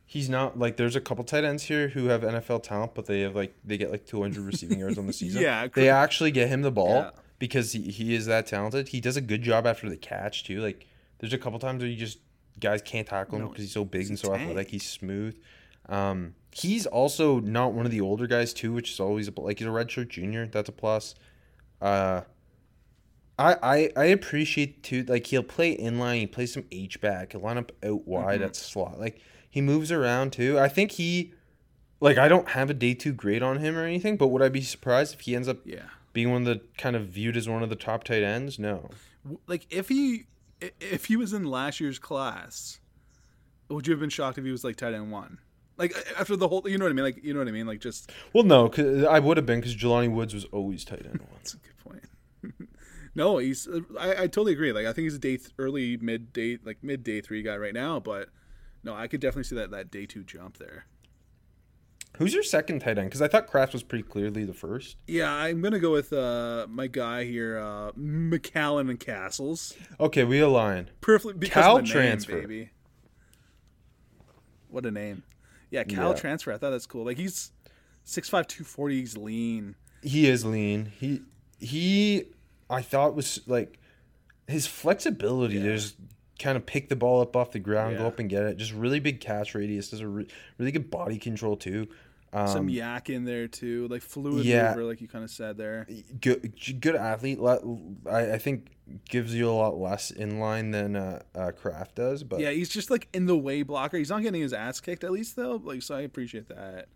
he's 0.04 0.28
not 0.30 0.58
like 0.58 0.76
there's 0.78 0.96
a 0.96 1.00
couple 1.00 1.22
tight 1.24 1.44
ends 1.44 1.64
here 1.64 1.88
who 1.88 2.06
have 2.06 2.22
NFL 2.22 2.62
talent, 2.62 2.94
but 2.94 3.06
they 3.06 3.20
have 3.20 3.36
like 3.36 3.54
they 3.64 3.76
get 3.76 3.90
like 3.90 4.06
200 4.06 4.42
receiving 4.44 4.78
yards 4.80 4.98
on 4.98 5.06
the 5.06 5.12
season. 5.14 5.42
Yeah, 5.42 5.68
They 5.68 5.90
actually 5.90 6.30
get 6.30 6.48
him 6.48 6.62
the 6.62 6.70
ball 6.72 6.94
Yeah. 6.94 7.10
Because 7.38 7.72
he, 7.72 7.82
he 7.90 8.14
is 8.14 8.26
that 8.26 8.46
talented. 8.46 8.88
He 8.88 9.00
does 9.00 9.16
a 9.16 9.20
good 9.20 9.42
job 9.42 9.66
after 9.66 9.88
the 9.88 9.96
catch 9.96 10.44
too. 10.44 10.60
Like 10.60 10.86
there's 11.18 11.32
a 11.32 11.38
couple 11.38 11.58
times 11.58 11.82
where 11.82 11.90
you 11.90 11.96
just 11.96 12.18
guys 12.60 12.82
can't 12.82 13.06
tackle 13.06 13.36
him 13.36 13.42
No, 13.44 13.48
because 13.48 13.64
he's 13.64 13.72
so 13.72 13.84
big 13.84 14.08
and 14.08 14.18
so 14.18 14.28
tank. 14.34 14.42
athletic. 14.50 14.70
He's 14.70 14.86
smooth. 14.88 15.36
Um. 15.88 16.34
He's 16.50 16.86
also 16.86 17.38
not 17.40 17.72
one 17.74 17.84
of 17.86 17.92
the 17.92 18.00
older 18.00 18.26
guys 18.26 18.52
too, 18.52 18.72
which 18.72 18.90
is 18.90 18.98
always 19.00 19.28
a, 19.28 19.40
like 19.40 19.58
he's 19.58 19.68
a 19.68 19.70
redshirt 19.70 20.08
junior. 20.08 20.46
That's 20.46 20.68
a 20.68 20.72
plus. 20.72 21.14
Uh. 21.80 22.22
I, 23.40 23.54
I, 23.62 23.90
I 23.96 24.04
appreciate 24.06 24.82
too 24.82 25.04
like 25.04 25.26
he'll 25.28 25.44
play 25.44 25.76
inline, 25.76 26.18
he 26.18 26.26
plays 26.26 26.52
some 26.52 26.64
H 26.72 27.00
back, 27.00 27.32
he'll 27.32 27.40
line 27.42 27.56
up 27.56 27.70
out 27.84 28.04
wide 28.06 28.42
at 28.42 28.56
slot. 28.56 28.98
Like 28.98 29.20
he 29.48 29.60
moves 29.60 29.92
around 29.92 30.32
too. 30.32 30.58
I 30.58 30.68
think 30.68 30.90
he 30.92 31.32
like 32.00 32.18
I 32.18 32.26
don't 32.26 32.48
have 32.48 32.68
a 32.68 32.74
day 32.74 32.94
two 32.94 33.12
grade 33.12 33.42
on 33.44 33.58
him 33.60 33.76
or 33.76 33.84
anything, 33.84 34.16
but 34.16 34.28
would 34.28 34.42
I 34.42 34.48
be 34.48 34.60
surprised 34.62 35.14
if 35.14 35.20
he 35.20 35.36
ends 35.36 35.46
up 35.46 35.58
Yeah. 35.64 35.82
Being 36.18 36.32
one 36.32 36.42
of 36.42 36.46
the 36.46 36.60
kind 36.76 36.96
of 36.96 37.06
viewed 37.06 37.36
as 37.36 37.48
one 37.48 37.62
of 37.62 37.70
the 37.70 37.76
top 37.76 38.02
tight 38.02 38.24
ends? 38.24 38.58
No. 38.58 38.90
Like 39.46 39.68
if 39.70 39.88
he 39.88 40.24
if 40.80 41.04
he 41.04 41.14
was 41.14 41.32
in 41.32 41.44
last 41.44 41.78
year's 41.78 42.00
class, 42.00 42.80
would 43.68 43.86
you 43.86 43.92
have 43.92 44.00
been 44.00 44.10
shocked 44.10 44.36
if 44.36 44.44
he 44.44 44.50
was 44.50 44.64
like 44.64 44.74
tight 44.74 44.94
end 44.94 45.12
one? 45.12 45.38
Like 45.76 45.94
after 46.18 46.34
the 46.34 46.48
whole, 46.48 46.64
you 46.66 46.76
know 46.76 46.86
what 46.86 46.90
I 46.90 46.94
mean? 46.94 47.04
Like 47.04 47.22
you 47.22 47.32
know 47.32 47.38
what 47.38 47.46
I 47.46 47.52
mean? 47.52 47.68
Like 47.68 47.78
just 47.78 48.10
Well, 48.32 48.42
no, 48.42 48.68
cause 48.68 49.04
I 49.04 49.20
would 49.20 49.36
have 49.36 49.46
been 49.46 49.60
because 49.60 49.76
Jelani 49.76 50.12
Woods 50.12 50.34
was 50.34 50.44
always 50.46 50.84
tight 50.84 51.06
end 51.06 51.20
one. 51.20 51.28
that's 51.36 51.54
a 51.54 51.58
good 51.58 51.78
point. 51.78 52.68
no, 53.14 53.38
he's 53.38 53.68
uh, 53.68 53.82
I, 53.96 54.10
I 54.10 54.26
totally 54.26 54.54
agree. 54.54 54.72
Like 54.72 54.86
I 54.86 54.92
think 54.92 55.04
he's 55.04 55.14
a 55.14 55.20
day 55.20 55.36
th- 55.36 55.52
early 55.56 55.98
mid 55.98 56.32
day 56.32 56.58
like 56.64 56.78
mid 56.82 57.04
day 57.04 57.20
three 57.20 57.44
guy 57.44 57.56
right 57.56 57.74
now, 57.74 58.00
but 58.00 58.30
no, 58.82 58.92
I 58.92 59.06
could 59.06 59.20
definitely 59.20 59.44
see 59.44 59.54
that 59.54 59.70
that 59.70 59.92
day 59.92 60.04
two 60.04 60.24
jump 60.24 60.58
there. 60.58 60.86
Who's 62.18 62.34
your 62.34 62.42
second 62.42 62.80
tight 62.80 62.98
end? 62.98 63.08
Because 63.08 63.22
I 63.22 63.28
thought 63.28 63.46
Kraft 63.46 63.72
was 63.72 63.82
pretty 63.82 64.02
clearly 64.02 64.44
the 64.44 64.52
first. 64.54 64.96
Yeah, 65.06 65.32
I'm 65.32 65.60
gonna 65.62 65.78
go 65.78 65.92
with 65.92 66.12
uh, 66.12 66.66
my 66.68 66.86
guy 66.88 67.24
here, 67.24 67.58
uh, 67.58 67.92
McCallan 67.92 68.90
and 68.90 68.98
Castles. 69.00 69.74
Okay, 70.00 70.24
we 70.24 70.40
align. 70.40 70.90
Perfectly 71.00 71.34
because 71.34 71.62
Cal 71.62 71.76
the 71.76 71.82
name, 71.82 71.92
transfer. 71.92 72.40
baby. 72.40 72.70
What 74.68 74.84
a 74.84 74.90
name! 74.90 75.22
Yeah, 75.70 75.84
Cal 75.84 76.10
Yeah. 76.10 76.16
transfer. 76.16 76.52
I 76.52 76.58
thought 76.58 76.70
that's 76.70 76.86
cool. 76.86 77.04
Like 77.04 77.16
he's 77.16 77.52
six 78.04 78.28
five 78.28 78.46
two 78.46 78.64
forty. 78.64 78.98
He's 79.00 79.16
lean. 79.16 79.76
He 80.02 80.26
is 80.28 80.44
lean. 80.44 80.92
He 80.98 81.22
he 81.58 82.24
I 82.68 82.82
thought 82.82 83.14
was 83.14 83.40
like 83.46 83.78
his 84.46 84.66
flexibility 84.66 85.60
to 85.60 85.74
just 85.74 85.96
kind 86.38 86.56
of 86.56 86.64
pick 86.66 86.88
the 86.88 86.96
ball 86.96 87.20
up 87.20 87.34
off 87.34 87.50
the 87.52 87.58
ground, 87.58 87.96
go 87.98 88.06
up 88.06 88.18
and 88.18 88.28
get 88.30 88.42
it. 88.44 88.56
Just 88.56 88.72
really 88.72 89.00
big 89.00 89.20
catch 89.20 89.54
radius. 89.54 89.90
Does 89.90 90.00
a 90.00 90.08
re- 90.08 90.26
really 90.58 90.70
good 90.72 90.90
body 90.90 91.18
control 91.18 91.56
too. 91.56 91.88
Um, 92.32 92.48
Some 92.48 92.68
yak 92.68 93.08
in 93.08 93.24
there 93.24 93.48
too, 93.48 93.88
like 93.88 94.02
fluid 94.02 94.44
yeah. 94.44 94.70
mover, 94.70 94.84
like 94.84 95.00
you 95.00 95.08
kind 95.08 95.24
of 95.24 95.30
said 95.30 95.56
there. 95.56 95.86
good 96.20 96.52
good 96.80 96.94
athlete. 96.94 97.38
I, 97.40 98.32
I 98.32 98.38
think 98.38 98.70
gives 99.08 99.34
you 99.34 99.48
a 99.48 99.52
lot 99.52 99.78
less 99.78 100.10
in 100.10 100.38
line 100.38 100.70
than 100.70 100.96
uh, 100.96 101.22
uh, 101.34 101.52
Kraft 101.52 101.94
does. 101.94 102.24
But 102.24 102.40
Yeah, 102.40 102.50
he's 102.50 102.68
just 102.68 102.90
like 102.90 103.08
in 103.12 103.26
the 103.26 103.36
way 103.36 103.62
blocker. 103.62 103.96
He's 103.96 104.10
not 104.10 104.22
getting 104.22 104.42
his 104.42 104.52
ass 104.52 104.80
kicked 104.80 105.04
at 105.04 105.10
least 105.10 105.36
though. 105.36 105.60
Like 105.62 105.82
so, 105.82 105.96
I 105.96 106.02
appreciate 106.02 106.48
that. 106.48 106.88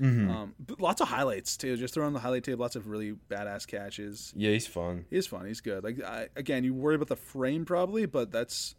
Mm-hmm. 0.00 0.30
Um, 0.30 0.54
but 0.58 0.80
lots 0.80 1.00
of 1.00 1.08
highlights 1.08 1.56
too. 1.56 1.76
Just 1.76 1.94
throw 1.94 2.06
on 2.06 2.12
the 2.12 2.20
highlight 2.20 2.44
tape. 2.44 2.58
Lots 2.58 2.74
of 2.74 2.88
really 2.88 3.14
badass 3.28 3.66
catches. 3.66 4.32
yeah, 4.34 4.50
he's 4.50 4.66
fun. 4.66 5.04
He's 5.10 5.26
fun. 5.26 5.46
He's 5.46 5.60
good. 5.60 5.84
Like 5.84 6.02
I, 6.02 6.28
again, 6.36 6.64
you 6.64 6.72
worry 6.74 6.94
about 6.94 7.08
the 7.08 7.16
frame 7.16 7.64
probably, 7.64 8.06
but 8.06 8.32
that's 8.32 8.74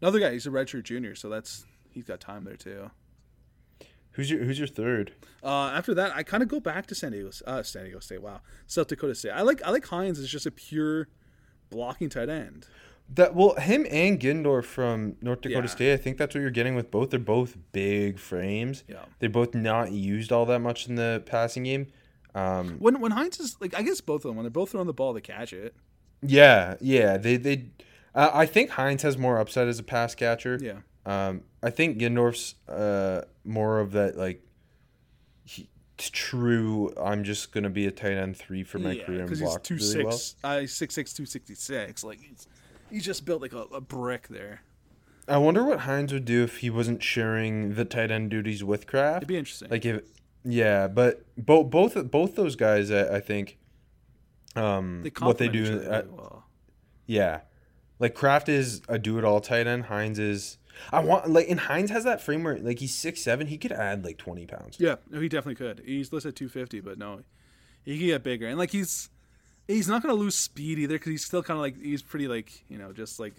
another 0.00 0.20
guy. 0.20 0.32
He's 0.32 0.46
a 0.46 0.50
redshirt 0.50 0.84
junior, 0.84 1.14
so 1.14 1.28
that's 1.28 1.64
he's 1.90 2.04
got 2.04 2.20
time 2.20 2.44
there 2.44 2.56
too. 2.56 2.90
Who's 4.18 4.30
your 4.32 4.42
Who's 4.42 4.58
your 4.58 4.66
third? 4.68 5.12
Uh, 5.44 5.68
after 5.68 5.94
that, 5.94 6.10
I 6.14 6.24
kind 6.24 6.42
of 6.42 6.48
go 6.48 6.58
back 6.58 6.86
to 6.88 6.94
San 6.96 7.12
Diego, 7.12 7.30
uh, 7.46 7.62
San 7.62 7.84
Diego 7.84 8.00
State. 8.00 8.20
Wow, 8.20 8.40
South 8.66 8.88
Dakota 8.88 9.14
State. 9.14 9.30
I 9.30 9.42
like 9.42 9.62
I 9.64 9.70
like 9.70 9.84
Heins 9.86 10.18
as 10.18 10.28
just 10.28 10.44
a 10.44 10.50
pure 10.50 11.06
blocking 11.70 12.08
tight 12.08 12.28
end. 12.28 12.66
That 13.14 13.36
well, 13.36 13.54
him 13.54 13.86
and 13.88 14.18
Gindorff 14.18 14.64
from 14.64 15.14
North 15.22 15.42
Dakota 15.42 15.60
Yeah. 15.62 15.66
State. 15.66 15.92
I 15.92 15.96
think 15.98 16.18
that's 16.18 16.34
what 16.34 16.40
you're 16.40 16.50
getting 16.50 16.74
with 16.74 16.90
both. 16.90 17.10
They're 17.10 17.20
both 17.20 17.56
big 17.70 18.18
frames. 18.18 18.82
Yeah. 18.88 19.04
They're 19.20 19.30
both 19.30 19.54
not 19.54 19.92
used 19.92 20.32
all 20.32 20.44
that 20.46 20.58
much 20.58 20.88
in 20.88 20.96
the 20.96 21.22
passing 21.24 21.62
game. 21.62 21.86
Um, 22.34 22.76
When 22.80 23.00
when 23.00 23.12
Heins 23.12 23.38
is 23.40 23.56
like, 23.60 23.74
I 23.78 23.82
guess 23.82 24.00
both 24.00 24.24
of 24.24 24.30
them 24.30 24.36
when 24.36 24.42
they're 24.44 24.50
both 24.50 24.70
throwing 24.72 24.88
the 24.88 24.92
ball, 24.92 25.12
they 25.12 25.20
catch 25.20 25.52
it. 25.52 25.76
yeah, 26.22 26.74
yeah. 26.80 27.16
They 27.18 27.36
they. 27.36 27.66
Uh, 28.16 28.30
I 28.34 28.46
think 28.46 28.70
Heins 28.72 29.02
has 29.02 29.16
more 29.16 29.38
upside 29.38 29.68
as 29.68 29.78
a 29.78 29.84
pass 29.84 30.16
catcher. 30.16 30.58
Yeah. 30.60 30.78
Um, 31.06 31.42
I 31.62 31.70
think 31.70 31.98
Gindorff's 31.98 32.54
uh 32.68 33.22
more 33.44 33.80
of 33.80 33.92
that 33.92 34.16
like. 34.16 34.42
He, 35.44 35.68
it's 35.94 36.10
true. 36.10 36.92
I'm 37.00 37.24
just 37.24 37.52
gonna 37.52 37.70
be 37.70 37.86
a 37.86 37.90
tight 37.90 38.12
end 38.12 38.36
three 38.36 38.62
for 38.62 38.78
my 38.78 38.94
career 38.96 39.20
and 39.20 39.26
because 39.26 39.40
he's 39.40 39.48
block 39.48 39.62
two 39.64 39.76
really 39.76 40.04
well. 40.04 40.12
six, 40.12 40.36
uh, 40.44 40.60
he's 40.60 40.74
six 40.74 40.94
six 40.94 41.12
two 41.12 41.26
sixty 41.26 41.54
six. 41.54 42.04
Like 42.04 42.20
he's, 42.20 42.46
he's 42.90 43.04
just 43.04 43.24
built 43.24 43.42
like 43.42 43.52
a, 43.52 43.62
a 43.62 43.80
brick 43.80 44.28
there. 44.28 44.62
I 45.26 45.38
wonder 45.38 45.64
what 45.64 45.80
Heins 45.80 46.12
would 46.12 46.24
do 46.24 46.42
if 46.44 46.58
he 46.58 46.70
wasn't 46.70 47.02
sharing 47.02 47.74
the 47.74 47.84
tight 47.84 48.10
end 48.10 48.30
duties 48.30 48.62
with 48.62 48.86
Kraft. 48.86 49.18
It'd 49.18 49.28
be 49.28 49.36
interesting. 49.36 49.70
Like 49.70 49.84
if 49.84 50.02
Yeah, 50.44 50.86
but 50.88 51.24
both 51.36 51.70
both 51.70 52.10
both 52.10 52.36
those 52.36 52.54
guys, 52.54 52.90
I, 52.90 53.16
I 53.16 53.20
think, 53.20 53.58
um, 54.56 55.02
They 55.02 55.10
what 55.18 55.38
they 55.38 55.48
do, 55.48 55.64
other 55.64 55.92
uh, 55.92 55.96
really 56.02 56.08
well. 56.10 56.44
yeah, 57.06 57.40
like 57.98 58.14
Kraft 58.14 58.48
is 58.48 58.82
a 58.88 58.98
do-it-all 58.98 59.40
tight 59.40 59.66
end. 59.66 59.86
Heins 59.86 60.18
is, 60.18 60.58
I 60.92 61.00
want 61.00 61.28
like, 61.28 61.48
and 61.48 61.60
Heins 61.60 61.90
has 61.90 62.04
that 62.04 62.20
frame 62.20 62.44
where 62.44 62.58
like 62.58 62.78
he's 62.78 62.94
six 62.94 63.20
seven, 63.20 63.48
he 63.48 63.58
could 63.58 63.72
add 63.72 64.04
like 64.04 64.18
twenty 64.18 64.46
pounds. 64.46 64.76
Yeah, 64.78 64.96
no, 65.10 65.20
he 65.20 65.28
definitely 65.28 65.56
could. 65.56 65.82
He's 65.84 66.12
listed 66.12 66.30
at 66.30 66.36
250, 66.36 66.80
but 66.80 66.98
no, 66.98 67.22
he 67.84 67.98
can 67.98 68.06
get 68.06 68.22
bigger. 68.22 68.46
And 68.46 68.58
like 68.58 68.70
he's 68.70 69.10
he's 69.66 69.88
not 69.88 70.02
gonna 70.02 70.14
lose 70.14 70.34
speed 70.34 70.78
either 70.78 70.94
because 70.94 71.10
he's 71.10 71.24
still 71.24 71.42
kind 71.42 71.58
of 71.58 71.62
like 71.62 71.80
he's 71.80 72.02
pretty 72.02 72.28
like 72.28 72.64
you 72.68 72.78
know 72.78 72.92
just 72.92 73.18
like 73.18 73.34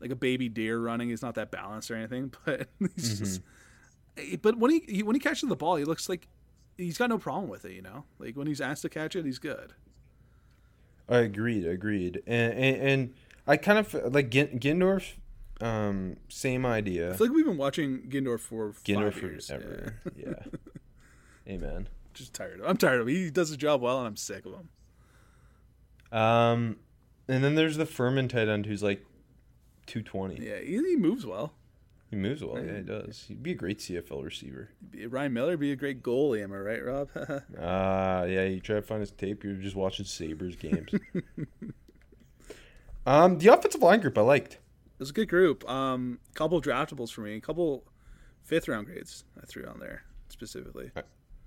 like 0.00 0.10
a 0.10 0.16
baby 0.16 0.48
deer 0.48 0.78
running. 0.78 1.08
He's 1.08 1.22
not 1.22 1.34
that 1.34 1.50
balanced 1.50 1.90
or 1.90 1.96
anything, 1.96 2.32
but 2.44 2.68
he's 2.78 3.18
just. 3.18 3.40
Mm-hmm. 3.40 4.34
Eh, 4.34 4.36
but 4.40 4.58
when 4.58 4.70
he, 4.70 4.82
he 4.88 5.02
when 5.02 5.14
he 5.14 5.20
catches 5.20 5.48
the 5.48 5.56
ball, 5.56 5.76
he 5.76 5.84
looks 5.84 6.08
like 6.08 6.28
he's 6.76 6.98
got 6.98 7.08
no 7.08 7.18
problem 7.18 7.48
with 7.48 7.64
it. 7.64 7.72
You 7.72 7.82
know, 7.82 8.04
like 8.18 8.36
when 8.36 8.46
he's 8.46 8.60
asked 8.60 8.82
to 8.82 8.88
catch 8.88 9.16
it, 9.16 9.24
he's 9.24 9.38
good. 9.38 9.72
I 11.08 11.18
agreed, 11.18 11.66
agreed, 11.66 12.22
and 12.26 12.52
and, 12.52 12.76
and 12.76 13.14
I 13.48 13.56
kind 13.56 13.78
of 13.78 14.14
like 14.14 14.30
Gin- 14.30 14.60
Gindorff, 14.60 15.14
um, 15.60 16.18
same 16.28 16.64
idea. 16.66 17.12
I 17.12 17.16
feel 17.16 17.26
like 17.28 17.34
we've 17.34 17.46
been 17.46 17.56
watching 17.56 18.02
Gindor 18.10 18.38
for 18.38 18.72
Gindorff 18.84 19.14
five 19.14 19.22
years. 19.22 19.46
forever, 19.48 19.94
Yeah. 20.14 20.26
yeah. 21.46 21.52
Amen. 21.54 21.88
Just 22.14 22.34
tired. 22.34 22.60
Of, 22.60 22.66
I'm 22.68 22.76
tired 22.76 23.00
of 23.00 23.08
him. 23.08 23.14
He 23.14 23.30
does 23.30 23.48
his 23.48 23.56
job 23.56 23.80
well, 23.80 23.98
and 23.98 24.06
I'm 24.06 24.16
sick 24.16 24.44
of 24.44 24.52
him. 24.52 24.68
Um, 26.18 26.76
and 27.26 27.42
then 27.42 27.54
there's 27.54 27.76
the 27.76 27.86
Furman 27.86 28.28
tight 28.28 28.48
end 28.48 28.66
who's 28.66 28.82
like 28.82 29.04
two 29.86 30.02
twenty. 30.02 30.44
Yeah, 30.46 30.58
he, 30.60 30.76
he 30.76 30.96
moves 30.96 31.24
well. 31.26 31.52
He 32.10 32.16
moves 32.16 32.42
well. 32.42 32.58
Yeah, 32.64 32.76
he 32.76 32.82
does. 32.82 33.24
He'd 33.28 33.42
be 33.42 33.50
a 33.50 33.54
great 33.54 33.78
CFL 33.80 34.24
receiver. 34.24 34.70
Ryan 35.08 35.32
Miller 35.34 35.50
would 35.50 35.60
be 35.60 35.72
a 35.72 35.76
great 35.76 36.02
goalie. 36.02 36.42
Am 36.42 36.52
I 36.52 36.56
right, 36.56 36.82
Rob? 36.84 37.10
Ah, 37.60 38.24
yeah. 38.24 38.44
You 38.44 38.60
try 38.60 38.76
to 38.76 38.82
find 38.82 39.00
his 39.00 39.10
tape. 39.10 39.44
You're 39.44 39.54
just 39.54 39.76
watching 39.76 40.06
Sabres 40.06 40.56
games. 40.56 40.90
um, 43.08 43.38
the 43.38 43.48
offensive 43.52 43.82
line 43.82 44.00
group 44.00 44.16
I 44.18 44.22
liked. 44.22 44.54
It 44.54 45.00
was 45.00 45.10
a 45.10 45.12
good 45.12 45.28
group. 45.28 45.68
Um, 45.68 46.18
couple 46.34 46.60
draftables 46.60 47.10
for 47.12 47.20
me. 47.22 47.36
A 47.36 47.40
couple 47.40 47.84
fifth 48.44 48.68
round 48.68 48.86
grades 48.86 49.24
I 49.40 49.46
threw 49.46 49.64
on 49.66 49.78
there 49.78 50.02
specifically. 50.28 50.90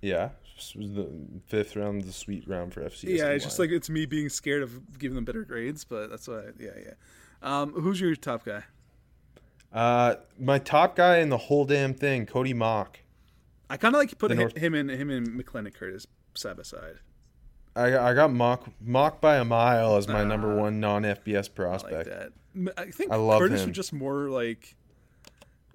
Yeah, 0.01 0.29
this 0.55 0.73
was 0.75 0.93
the 0.93 1.07
fifth 1.47 1.75
round, 1.75 2.03
the 2.03 2.11
sweet 2.13 2.47
round 2.47 2.73
for 2.73 2.81
FCS. 2.81 3.17
yeah, 3.17 3.27
it's 3.29 3.43
just 3.43 3.59
like 3.59 3.69
it's 3.69 3.89
me 3.89 4.05
being 4.05 4.29
scared 4.29 4.63
of 4.63 4.97
giving 4.97 5.15
them 5.15 5.25
better 5.25 5.43
grades, 5.43 5.83
but 5.83 6.09
that's 6.09 6.27
why. 6.27 6.41
Yeah, 6.59 6.69
yeah. 6.83 6.93
Um, 7.43 7.73
who's 7.73 7.99
your 8.01 8.15
top 8.15 8.45
guy? 8.45 8.63
uh, 9.73 10.15
my 10.39 10.57
top 10.59 10.95
guy 10.95 11.17
in 11.19 11.29
the 11.29 11.37
whole 11.37 11.65
damn 11.65 11.93
thing, 11.93 12.25
Cody 12.25 12.53
Mauch. 12.53 12.97
I 13.69 13.77
kind 13.77 13.95
of 13.95 13.99
like 13.99 14.17
putting 14.17 14.37
North- 14.39 14.57
him 14.57 14.73
and 14.73 14.89
him 14.89 15.09
and 15.09 15.27
McClendon 15.29 15.73
Curtis 15.73 16.05
side 16.33 16.57
by 16.57 16.63
side. 16.63 16.95
I 17.75 17.97
I 17.97 18.13
got 18.13 18.31
Mauch 18.31 18.63
Mauch 18.81 19.19
by 19.21 19.37
a 19.37 19.45
mile 19.45 19.95
as 19.95 20.07
my 20.07 20.23
number 20.23 20.51
Ah. 20.57 20.61
one 20.63 20.79
non 20.79 21.03
FBS 21.03 21.35
I 21.35 21.37
like 21.39 21.55
prospect. 21.55 22.09
that. 22.09 22.31
M- 22.55 22.69
I 22.77 22.91
think 22.91 23.11
I 23.11 23.15
love 23.15 23.39
Curtis 23.39 23.61
him. 23.61 23.69
was 23.69 23.75
just 23.75 23.93
more 23.93 24.29
like, 24.29 24.75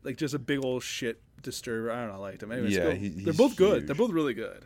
like 0.04 0.16
just 0.16 0.34
a 0.34 0.38
big 0.38 0.62
old 0.64 0.82
shit 0.82 1.20
disturber. 1.42 1.90
I 1.90 2.00
don't 2.00 2.08
know. 2.08 2.14
I 2.14 2.18
liked 2.18 2.42
him. 2.42 2.52
Anyways, 2.52 2.76
Yeah, 2.76 2.82
go- 2.84 2.90
he- 2.94 3.08
they're 3.08 3.32
both 3.32 3.56
good. 3.56 3.86
They're 3.86 3.94
both 3.96 4.10
really 4.12 4.34
good. 4.34 4.64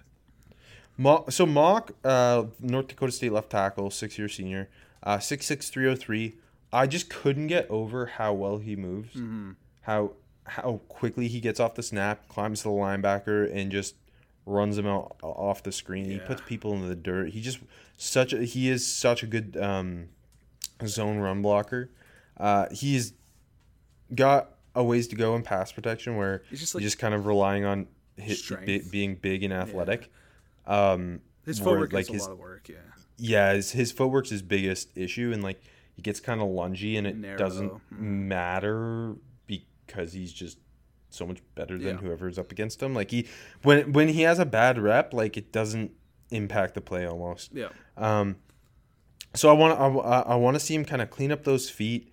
Mo- 0.97 1.25
so 1.31 1.47
Mauch, 1.47 1.93
uh, 2.05 2.45
North 2.59 2.89
Dakota 2.89 3.13
State 3.13 3.33
left 3.33 3.51
tackle, 3.51 3.91
six 3.91 4.19
year 4.19 4.29
senior, 4.29 4.69
uh, 5.03 5.19
six 5.19 5.47
six 5.47 5.71
three 5.71 5.87
oh 5.89 5.95
three. 5.95 6.35
I 6.73 6.87
just 6.87 7.09
couldn't 7.11 7.47
get 7.47 7.69
over 7.71 8.07
how 8.07 8.33
well 8.35 8.59
he 8.59 8.77
moves, 8.77 9.15
Mm-hmm. 9.15 9.53
how 9.83 10.13
how 10.45 10.81
quickly 10.89 11.29
he 11.29 11.39
gets 11.41 11.61
off 11.61 11.75
the 11.77 11.83
snap, 11.83 12.29
climbs 12.29 12.63
to 12.63 12.65
the 12.65 12.75
linebacker, 12.75 13.49
and 13.55 13.71
just 13.71 13.95
runs 14.47 14.77
him 14.79 14.87
out 14.87 15.17
off 15.23 15.63
the 15.63 15.73
screen. 15.73 16.07
He 16.11 16.19
puts 16.19 16.43
people 16.47 16.73
in 16.75 16.89
the 16.89 16.97
dirt. 16.97 17.31
He 17.31 17.41
just 17.41 17.59
such 17.97 18.33
a, 18.33 18.43
he 18.45 18.69
is 18.69 18.87
such 18.87 19.23
a 19.23 19.27
good 19.27 19.57
um, 19.61 20.09
zone 20.87 21.19
run 21.19 21.43
blocker. 21.43 21.91
Uh, 22.37 22.67
he's 22.73 23.13
got 24.15 24.53
a 24.75 24.83
ways 24.83 25.09
to 25.09 25.17
go 25.17 25.35
in 25.37 25.43
pass 25.43 25.73
protection 25.73 26.17
where 26.17 26.43
He's 26.51 26.61
just 26.61 26.75
like- 26.75 26.83
just 26.83 26.99
kind 26.99 27.15
of 27.15 27.27
relying 27.27 27.65
on 27.65 27.87
his, 28.17 28.43
Strength. 28.43 28.91
being 28.91 29.15
big 29.15 29.43
and 29.45 29.53
athletic. 29.53 30.11
Um, 30.67 31.21
His 31.45 31.61
where, 31.61 31.75
footwork 31.75 31.93
like 31.93 32.07
gets 32.07 32.11
a 32.11 32.13
his 32.15 32.23
lot 32.23 32.33
of 32.33 32.39
work. 32.39 32.69
Yeah. 32.69 32.77
yeah, 33.17 33.53
his, 33.55 33.73
his 33.73 33.93
footwork's 33.93 34.31
his 34.31 34.43
biggest 34.43 34.91
issue, 34.97 35.33
and 35.33 35.43
like 35.43 35.61
he 35.97 36.03
gets 36.03 36.21
kind 36.21 36.41
of 36.41 36.49
lungy, 36.49 36.97
and 36.99 37.07
it 37.07 37.17
Narrow. 37.17 37.39
doesn't 37.39 37.71
Mm-hmm. 37.73 38.29
matter 38.29 39.15
because 39.47 40.13
he's 40.13 40.33
just 40.33 40.59
so 41.11 41.27
much 41.27 41.39
better 41.55 41.77
than 41.79 41.97
Yeah. 41.97 42.01
whoever's 42.01 42.39
up 42.39 42.51
against 42.53 42.83
him. 42.83 42.95
Like 42.95 43.11
he 43.11 43.27
when 43.63 43.93
when 43.93 44.09
he 44.09 44.23
has 44.23 44.39
a 44.39 44.47
bad 44.47 44.79
rep, 44.79 45.13
like 45.13 45.37
it 45.37 45.53
doesn't 45.53 45.93
impact 46.31 46.75
the 46.75 46.81
play 46.81 47.07
almost. 47.07 47.53
Yeah. 47.53 47.69
Um, 47.97 48.37
so 49.35 49.49
I 49.49 49.53
want 49.53 49.79
to 49.79 50.01
I, 50.01 50.21
I 50.33 50.35
want 50.37 50.55
to 50.57 50.61
see 50.61 50.75
him 50.75 50.85
kind 50.85 51.03
of 51.03 51.11
clean 51.11 51.31
up 51.31 51.45
those 51.45 51.71
feet, 51.71 52.13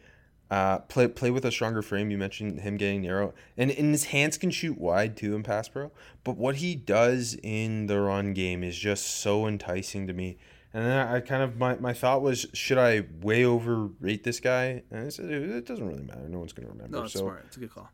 uh, 0.52 0.80
play 0.80 1.08
play 1.08 1.32
with 1.32 1.46
a 1.46 1.52
stronger 1.52 1.82
frame. 1.82 2.12
You 2.12 2.18
mentioned 2.18 2.62
him 2.62 2.78
getting 2.78 3.02
narrow, 3.02 3.34
and, 3.58 3.72
and 3.72 3.92
his 3.92 4.06
hands 4.06 4.38
can 4.38 4.52
shoot 4.52 4.78
wide 4.78 5.18
too 5.18 5.36
in 5.36 5.44
pass 5.44 5.68
pro. 5.70 5.92
But 6.24 6.38
what 6.38 6.58
he 6.58 6.76
does 6.76 7.36
in 7.44 7.88
the 7.88 8.00
run 8.00 8.34
game 8.34 8.64
is 8.64 8.78
just 8.78 9.06
so 9.08 9.48
enticing 9.48 10.08
to 10.08 10.14
me. 10.14 10.38
And 10.74 10.86
then 10.86 11.08
I 11.08 11.22
kind 11.22 11.42
of 11.42 11.58
my, 11.58 11.76
my 11.78 11.94
thought 11.94 12.22
was, 12.22 12.46
should 12.54 12.78
I 12.78 13.06
way 13.22 13.46
overrate 13.46 14.24
this 14.24 14.40
guy? 14.40 14.84
And 14.92 15.08
I 15.08 15.10
said, 15.10 15.26
it 15.32 15.66
doesn't 15.66 15.88
really 15.88 16.04
matter. 16.04 16.28
No 16.30 16.40
one's 16.40 16.54
gonna 16.54 16.68
remember. 16.68 16.98
No, 16.98 17.04
it's 17.06 17.14
so 17.14 17.20
smart. 17.22 17.46
It's 17.48 17.58
a 17.58 17.62
good 17.62 17.74
call. 17.74 17.90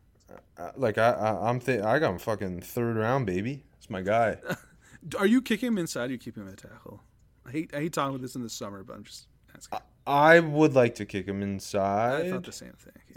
Like 0.76 0.98
I, 0.98 1.10
I 1.10 1.48
I'm 1.50 1.60
th- 1.60 1.82
I 1.82 1.98
got 1.98 2.12
him 2.12 2.18
fucking 2.18 2.60
third 2.62 2.96
round, 2.96 3.26
baby. 3.26 3.64
It's 3.78 3.90
my 3.90 4.02
guy. 4.02 4.38
Are 5.18 5.26
you 5.26 5.42
kicking 5.42 5.68
him 5.68 5.78
inside? 5.78 6.10
Or 6.10 6.12
you 6.12 6.18
keeping 6.18 6.42
him 6.44 6.48
at 6.48 6.58
tackle? 6.58 7.02
I 7.46 7.50
hate 7.50 7.74
I 7.74 7.78
hate 7.80 7.92
talking 7.92 8.14
about 8.14 8.22
this 8.22 8.34
in 8.36 8.42
the 8.42 8.48
summer, 8.48 8.82
but 8.82 8.94
I'm 8.96 9.04
just 9.04 9.26
asking. 9.54 9.78
I 10.06 10.40
would 10.40 10.74
like 10.74 10.94
to 10.96 11.04
kick 11.06 11.26
him 11.26 11.42
inside. 11.42 12.26
I 12.26 12.30
thought 12.30 12.44
the 12.44 12.52
same 12.52 12.72
thing. 12.72 12.92
Yeah. 13.10 13.16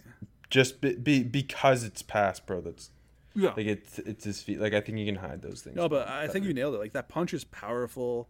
just 0.50 0.80
be, 0.82 0.96
be 0.96 1.24
because 1.24 1.84
it's 1.84 2.02
pass 2.02 2.39
pro 2.39 2.62
that's 2.62 2.91
Yeah. 3.36 3.50
like 3.58 3.65
it's 3.67 4.00
it's 4.00 4.24
his 4.24 4.41
feet 4.41 4.60
like 4.62 4.74
i 4.74 4.80
think 4.80 4.98
you 4.98 5.06
can 5.06 5.15
hide 5.15 5.41
those 5.41 5.62
things 5.62 5.76
No, 5.76 5.89
but 5.89 6.08
I 6.08 6.28
think 6.28 6.46
you 6.46 6.54
nailed 6.54 6.76
it. 6.76 6.80
Like 6.80 6.93
that 6.93 7.10
punch 7.10 7.34
is 7.34 7.43
powerful. 7.43 8.30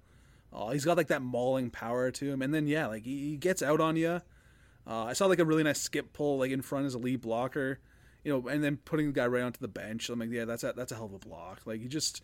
Uh, 0.53 0.69
he's 0.69 0.85
got 0.85 0.97
like 0.97 1.07
that 1.07 1.21
mauling 1.21 1.69
power 1.69 2.09
to 2.09 2.25
him, 2.31 2.41
and 2.41 2.53
then 2.53 2.67
yeah, 2.67 2.87
like 2.87 3.03
he, 3.03 3.29
he 3.31 3.37
gets 3.37 3.61
out 3.61 3.79
on 3.81 3.95
you. 3.95 4.21
Uh, 4.89 5.03
I 5.03 5.13
saw 5.13 5.25
like 5.25 5.39
a 5.39 5.45
really 5.45 5.63
nice 5.63 5.81
skip 5.81 6.13
pull 6.13 6.37
like 6.39 6.51
in 6.51 6.61
front 6.61 6.85
as 6.85 6.93
a 6.93 6.97
lead 6.99 7.21
blocker, 7.21 7.79
you 8.27 8.33
know, 8.33 8.49
and 8.49 8.61
then 8.61 8.75
putting 8.83 9.05
the 9.05 9.13
guy 9.13 9.25
right 9.25 9.41
onto 9.41 9.61
the 9.61 9.69
bench. 9.69 10.09
I'm 10.09 10.19
like, 10.19 10.29
yeah, 10.29 10.43
that's 10.43 10.61
a, 10.65 10.73
that's 10.75 10.91
a 10.91 10.95
hell 10.95 11.05
of 11.05 11.13
a 11.13 11.17
block. 11.17 11.61
Like 11.63 11.79
he 11.79 11.87
just, 11.87 12.21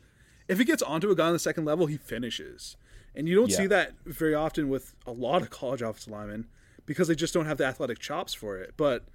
if 0.49 0.57
he 0.57 0.65
gets 0.65 0.81
onto 0.81 1.09
a 1.09 1.15
guy 1.15 1.27
on 1.27 1.31
the 1.31 1.39
second 1.39 1.63
level, 1.63 1.85
he 1.85 1.95
finishes, 1.95 2.75
and 3.15 3.29
you 3.29 3.35
don't 3.35 3.49
see 3.49 3.67
that 3.67 3.93
very 4.05 4.35
often 4.35 4.67
with 4.67 4.95
a 5.07 5.13
lot 5.13 5.41
of 5.41 5.49
college 5.49 5.81
offensive 5.81 6.11
linemen 6.11 6.47
because 6.85 7.07
they 7.07 7.15
just 7.15 7.33
don't 7.33 7.45
have 7.45 7.57
the 7.57 7.65
athletic 7.65 7.99
chops 7.99 8.33
for 8.33 8.57
it. 8.57 8.73
But 8.75 9.05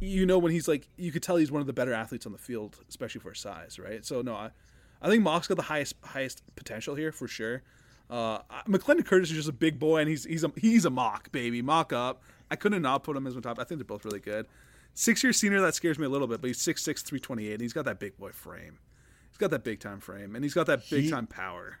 you 0.00 0.24
know 0.24 0.38
when 0.38 0.52
he's 0.52 0.68
like 0.68 0.86
you 0.96 1.10
could 1.10 1.24
tell 1.24 1.34
he's 1.34 1.50
one 1.50 1.62
of 1.62 1.66
the 1.66 1.72
better 1.72 1.92
athletes 1.92 2.26
on 2.26 2.32
the 2.32 2.38
field, 2.38 2.78
especially 2.88 3.20
for 3.20 3.30
his 3.30 3.40
size, 3.40 3.80
right? 3.80 4.06
So 4.06 4.22
no, 4.22 4.36
I, 4.36 4.50
I 5.02 5.08
think 5.08 5.24
Mauch's 5.24 5.48
got 5.48 5.56
the 5.56 5.64
highest 5.64 5.96
highest 6.04 6.42
potential 6.54 6.94
here 6.94 7.10
for 7.10 7.26
sure. 7.26 7.64
Uh, 8.08 8.38
McClendon 8.68 9.04
Curtis 9.04 9.30
is 9.30 9.36
just 9.36 9.48
a 9.48 9.52
big 9.52 9.80
boy, 9.80 9.98
and 9.98 10.08
he's 10.08 10.22
he's 10.22 10.44
a 10.44 10.52
he's 10.56 10.84
a 10.84 10.90
mock 10.90 11.32
baby, 11.32 11.60
mock 11.60 11.92
up. 11.92 12.22
I 12.52 12.54
couldn't 12.54 12.82
not 12.82 13.02
put 13.02 13.16
him 13.16 13.26
as 13.26 13.34
my 13.34 13.40
top. 13.40 13.58
I 13.58 13.64
think 13.64 13.80
they're 13.80 13.84
both 13.84 14.04
really 14.04 14.20
good. 14.20 14.46
Six 14.94 15.22
year 15.24 15.32
senior 15.32 15.60
that 15.62 15.74
scares 15.74 15.98
me 15.98 16.06
a 16.06 16.08
little 16.08 16.26
bit, 16.26 16.40
but 16.40 16.48
he's 16.48 16.58
6'6", 16.58 16.84
328, 17.02 17.52
and 17.52 17.60
he's 17.62 17.72
got 17.72 17.84
that 17.86 17.98
big 17.98 18.16
boy 18.18 18.30
frame. 18.32 18.78
He's 19.30 19.38
got 19.38 19.50
that 19.50 19.64
big 19.64 19.80
time 19.80 20.00
frame, 20.00 20.34
and 20.34 20.44
he's 20.44 20.54
got 20.54 20.66
that 20.66 20.88
big 20.90 21.04
He- 21.04 21.10
time 21.10 21.26
power. 21.26 21.78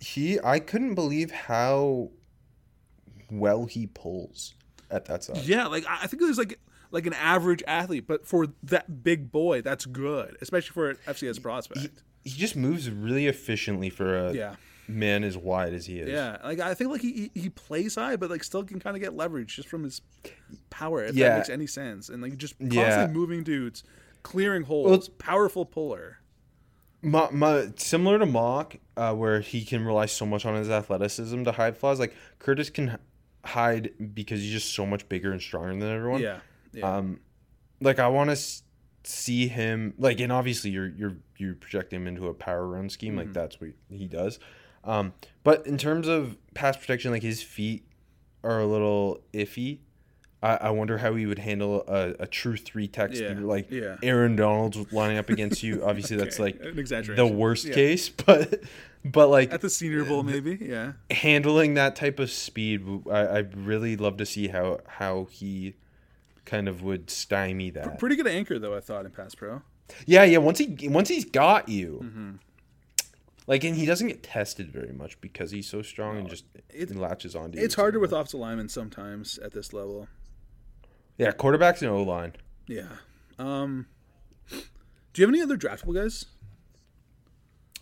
he 0.00 0.40
i 0.42 0.58
couldn't 0.58 0.94
believe 0.94 1.30
how 1.30 2.10
well 3.30 3.66
he 3.66 3.86
pulls 3.86 4.54
at 4.90 5.04
that 5.04 5.22
size 5.22 5.48
Yeah, 5.48 5.66
like 5.66 5.84
I 5.88 6.06
think 6.06 6.22
there's 6.22 6.38
like 6.38 6.58
like 6.90 7.06
an 7.06 7.12
average 7.12 7.62
athlete, 7.68 8.06
but 8.08 8.26
for 8.26 8.48
that 8.64 9.04
big 9.04 9.30
boy, 9.30 9.62
that's 9.62 9.86
good, 9.86 10.36
especially 10.40 10.72
for 10.72 10.90
an 10.90 10.96
FCS 11.06 11.40
prospect. 11.40 12.02
he 12.24 12.30
just 12.30 12.56
moves 12.56 12.90
really 12.90 13.26
efficiently 13.28 13.90
for 13.90 14.16
a 14.18 14.32
Yeah. 14.32 14.56
Man 14.98 15.24
as 15.24 15.36
wide 15.36 15.72
as 15.74 15.86
he 15.86 15.98
is 16.00 16.08
Yeah, 16.08 16.36
like 16.42 16.60
I 16.60 16.74
think 16.74 16.90
like 16.90 17.00
he 17.00 17.30
he 17.34 17.48
plays 17.50 17.94
high, 17.94 18.16
but 18.16 18.30
like 18.30 18.42
still 18.44 18.64
can 18.64 18.80
kind 18.80 18.96
of 18.96 19.02
get 19.02 19.14
leverage 19.14 19.56
just 19.56 19.68
from 19.68 19.84
his 19.84 20.00
power. 20.70 21.02
If 21.04 21.14
that 21.14 21.18
Yeah. 21.18 21.36
makes 21.36 21.48
any 21.48 21.66
sense, 21.66 22.08
and 22.08 22.22
like 22.22 22.36
just 22.36 22.58
constantly 22.58 22.82
Yeah. 22.86 23.06
moving 23.08 23.42
dudes, 23.42 23.84
clearing 24.22 24.62
holes, 24.64 25.08
powerful 25.08 25.64
puller. 25.64 26.18
my, 27.02 27.30
my, 27.30 27.68
similar 27.76 28.18
to 28.18 28.26
Mauch 28.26 28.76
uh, 28.96 29.14
where 29.14 29.40
he 29.40 29.64
can 29.64 29.84
rely 29.86 30.04
so 30.04 30.26
much 30.26 30.44
on 30.44 30.54
his 30.54 30.68
athleticism 30.68 31.44
to 31.44 31.52
hide 31.52 31.74
flaws 31.78 31.98
like 31.98 32.14
curtis 32.38 32.68
can 32.68 32.98
hide 33.42 33.90
because 34.12 34.42
he's 34.42 34.52
just 34.52 34.74
so 34.74 34.84
much 34.84 35.08
bigger 35.08 35.32
and 35.32 35.40
stronger 35.40 35.72
than 35.72 35.96
everyone 35.96 36.20
Yeah, 36.20 36.40
yeah, 36.74 36.96
Um, 36.96 37.20
like 37.80 37.98
I 37.98 38.08
want 38.08 38.28
to 38.28 38.32
s- 38.32 38.62
see 39.02 39.48
him 39.48 39.94
like, 39.96 40.20
and 40.20 40.30
obviously 40.30 40.68
you're 40.70 40.88
you're 40.88 41.16
you 41.38 41.54
project 41.54 41.90
him 41.90 42.06
into 42.06 42.28
a 42.28 42.34
power 42.34 42.66
run 42.66 42.90
scheme, 42.90 43.12
Mm-hmm. 43.14 43.18
like 43.28 43.32
that's 43.32 43.58
what 43.62 43.70
he 43.88 44.06
does. 44.06 44.38
Um, 44.84 45.12
but 45.44 45.66
in 45.66 45.76
terms 45.78 46.08
of 46.08 46.36
pass 46.54 46.76
protection, 46.76 47.10
like 47.10 47.22
his 47.22 47.42
feet 47.42 47.84
are 48.42 48.60
a 48.60 48.66
little 48.66 49.20
iffy. 49.32 49.78
I, 50.42 50.56
I 50.56 50.70
wonder 50.70 50.96
how 50.98 51.14
he 51.16 51.26
would 51.26 51.38
handle 51.38 51.84
a, 51.86 52.14
a 52.20 52.26
true 52.26 52.56
three 52.56 52.88
tech 52.88 53.10
Yeah, 53.12 53.34
like 53.40 53.70
yeah. 53.70 53.96
Aaron 54.02 54.36
Donald's 54.36 54.90
lining 54.90 55.18
up 55.18 55.28
against 55.28 55.62
you. 55.62 55.84
Obviously, 55.84 56.16
that's 56.16 56.38
like 56.38 56.58
an 56.62 57.14
the 57.14 57.26
worst 57.26 57.66
Yeah. 57.66 57.74
case, 57.74 58.08
but 58.26 58.60
but 59.04 59.28
like 59.28 59.52
At 59.52 59.60
the 59.60 59.68
Senior 59.68 60.04
Bowl, 60.04 60.22
maybe. 60.22 60.56
Yeah. 60.60 60.92
handling 61.10 61.74
that 61.74 61.94
type 61.94 62.18
of 62.18 62.30
speed, 62.30 62.82
I 63.10 63.18
I 63.18 63.38
really 63.54 63.96
love 63.98 64.16
to 64.16 64.24
see 64.24 64.48
how 64.48 64.80
how 64.86 65.26
he 65.30 65.74
kind 66.46 66.68
of 66.68 66.82
would 66.82 67.10
stymie 67.10 67.68
that. 67.70 67.98
Pretty 67.98 68.16
good 68.16 68.26
anchor 68.26 68.58
though, 68.58 68.74
I 68.74 68.80
thought 68.80 69.04
in 69.04 69.10
pass 69.10 69.34
pro. 69.34 69.60
Yeah, 70.06 70.24
yeah. 70.24 70.38
Once 70.38 70.58
he 70.58 70.88
once 70.88 71.10
he's 71.10 71.26
got 71.26 71.68
you, 71.68 72.00
Mm-hmm. 72.02 72.30
Like, 73.50 73.64
and 73.64 73.74
he 73.76 73.84
doesn't 73.84 74.06
get 74.06 74.22
tested 74.22 74.70
very 74.72 74.92
much 74.92 75.20
because 75.20 75.50
he's 75.50 75.66
so 75.68 75.82
strong 75.82 76.16
and 76.18 76.28
just 76.30 76.44
it- 76.70 76.94
latches 76.94 77.34
onto 77.34 77.58
you. 77.58 77.64
It's 77.64 77.74
harder 77.74 77.98
with 77.98 78.12
offensive 78.12 78.38
linemen 78.40 78.68
sometimes 78.68 79.38
at 79.38 79.52
this 79.52 79.72
level. 79.72 80.06
yeah, 81.18 81.32
quarterbacks 81.32 81.82
and 81.82 81.90
O 81.90 82.02
line. 82.02 82.34
Yeah. 82.68 82.88
Um. 83.38 83.86
Do 84.50 85.20
you 85.20 85.26
have 85.26 85.34
any 85.34 85.42
other 85.42 85.56
draftable 85.56 85.94
guys? 85.94 86.26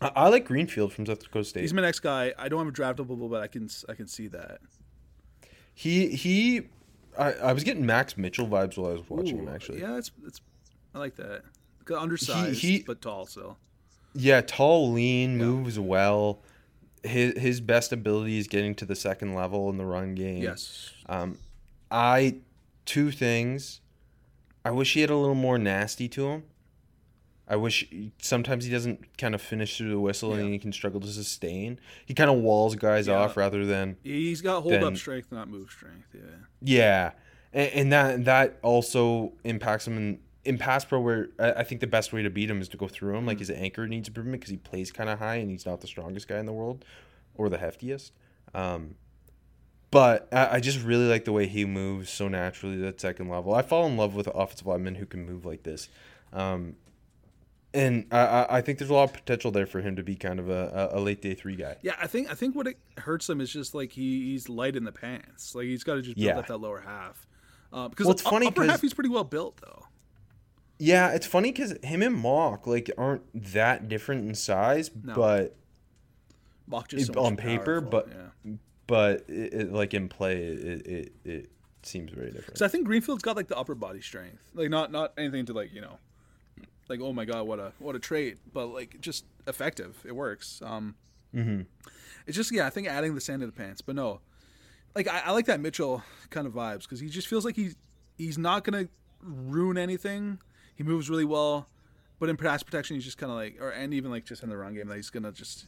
I, 0.01 0.11
I 0.17 0.29
like 0.29 0.47
Greenfield 0.47 0.93
from 0.93 1.05
South 1.07 1.19
Dakota 1.23 1.45
State. 1.45 1.61
He's 1.61 1.75
my 1.75 1.83
next 1.83 2.01
guy. 2.01 2.33
I 2.39 2.49
don't 2.49 2.59
have 2.65 2.69
a 2.69 2.73
draftable, 2.73 3.29
but 3.31 3.43
I 3.43 3.47
can 3.49 3.69
I 3.89 3.95
can 3.95 4.07
see 4.07 4.29
that. 4.29 4.61
he 5.75 6.09
he, 6.09 6.63
I, 7.19 7.33
I 7.35 7.53
was 7.53 7.65
getting 7.65 7.85
Max 7.85 8.17
Mitchell 8.17 8.47
vibes 8.47 8.79
while 8.79 8.91
I 8.91 8.95
was 8.95 9.09
watching 9.11 9.39
him 9.39 9.49
actually. 9.49 9.81
Yeah, 9.81 9.99
it's 9.99 10.11
it's. 10.27 10.41
I 10.95 10.99
like 10.99 11.17
that. 11.17 11.43
Undersized, 11.95 12.61
he- 12.61 12.83
but 12.87 13.01
tall 13.03 13.27
still. 13.27 13.59
Yeah, 14.15 14.41
tall, 14.41 14.93
lean, 14.93 15.37
moves 15.37 15.79
well. 15.79 16.41
His 17.05 17.39
his 17.39 17.61
best 17.61 17.93
ability 17.93 18.39
is 18.39 18.49
getting 18.49 18.75
to 18.77 18.85
the 18.85 18.97
second 18.97 19.35
level 19.35 19.71
in 19.71 19.77
the 19.79 19.87
run 19.87 20.15
game. 20.15 20.43
Yes. 20.43 20.91
Um, 21.07 21.39
I 21.91 22.37
two 22.85 23.11
things. 23.11 23.81
I 24.65 24.71
wish 24.73 24.95
he 24.95 25.01
had 25.03 25.11
a 25.11 25.17
little 25.17 25.35
more 25.37 25.57
nasty 25.59 26.09
to 26.09 26.27
him. 26.29 26.43
I 27.51 27.57
wish 27.57 27.87
sometimes 28.21 28.67
he 28.67 28.71
doesn't 28.71 29.17
kind 29.17 29.35
of 29.35 29.41
finish 29.41 29.79
through 29.79 29.89
the 29.91 29.99
whistle 30.01 30.35
and 30.35 30.53
he 30.53 30.59
can 30.59 30.71
struggle 30.73 31.01
to 31.01 31.07
sustain. 31.07 31.81
He 32.05 32.13
kind 32.13 32.29
of 32.29 32.37
walls 32.39 32.75
guys 32.75 33.07
Yeah. 33.07 33.15
off 33.21 33.39
rather 33.39 33.65
than 33.65 33.97
He's 34.03 34.43
got 34.43 34.63
hold 34.63 34.75
up 34.75 34.97
strength, 34.99 35.33
not 35.33 35.49
move 35.49 35.71
strength. 35.71 36.09
Yeah. 36.15 36.21
yeah, 36.61 37.11
and, 37.55 37.73
and 37.73 37.93
that 37.93 38.25
that 38.27 38.59
also 38.63 39.33
impacts 39.45 39.87
him 39.87 39.97
in 39.97 40.19
in 40.49 40.59
pass 40.59 40.85
pro. 40.85 41.01
Where 41.01 41.29
I, 41.39 41.53
I 41.53 41.63
think 41.65 41.81
the 41.81 41.87
best 41.87 42.13
way 42.13 42.23
to 42.23 42.31
beat 42.31 42.51
him 42.51 42.61
is 42.61 42.69
to 42.71 42.77
go 42.77 42.89
through 42.89 43.15
him. 43.17 43.25
Mm. 43.25 43.29
Like 43.29 43.39
his 43.39 43.51
anchor 43.51 43.87
needs 43.87 44.09
improvement 44.09 44.41
because 44.41 44.51
he 44.51 44.57
plays 44.57 44.91
kind 44.91 45.09
of 45.11 45.19
high 45.19 45.37
and 45.37 45.51
he's 45.51 45.67
not 45.67 45.81
the 45.81 45.87
strongest 45.87 46.27
guy 46.29 46.39
in 46.39 46.47
the 46.47 46.53
world 46.53 46.85
or 47.35 47.49
the 47.49 47.59
heftiest. 47.59 48.11
Um, 48.55 48.95
but 49.91 50.29
I, 50.33 50.57
I 50.57 50.61
just 50.61 50.83
really 50.85 51.07
like 51.07 51.25
the 51.25 51.33
way 51.33 51.47
he 51.47 51.65
moves 51.65 52.11
so 52.11 52.29
naturally 52.29 52.77
to 52.77 52.83
that 52.83 53.01
second 53.01 53.29
level. 53.29 53.55
I 53.55 53.63
fall 53.63 53.87
in 53.87 53.97
love 53.97 54.15
with 54.15 54.27
offensive 54.35 54.67
linemen 54.67 54.97
who 54.97 55.07
can 55.07 55.25
move 55.25 55.47
like 55.47 55.63
this. 55.63 55.89
Um, 56.33 56.77
and 57.75 58.07
I, 58.11 58.47
I- 58.51 58.61
think 58.63 58.79
there's 58.79 58.91
a 58.91 58.95
lot 58.95 59.05
of 59.05 59.13
potential 59.13 59.51
there 59.51 59.67
for 59.67 59.81
him 59.81 59.97
to 59.97 60.03
be 60.03 60.15
kind 60.17 60.39
of 60.41 60.49
a, 60.49 60.91
a 60.93 61.01
late 61.01 61.21
day 61.23 61.35
three 61.35 61.55
guy. 61.57 61.77
Yeah, 61.83 61.97
I 62.01 62.07
think 62.07 62.31
I 62.31 62.35
think 62.35 62.55
what 62.57 62.67
it 62.67 62.79
hurts 62.99 63.29
him 63.29 63.41
is 63.43 63.53
just 63.53 63.75
like 63.75 63.93
he, 63.93 64.31
he's 64.33 64.49
light 64.49 64.75
in 64.77 64.85
the 64.85 64.93
pants. 64.93 65.55
Like 65.55 65.67
he's 65.67 65.85
got 65.85 65.95
to 65.97 66.03
just 66.03 66.17
build 66.17 66.27
Yeah. 66.27 66.39
up 66.39 66.47
that 66.49 66.59
lower 66.59 66.81
half. 66.81 67.27
Uh, 67.73 67.89
because 67.89 68.07
Well, 68.07 68.13
it's 68.15 68.25
up- 68.25 68.33
funny 68.33 68.47
upper 68.47 68.63
'cause- 68.63 68.71
half 68.71 68.81
he's 68.81 68.95
pretty 68.95 69.11
well 69.11 69.25
built 69.25 69.59
though. 69.63 69.85
Yeah, 70.79 71.11
it's 71.11 71.27
funny 71.27 71.51
because 71.53 71.75
him 71.83 72.03
and 72.03 72.15
Mauch 72.15 72.67
like 72.67 72.91
aren't 72.97 73.23
that 73.53 73.89
different 73.89 74.29
in 74.29 74.35
size, 74.35 74.91
No. 75.03 75.15
but 75.15 75.57
Mauch 76.69 76.89
just 76.89 77.13
so 77.13 77.21
on 77.21 77.37
paper, 77.37 77.81
powerful, 77.81 77.91
but 77.91 78.09
yeah. 78.45 78.53
but 78.87 79.25
it, 79.29 79.55
it, 79.55 79.73
like 79.73 79.93
in 79.95 80.09
play, 80.09 80.37
it, 80.43 80.87
it 80.87 81.13
it 81.25 81.51
seems 81.83 82.13
very 82.13 82.31
different. 82.31 82.59
So 82.59 82.65
I 82.65 82.69
think 82.69 82.87
Greenfield's 82.87 83.23
got 83.23 83.37
like 83.37 83.49
the 83.49 83.57
upper 83.57 83.75
body 83.75 84.01
strength. 84.01 84.43
Like 84.55 84.71
not 84.71 84.93
not 84.93 85.13
anything 85.19 85.47
to 85.47 85.53
like 85.53 85.73
you 85.75 85.81
know, 85.81 85.99
like 86.89 87.01
oh 87.01 87.13
my 87.13 87.25
god 87.25 87.47
what 87.47 87.59
a 87.59 87.73
what 87.81 87.97
a 87.97 87.99
trait, 87.99 88.39
but 88.53 88.67
like 88.67 89.01
just 89.01 89.25
effective. 89.47 89.97
It 90.05 90.13
works. 90.15 90.63
Um, 90.65 90.95
Mm-hmm. 91.35 91.61
It's 92.27 92.37
just 92.37 92.51
yeah, 92.53 92.67
I 92.67 92.71
think 92.71 92.89
adding 92.89 93.15
the 93.15 93.21
sand 93.21 93.41
to 93.41 93.47
the 93.47 93.53
pants, 93.53 93.83
but 93.83 93.95
no, 93.95 94.21
like 94.95 95.07
I, 95.09 95.21
I 95.27 95.31
like 95.33 95.45
that 95.45 95.61
Mitchell 95.61 96.03
kind 96.31 96.47
of 96.47 96.55
vibes 96.55 96.83
because 96.85 97.01
he 97.01 97.09
just 97.11 97.29
feels 97.29 97.45
like 97.45 97.55
he's 97.55 97.77
he's 98.17 98.39
not 98.39 98.65
gonna 98.65 98.89
ruin 99.21 99.77
anything. 99.77 100.39
He 100.79 100.85
moves 100.85 101.11
really 101.11 101.25
well, 101.25 101.67
but 102.21 102.29
in 102.29 102.37
pass 102.37 102.63
protection 102.63 102.95
he's 102.95 103.05
just 103.05 103.19
kind 103.19 103.33
of 103.33 103.37
like, 103.37 103.61
or 103.61 103.71
and 103.71 103.93
even 103.93 104.13
like 104.13 104.25
just 104.25 104.45
in 104.45 104.49
the 104.49 104.57
run 104.57 104.75
game 104.75 104.87
that 104.87 104.95
he's 104.95 105.11
gonna 105.11 105.33
just 105.33 105.67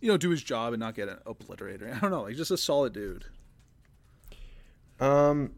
you 0.00 0.06
know 0.06 0.16
do 0.16 0.30
his 0.30 0.44
job 0.44 0.72
and 0.72 0.78
not 0.78 0.94
get 0.94 1.08
an 1.08 1.18
obliterated. 1.26 1.92
I 1.92 1.98
don't 1.98 2.12
know, 2.12 2.22
like 2.22 2.36
just 2.36 2.52
a 2.52 2.56
solid 2.56 2.92
dude. 2.92 3.24
Um, 5.00 5.54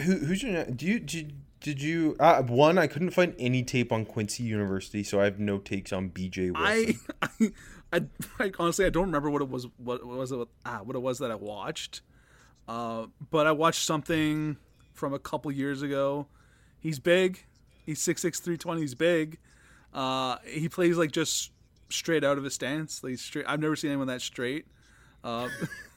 who 0.00 0.18
who's 0.18 0.42
your 0.42 0.64
do 0.64 0.86
you 0.86 0.98
did 0.98 1.34
did 1.60 1.80
you 1.80 2.16
uh, 2.18 2.42
one? 2.42 2.78
I 2.78 2.88
couldn't 2.88 3.10
find 3.10 3.32
any 3.38 3.62
tape 3.62 3.92
on 3.92 4.04
Quincy 4.04 4.42
University, 4.42 5.04
so 5.04 5.20
I 5.20 5.24
have 5.24 5.38
no 5.38 5.58
takes 5.58 5.92
on 5.92 6.10
BJ 6.10 6.50
Wilson. 6.52 6.98
I, 7.22 7.28
I, 7.92 8.00
I, 8.40 8.44
I 8.44 8.52
honestly 8.58 8.86
I 8.86 8.90
don't 8.90 9.06
remember 9.06 9.30
what 9.30 9.40
it 9.40 9.48
was 9.48 9.68
what, 9.76 10.04
what 10.04 10.18
was 10.18 10.32
it 10.32 10.48
ah, 10.66 10.80
what 10.82 10.96
it 10.96 11.00
was 11.00 11.20
that 11.20 11.30
I 11.30 11.36
watched. 11.36 12.00
Uh, 12.66 13.06
but 13.30 13.46
I 13.46 13.52
watched 13.52 13.84
something 13.84 14.56
from 14.94 15.14
a 15.14 15.20
couple 15.20 15.52
years 15.52 15.80
ago. 15.80 16.26
He's 16.80 16.98
big. 16.98 17.44
He's 17.84 18.00
6'6", 18.00 18.20
320. 18.42 18.80
He's 18.80 18.94
big. 18.94 19.38
Uh, 19.92 20.36
he 20.46 20.68
plays 20.68 20.96
like 20.96 21.12
just 21.12 21.50
straight 21.90 22.24
out 22.24 22.38
of 22.38 22.44
his 22.44 22.54
stance. 22.54 23.04
Like 23.04 23.18
straight. 23.18 23.44
I've 23.48 23.60
never 23.60 23.76
seen 23.76 23.90
anyone 23.90 24.06
that 24.08 24.22
straight. 24.22 24.66
Uh, 25.22 25.48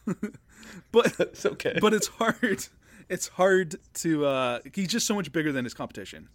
but 0.91 1.15
it's 1.19 1.45
okay. 1.45 1.77
but 1.81 1.93
it's 1.93 2.07
hard. 2.07 2.67
It's 3.09 3.27
hard 3.29 3.75
to. 3.95 4.25
Uh, 4.25 4.59
he's 4.73 4.89
just 4.89 5.07
so 5.07 5.15
much 5.15 5.31
bigger 5.31 5.51
than 5.51 5.63
his 5.63 5.73
competition. 5.73 6.29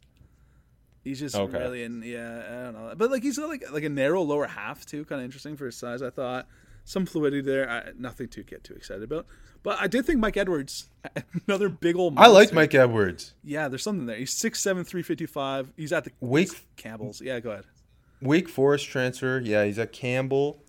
He's 1.05 1.19
just 1.21 1.35
Okay. 1.35 1.59
really 1.59 1.83
in. 1.83 2.03
Yeah, 2.03 2.43
I 2.49 2.65
don't 2.65 2.73
know. 2.75 2.95
But 2.97 3.11
like 3.11 3.23
he's 3.23 3.39
got 3.39 3.49
like 3.49 3.65
like 3.73 3.85
a 3.85 3.89
narrow 3.89 4.23
lower 4.23 4.47
half 4.47 4.87
too, 4.87 5.05
kind 5.05 5.21
of 5.21 5.25
interesting 5.25 5.57
for 5.57 5.67
his 5.67 5.77
size. 5.77 6.01
I 6.01 6.11
thought 6.11 6.47
some 6.85 7.07
fluidity 7.07 7.43
there. 7.43 7.69
I, 7.69 7.91
nothing 7.99 8.29
to 8.29 8.43
get 8.43 8.65
too 8.65 8.75
excited 8.75 9.03
about. 9.03 9.27
But 9.63 9.81
I 9.81 9.87
did 9.87 10.05
think 10.07 10.19
Mike 10.19 10.37
Edwards, 10.37 10.89
another 11.49 11.69
big 11.69 11.97
old. 11.97 12.15
I 12.17 12.27
like. 12.27 12.53
Mike 12.53 12.75
Edwards. 12.75 13.35
Yeah, 13.45 13.69
there's 13.69 13.83
something 13.83 14.07
there. 14.07 14.17
He's 14.17 14.35
6'7", 14.35 14.63
355. 14.63 15.73
He's 15.77 15.93
at 15.93 16.05
the 16.05 16.13
Wake 16.21 16.67
Campbell's. 16.77 17.21
Yeah, 17.21 17.39
go 17.41 17.51
ahead. 17.53 17.65
Wake 18.21 18.49
Forest 18.49 18.87
transfer. 18.89 19.41
Yeah, 19.43 19.65
he's 19.65 19.79
at 19.79 19.93
Campbell. 19.93 20.63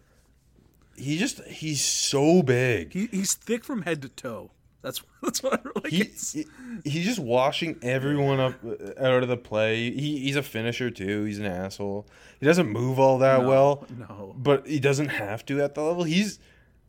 He 0.96 1.18
just 1.18 1.44
he's 1.46 1.84
so 1.84 2.44
big. 2.44 2.94
He, 2.94 3.08
he's 3.08 3.34
thick 3.34 3.64
from 3.64 3.82
head 3.84 4.02
to 4.04 4.10
toe. 4.10 4.52
That's 4.84 5.02
that's 5.24 5.42
what 5.42 5.54
I 5.66 5.70
like. 5.82 5.88
He, 5.92 6.04
he 6.34 6.46
he's 6.84 7.06
just 7.06 7.20
washing 7.20 7.78
everyone 7.82 8.40
up 8.40 8.54
uh, 8.64 9.04
out 9.04 9.24
of 9.24 9.30
the 9.30 9.38
play. 9.38 9.90
He, 9.92 10.20
he's 10.20 10.36
a 10.36 10.44
finisher 10.44 10.92
too. 10.92 11.24
He's 11.24 11.40
an 11.40 11.46
asshole. 11.46 12.06
He 12.40 12.46
doesn't 12.46 12.68
move 12.68 13.00
all 13.00 13.18
that 13.20 13.42
No, 13.42 13.48
well, 13.48 13.88
no. 13.98 14.36
but 14.38 14.68
he 14.68 14.80
doesn't 14.80 15.08
have 15.10 15.46
to 15.48 15.62
at 15.64 15.74
the 15.74 15.82
level. 15.82 16.04
He's 16.04 16.38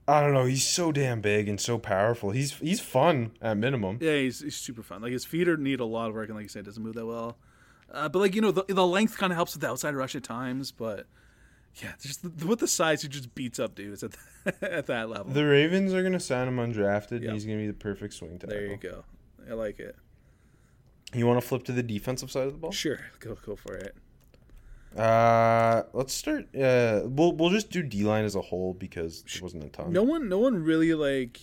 I 0.07 0.20
don't 0.20 0.34
know. 0.34 0.45
He's 0.45 0.66
so 0.66 0.92
damn 0.92 1.22
big 1.22 1.49
and 1.49 1.59
so 1.59 1.78
powerful. 1.78 2.30
He's 2.32 2.53
he's 2.59 2.80
fun 2.80 3.30
at 3.40 3.57
minimum. 3.57 3.99
Yeah, 4.03 4.16
he's, 4.16 4.40
he's 4.40 4.57
super 4.57 4.82
fun. 4.82 5.01
Like 5.01 5.12
his 5.12 5.24
feet 5.24 5.49
are 5.49 5.57
need 5.57 5.80
a 5.80 5.84
lot 5.86 6.09
of 6.11 6.14
work, 6.14 6.28
and 6.28 6.36
like 6.36 6.42
you 6.42 6.49
said, 6.51 6.64
doesn't 6.66 6.82
move 6.82 6.95
that 6.97 7.07
well. 7.07 7.38
Uh, 7.90 8.09
but 8.09 8.18
like 8.18 8.34
you 8.34 8.40
know, 8.42 8.51
the, 8.51 8.64
the 8.68 8.86
length 8.86 9.16
kind 9.16 9.32
of 9.32 9.36
helps 9.36 9.55
with 9.55 9.62
the 9.62 9.68
outside 9.68 9.95
rush 9.95 10.14
at 10.16 10.24
times. 10.24 10.72
But 10.72 11.07
yeah, 11.83 11.93
just 12.01 12.39
the, 12.39 12.47
with 12.47 12.61
the 12.61 12.68
size, 12.68 13.03
he 13.03 13.09
just 13.09 13.35
beats 13.35 13.59
up 13.59 13.75
dudes 13.75 14.03
at 14.03 14.16
at 14.62 14.87
that 14.87 15.09
level. 15.11 15.33
The 15.33 15.45
Ravens 15.45 15.93
are 15.93 16.03
gonna 16.03 16.20
sign 16.20 16.49
him 16.49 16.57
undrafted, 16.59 17.20
Yeah. 17.20 17.27
and 17.29 17.33
he's 17.33 17.45
gonna 17.45 17.59
be 17.59 17.66
the 17.66 17.72
perfect 17.75 18.14
swing 18.14 18.39
tackle. 18.39 18.57
there 18.57 18.66
you 18.66 18.77
go. 18.77 19.05
I 19.51 19.55
like 19.55 19.79
it. 19.81 19.97
You 21.12 21.27
want 21.27 21.41
to 21.41 21.47
flip 21.47 21.62
to 21.64 21.72
the 21.72 21.83
defensive 21.83 22.31
side 22.31 22.47
of 22.47 22.53
the 22.53 22.59
ball? 22.59 22.72
Sure, 22.72 22.99
go 23.20 23.37
go 23.45 23.57
for 23.57 23.75
it. 23.75 23.95
Uh, 24.97 25.83
let's 25.93 26.14
start. 26.14 26.45
Uh, 26.55 27.03
we'll 27.05 27.33
we'll 27.33 27.51
just 27.51 27.70
do 27.70 27.83
D 27.83 28.05
line 28.05 28.25
as 28.25 28.37
a 28.37 28.41
whole 28.41 28.75
because 28.75 29.22
there 29.33 29.43
wasn't 29.43 29.64
a 29.64 29.68
ton. 29.68 29.93
No 29.93 30.03
one, 30.05 30.29
no 30.29 30.39
one 30.39 30.62
really 30.62 30.95
like 30.95 31.41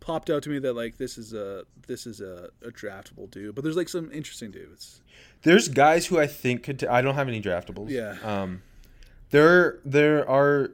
popped 0.00 0.30
out 0.30 0.42
to 0.42 0.50
me 0.50 0.58
that 0.58 0.72
like 0.74 0.96
this 0.96 1.16
is 1.18 1.32
a 1.32 1.64
this 1.86 2.06
is 2.06 2.20
a, 2.20 2.48
a 2.64 2.70
draftable 2.70 3.30
dude. 3.30 3.54
But 3.54 3.62
there's 3.62 3.76
like 3.76 3.88
some 3.88 4.10
interesting 4.12 4.50
dudes. 4.50 5.00
There's 5.42 5.68
guys 5.68 6.06
who 6.06 6.18
I 6.18 6.26
think 6.26 6.64
could. 6.64 6.80
T- 6.80 6.86
I 6.88 7.02
don't 7.02 7.14
have 7.14 7.28
any 7.28 7.40
draftables. 7.40 7.90
Yeah. 7.90 8.16
Um, 8.24 8.62
there 9.30 9.78
there 9.84 10.28
are. 10.28 10.70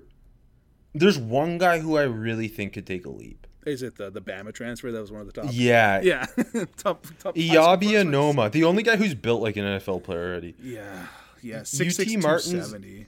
There's 0.94 1.18
one 1.18 1.58
guy 1.58 1.80
who 1.80 1.96
I 1.98 2.04
really 2.04 2.48
think 2.48 2.72
could 2.72 2.86
take 2.86 3.04
a 3.06 3.10
leap. 3.10 3.46
Is 3.66 3.82
it 3.82 3.96
the 3.96 4.10
the 4.10 4.20
Bama 4.22 4.52
transfer 4.54 4.90
that 4.92 5.00
was 5.00 5.10
one 5.12 5.20
of 5.20 5.26
the 5.26 5.32
top? 5.32 5.50
Yeah. 5.52 6.00
yeah, 6.02 6.24
top 6.76 7.04
top. 7.18 7.34
Eyabi. 7.34 7.90
Anoma, 8.00 8.50
the 8.50 8.64
only 8.64 8.82
guy 8.82 8.96
who's 8.96 9.14
built 9.14 9.42
like 9.42 9.56
an 9.56 9.64
NFL 9.64 10.04
player 10.04 10.30
already. 10.30 10.54
Yeah, 10.62 11.06
yeah. 11.42 11.58
UT 11.60 11.66
Six 11.66 11.96
six 11.96 12.12
two 12.12 12.18
Martin's- 12.18 12.66
seventy. 12.68 13.06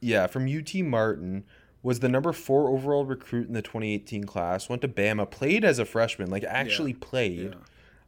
Yeah, 0.00 0.26
from 0.28 0.46
UT 0.46 0.72
Martin, 0.76 1.44
was 1.82 1.98
the 2.00 2.08
number 2.08 2.32
four 2.32 2.68
overall 2.68 3.04
recruit 3.04 3.48
in 3.48 3.54
the 3.54 3.62
2018 3.62 4.24
class. 4.24 4.68
Went 4.68 4.82
to 4.82 4.88
Bama, 4.88 5.28
played 5.28 5.64
as 5.64 5.80
a 5.80 5.84
freshman, 5.84 6.30
like 6.30 6.44
actually 6.44 6.92
played. 6.92 7.56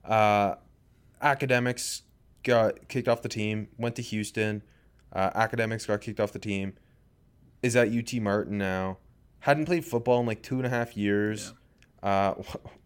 Uh, 0.05 0.55
academics 1.21 2.03
got 2.45 2.89
kicked 2.89 3.09
off 3.09 3.23
the 3.23 3.29
team. 3.29 3.68
Went 3.77 3.97
to 3.97 4.03
Houston. 4.03 4.62
Uh, 5.13 5.31
academics 5.35 5.87
got 5.87 6.01
kicked 6.01 6.21
off 6.21 6.33
the 6.33 6.39
team. 6.39 6.75
Is 7.63 7.77
at 7.77 7.89
UT 7.89 8.13
Martin 8.23 8.57
now. 8.59 8.99
Hadn't 9.41 9.67
played 9.67 9.85
football 9.85 10.21
in 10.21 10.27
like 10.27 10.43
two 10.43 10.57
and 10.57 10.67
a 10.67 10.71
half 10.71 10.97
years. 10.97 11.53
Uh, 12.03 12.35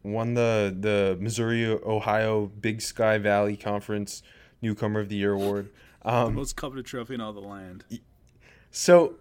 won 0.03 0.35
the 0.35 0.75
the 0.79 1.16
Missouri 1.20 1.64
Ohio 1.66 2.47
Big 2.47 2.81
Sky 2.83 3.18
Valley 3.18 3.57
Conference 3.57 4.22
Newcomer 4.62 5.01
of 5.01 5.09
the 5.09 5.16
Year 5.16 5.33
award. 5.33 5.70
Um, 6.07 6.35
Most 6.35 6.55
coveted 6.55 6.85
trophy 6.85 7.14
in 7.14 7.22
all 7.22 7.33
the 7.33 7.41
land. 7.41 7.83
so 8.70 9.14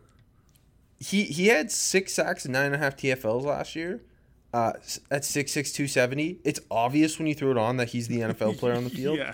he 0.99 1.23
he 1.23 1.47
had 1.47 1.71
six 1.71 2.11
sacks 2.13 2.43
and 2.43 2.51
nine 2.51 2.65
and 2.67 2.75
a 2.75 2.77
half 2.77 2.97
TFLs 2.97 3.43
last 3.45 3.73
year. 3.73 4.01
Uh, 4.53 4.73
at 5.09 5.23
six 5.23 5.51
six 5.53 5.71
two 5.71 5.87
seventy, 5.87 6.39
it's 6.43 6.59
obvious 6.69 7.17
when 7.17 7.27
you 7.27 7.33
throw 7.35 7.51
it 7.51 7.57
on 7.57 7.77
that 7.77 7.89
he's 7.91 8.09
the 8.09 8.19
NFL 8.19 8.57
player 8.59 8.73
on 8.75 8.83
the 8.83 8.89
field 8.97 9.17
Yeah. 9.17 9.33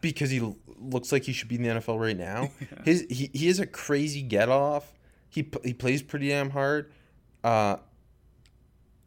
because 0.00 0.30
he 0.30 0.40
looks 0.80 1.12
like 1.12 1.24
he 1.24 1.32
should 1.32 1.48
be 1.48 1.56
in 1.56 1.62
the 1.62 1.68
NFL 1.68 2.00
right 2.00 2.16
now. 2.16 2.50
His 2.84 3.06
he, 3.10 3.30
he 3.32 3.46
has 3.48 3.60
a 3.60 3.66
crazy 3.66 4.22
get 4.22 4.48
off. 4.48 4.92
He 5.28 5.48
he 5.64 5.74
plays 5.74 6.02
pretty 6.02 6.28
damn 6.28 6.50
hard. 6.50 6.90
Uh, 7.44 7.76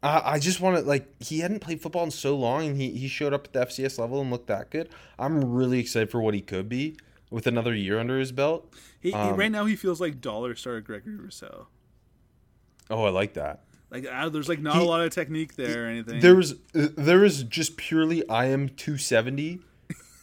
I 0.02 0.34
I 0.34 0.38
just 0.38 0.60
want 0.60 0.76
to 0.78 0.82
like 0.82 1.08
he 1.22 1.40
hadn't 1.40 1.60
played 1.60 1.80
football 1.80 2.04
in 2.04 2.10
so 2.10 2.36
long, 2.36 2.66
and 2.66 2.76
he 2.76 2.90
he 2.90 3.08
showed 3.08 3.32
up 3.32 3.46
at 3.46 3.52
the 3.52 3.66
FCS 3.66 3.98
level 3.98 4.20
and 4.20 4.30
looked 4.30 4.46
that 4.48 4.70
good. 4.70 4.88
I'm 5.18 5.52
really 5.54 5.78
excited 5.80 6.10
for 6.10 6.20
what 6.20 6.34
he 6.34 6.40
could 6.40 6.68
be 6.68 6.96
with 7.30 7.46
another 7.46 7.74
year 7.74 7.98
under 7.98 8.18
his 8.18 8.32
belt. 8.32 8.72
He, 9.00 9.10
he- 9.10 9.14
Um, 9.16 9.36
right 9.36 9.50
now 9.50 9.64
he 9.64 9.76
feels 9.76 10.00
like 10.00 10.20
dollar 10.20 10.54
star 10.54 10.80
Gregory 10.80 11.16
Rousseau. 11.16 11.66
Oh, 12.90 13.04
I 13.04 13.10
like 13.10 13.34
that. 13.34 13.64
Like 13.90 14.06
uh, 14.10 14.28
there's 14.28 14.48
like 14.48 14.60
not 14.60 14.76
He- 14.76 14.80
a 14.82 14.84
lot 14.84 15.00
of 15.02 15.12
technique 15.12 15.56
there 15.56 15.84
or 15.84 15.86
anything. 15.88 16.20
There 16.20 16.34
was 16.34 16.52
uh, 16.74 16.88
there 16.96 17.20
was 17.20 17.42
just 17.44 17.76
purely 17.76 18.26
I 18.28 18.46
am 18.46 18.68
270 18.68 19.60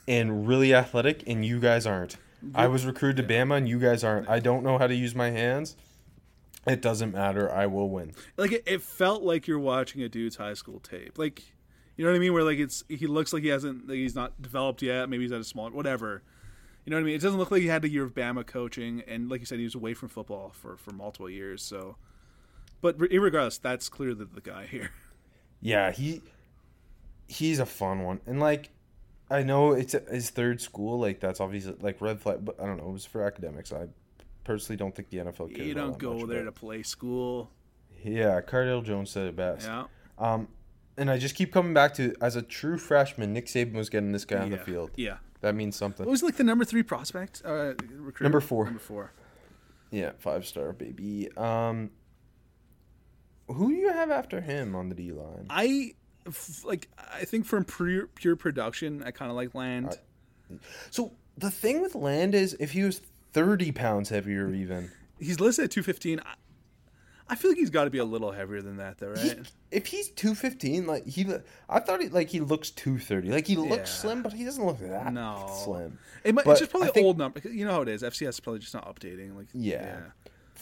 and 0.07 0.47
really 0.47 0.73
athletic, 0.73 1.23
and 1.27 1.45
you 1.45 1.59
guys 1.59 1.85
aren't. 1.85 2.17
I 2.55 2.67
was 2.67 2.85
recruited 2.85 3.27
to 3.27 3.33
Bama, 3.33 3.57
and 3.57 3.69
you 3.69 3.79
guys 3.79 4.03
aren't. 4.03 4.27
I 4.27 4.39
don't 4.39 4.63
know 4.63 4.77
how 4.77 4.87
to 4.87 4.95
use 4.95 5.13
my 5.13 5.29
hands. 5.29 5.75
It 6.65 6.81
doesn't 6.81 7.11
matter. 7.11 7.51
I 7.51 7.67
will 7.67 7.89
win. 7.89 8.13
like 8.37 8.51
it, 8.51 8.63
it 8.65 8.81
felt 8.81 9.23
like 9.23 9.47
you're 9.47 9.59
watching 9.59 10.01
a 10.03 10.09
dude's 10.09 10.35
high 10.35 10.53
school 10.53 10.79
tape. 10.79 11.17
Like 11.17 11.41
you 11.95 12.05
know 12.05 12.11
what 12.11 12.15
I 12.15 12.19
mean? 12.19 12.33
Where 12.33 12.43
like 12.43 12.59
it's 12.59 12.83
he 12.87 13.07
looks 13.07 13.33
like 13.33 13.43
he 13.43 13.49
hasn't 13.49 13.87
like 13.87 13.97
he's 13.97 14.15
not 14.15 14.41
developed 14.41 14.81
yet. 14.81 15.09
Maybe 15.09 15.23
he's 15.23 15.31
at 15.31 15.41
a 15.41 15.43
small 15.43 15.69
whatever. 15.69 16.23
You 16.85 16.91
know 16.91 16.97
what 16.97 17.01
I 17.01 17.05
mean? 17.05 17.15
It 17.15 17.21
doesn't 17.21 17.37
look 17.37 17.51
like 17.51 17.61
he 17.61 17.67
had 17.67 17.83
a 17.85 17.89
year 17.89 18.03
of 18.03 18.13
Bama 18.15 18.45
coaching, 18.45 19.03
and 19.07 19.29
like 19.29 19.39
you 19.39 19.45
said, 19.45 19.59
he 19.59 19.65
was 19.65 19.75
away 19.75 19.93
from 19.93 20.09
football 20.09 20.49
for 20.49 20.77
for 20.77 20.91
multiple 20.91 21.29
years. 21.29 21.61
So, 21.61 21.97
but 22.81 22.99
regardless, 22.99 23.59
that's 23.59 23.87
clearly 23.87 24.15
the, 24.15 24.25
the 24.25 24.41
guy 24.41 24.65
here. 24.65 24.91
Yeah, 25.63 25.91
he 25.91 26.23
he's 27.27 27.59
a 27.59 27.67
fun 27.67 28.01
one, 28.01 28.19
and 28.25 28.39
like 28.39 28.71
I 29.31 29.43
know 29.43 29.71
it's 29.71 29.93
his 30.11 30.29
third 30.29 30.61
school. 30.61 30.99
Like 30.99 31.19
that's 31.19 31.39
obviously 31.39 31.75
like 31.79 32.01
red 32.01 32.19
flag, 32.21 32.43
but 32.45 32.59
I 32.61 32.65
don't 32.65 32.77
know. 32.77 32.89
It 32.89 32.93
was 32.93 33.05
for 33.05 33.23
academics. 33.23 33.71
I 33.71 33.87
personally 34.43 34.77
don't 34.77 34.93
think 34.95 35.09
the 35.09 35.17
NFL 35.17 35.55
Cares 35.55 35.67
you 35.67 35.73
don't 35.73 35.97
go 35.97 36.13
much 36.19 36.27
there 36.29 36.43
to 36.43 36.51
play 36.51 36.83
school. 36.83 37.49
Yeah, 38.03 38.41
Cardale 38.41 38.83
Jones 38.83 39.09
said 39.11 39.27
it 39.27 39.35
best. 39.35 39.67
Yeah, 39.67 39.85
Um, 40.17 40.47
and 40.97 41.09
I 41.09 41.17
just 41.17 41.35
keep 41.35 41.53
coming 41.53 41.73
back 41.73 41.93
to 41.95 42.13
as 42.21 42.35
a 42.35 42.41
true 42.41 42.77
freshman, 42.77 43.31
Nick 43.33 43.45
Saban 43.45 43.73
was 43.73 43.89
getting 43.89 44.11
this 44.11 44.25
guy 44.25 44.39
on 44.39 44.49
the 44.49 44.57
field. 44.57 44.91
Yeah, 44.95 45.17
That 45.41 45.55
means 45.55 45.75
something. 45.75 46.05
it 46.05 46.09
was 46.09 46.23
like 46.23 46.35
the 46.35 46.43
number 46.43 46.65
three 46.65 46.83
prospect. 46.83 47.41
Uh, 47.45 47.73
recruit. 47.91 48.21
Number 48.21 48.41
four. 48.41 48.65
Number 48.65 48.79
four. 48.79 49.11
Yeah, 49.91 50.11
five 50.19 50.45
star 50.45 50.73
baby. 50.73 51.29
Um, 51.37 51.91
who 53.47 53.69
do 53.69 53.75
you 53.75 53.91
have 53.91 54.09
after 54.09 54.41
him 54.41 54.75
on 54.75 54.89
the 54.89 54.95
D 54.95 55.11
line? 55.11 55.45
I 55.49 55.93
f- 56.27 56.63
like. 56.65 56.89
I 57.13 57.25
think 57.25 57.45
from 57.45 57.65
pure 57.65 58.07
pure 58.07 58.35
production, 58.35 59.03
I 59.03 59.11
kind 59.11 59.29
of 59.31 59.37
like 59.37 59.53
Land. 59.55 59.97
So 60.89 61.11
the 61.37 61.51
thing 61.51 61.81
with 61.81 61.95
Land 61.95 62.35
is, 62.35 62.55
if 62.59 62.71
he 62.71 62.83
was 62.83 63.01
thirty 63.33 63.71
pounds 63.71 64.09
heavier, 64.09 64.49
even 64.53 64.91
He's 65.19 65.39
listed 65.39 65.65
at 65.65 65.71
215. 65.71 66.19
I, 66.19 66.33
I 67.29 67.35
feel 67.35 67.51
like 67.51 67.57
he's 67.59 67.69
got 67.69 67.83
to 67.85 67.89
be 67.91 67.99
a 67.99 68.03
little 68.05 68.31
heavier 68.31 68.61
than 68.61 68.77
that, 68.77 68.97
though, 68.97 69.13
he, 69.15 69.29
right? 69.29 69.51
if 69.69 69.85
he's 69.85 70.09
two 70.09 70.35
fifteen, 70.35 70.85
like 70.87 71.05
he, 71.07 71.25
I 71.69 71.79
thought 71.79 72.01
he 72.01 72.09
like 72.09 72.27
he 72.29 72.39
looks 72.41 72.71
two 72.71 72.97
thirty. 72.99 73.29
Like 73.31 73.47
he 73.47 73.55
looks 73.55 73.75
Yeah. 73.77 73.83
slim, 74.01 74.23
but 74.23 74.33
he 74.33 74.43
doesn't 74.43 74.65
look 74.65 74.79
that 74.79 75.13
No. 75.13 75.49
slim. 75.63 75.97
It 76.25 76.35
might, 76.35 76.45
it's 76.47 76.59
just 76.59 76.71
probably 76.71 76.89
think- 76.89 77.05
old 77.05 77.17
number. 77.17 77.39
You 77.47 77.65
know 77.65 77.71
how 77.71 77.81
it 77.83 77.87
is. 77.87 78.01
FCS 78.03 78.27
is 78.29 78.39
probably 78.41 78.59
just 78.59 78.73
not 78.73 78.85
updating. 78.93 79.35
Like 79.37 79.47
Yeah. 79.53 79.97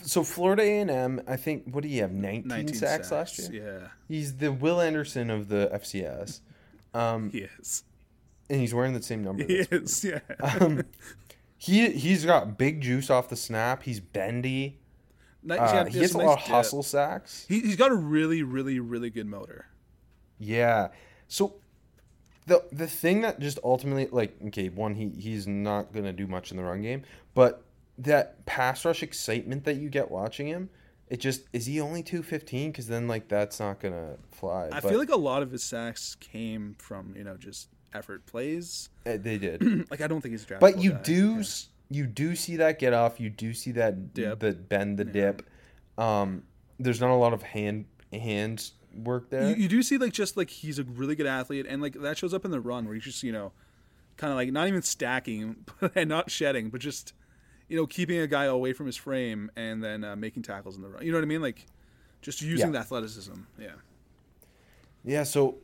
So 0.04 0.24
Florida 0.24 0.64
A 0.64 0.80
and 0.80 0.90
M, 0.92 1.22
I 1.28 1.36
think, 1.36 1.64
what 1.72 1.84
do 1.84 1.90
you 1.90 2.02
have? 2.02 2.12
Nineteen, 2.12 2.48
19 2.48 2.76
sacks, 2.76 3.12
last 3.12 3.38
year. 3.52 3.82
Yeah, 3.82 3.88
He's 4.08 4.38
the 4.38 4.52
Will 4.52 4.80
Anderson 4.82 5.30
of 5.30 5.48
the 5.50 5.70
FCS, 5.74 6.42
um, 6.94 7.30
he 7.32 7.40
is. 7.60 7.84
and 8.50 8.60
he's 8.60 8.74
wearing 8.74 8.94
the 8.94 9.02
same 9.02 9.24
number. 9.24 9.44
He 9.44 9.56
is. 9.60 10.04
Yeah. 10.04 10.20
um, 10.60 10.84
he 11.58 11.90
he's 11.92 12.26
got 12.26 12.58
big 12.58 12.82
juice 12.82 13.10
off 13.10 13.30
the 13.30 13.36
snap. 13.36 13.84
He's 13.84 14.00
bendy. 14.00 14.80
Nice- 15.44 15.60
Uh, 15.60 15.72
he 15.72 15.78
has 15.78 15.94
gets 15.94 16.06
a 16.06 16.14
some 16.14 16.22
lot 16.26 16.40
of 16.40 16.46
dip. 16.46 16.54
hustle 16.54 16.84
sacks. 16.84 17.46
He, 17.48 17.60
he's 17.62 17.76
got 17.76 17.92
a 17.92 17.96
really, 17.96 18.44
really, 18.44 18.80
really 18.80 19.10
good 19.10 19.28
motor. 19.28 19.68
Yeah. 20.38 20.90
So 21.28 21.56
the 22.48 22.64
the 22.72 22.88
thing 22.88 23.22
that 23.22 23.40
just 23.40 23.60
ultimately 23.64 24.08
like 24.12 24.36
okay, 24.48 24.70
one 24.70 24.96
he 24.96 25.10
he's 25.20 25.46
not 25.48 25.94
gonna 25.94 26.14
do 26.14 26.26
much 26.28 26.52
in 26.52 26.58
the 26.58 26.64
run 26.64 26.82
game, 26.82 27.04
but 27.36 27.64
that 28.00 28.46
pass 28.46 28.84
rush 28.86 29.04
excitement 29.04 29.64
that 29.66 29.76
you 29.78 29.90
get 29.90 30.10
watching 30.10 30.48
him, 30.48 30.70
it 31.10 31.20
just 31.20 31.44
is 31.54 31.66
he 31.66 31.80
only 31.82 32.02
two 32.04 32.24
fifteen? 32.24 32.72
Because 32.72 32.88
then 32.88 33.08
like 33.08 33.28
that's 33.28 33.60
not 33.60 33.80
gonna 33.80 34.16
fly. 34.32 34.68
I 34.72 34.80
But, 34.80 34.90
feel 34.90 35.00
like 35.00 35.10
a 35.10 35.16
lot 35.18 35.42
of 35.44 35.52
his 35.52 35.64
sacks 35.64 36.16
came 36.20 36.76
from 36.80 37.14
you 37.16 37.24
know 37.24 37.38
just 37.38 37.70
effort 37.94 38.26
plays. 38.26 38.90
uh, 39.06 39.18
they 39.20 39.38
did. 39.38 39.88
Like 39.92 40.02
I 40.02 40.08
don't 40.08 40.22
think 40.22 40.34
he's 40.34 40.44
a 40.44 40.48
draft. 40.48 40.62
But 40.62 40.80
you 40.80 40.94
do 40.94 41.40
s 41.40 41.70
you 41.90 42.06
do 42.06 42.36
see 42.36 42.56
that 42.58 42.78
get 42.80 42.94
off. 42.94 43.20
You 43.20 43.30
do 43.32 43.54
see 43.54 43.72
that 43.74 44.14
Dip. 44.14 44.40
the 44.40 44.54
bend 44.54 44.98
the 44.98 45.06
dip. 45.06 45.50
Um, 45.98 46.44
there's 46.80 47.02
not 47.02 47.10
a 47.10 47.16
lot 47.16 47.34
of 47.34 47.42
hand 47.42 47.86
hand 48.14 48.72
work 48.96 49.30
there. 49.32 49.50
You, 49.50 49.56
you 49.64 49.68
do 49.68 49.82
see 49.84 49.98
like 49.98 50.14
just 50.14 50.38
like 50.38 50.50
he's 50.52 50.78
a 50.80 50.84
really 50.84 51.16
good 51.16 51.26
athlete, 51.26 51.66
and 51.68 51.82
like 51.82 51.94
that 52.02 52.18
shows 52.18 52.34
up 52.34 52.46
in 52.46 52.52
the 52.52 52.60
run 52.62 52.86
where 52.86 52.94
he's 52.94 53.04
just 53.04 53.24
you 53.24 53.32
know, 53.32 53.52
kind 54.18 54.32
of 54.32 54.38
like 54.38 54.52
not 54.52 54.68
even 54.68 54.84
stacking 54.84 55.66
and 55.96 56.08
not 56.08 56.30
shedding, 56.30 56.70
but 56.70 56.80
just 56.80 57.14
you 57.70 57.78
know 57.78 57.86
keeping 57.88 58.20
a 58.20 58.28
guy 58.28 58.46
away 58.46 58.74
from 58.74 58.86
his 58.88 58.98
frame 58.98 59.50
and 59.56 59.82
then 59.84 60.04
uh, 60.04 60.16
making 60.16 60.44
tackles 60.44 60.76
in 60.76 60.82
the 60.82 60.90
run. 60.90 61.04
You 61.06 61.12
know 61.12 61.18
what 61.18 61.24
I 61.24 61.28
mean? 61.28 61.42
Like 61.42 61.66
just 62.22 62.42
using 62.42 62.68
Yeah. 62.68 62.72
the 62.74 62.80
athleticism. 62.80 63.34
Yeah, 63.58 63.68
yeah. 65.06 65.24
So, 65.24 65.58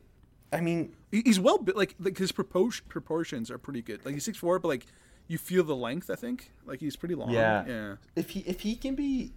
I 0.52 0.60
mean, 0.60 0.94
he's 1.10 1.38
well 1.40 1.58
built. 1.58 1.76
Like 1.76 1.94
like 1.98 2.16
his 2.16 2.32
proportions 2.32 3.50
are 3.50 3.58
pretty 3.58 3.82
good. 3.82 4.04
Like 4.04 4.14
he's 4.14 4.24
six 4.24 4.38
four, 4.38 4.58
but 4.58 4.68
like 4.68 4.86
you 5.28 5.38
feel 5.38 5.64
the 5.64 5.76
length. 5.76 6.08
I 6.10 6.14
think 6.14 6.50
like 6.64 6.80
he's 6.80 6.96
pretty 6.96 7.14
long. 7.14 7.30
Yeah. 7.30 7.64
yeah. 7.66 7.94
if 8.14 8.30
he 8.30 8.40
if 8.40 8.60
he 8.60 8.76
can 8.76 8.94
be 8.94 9.32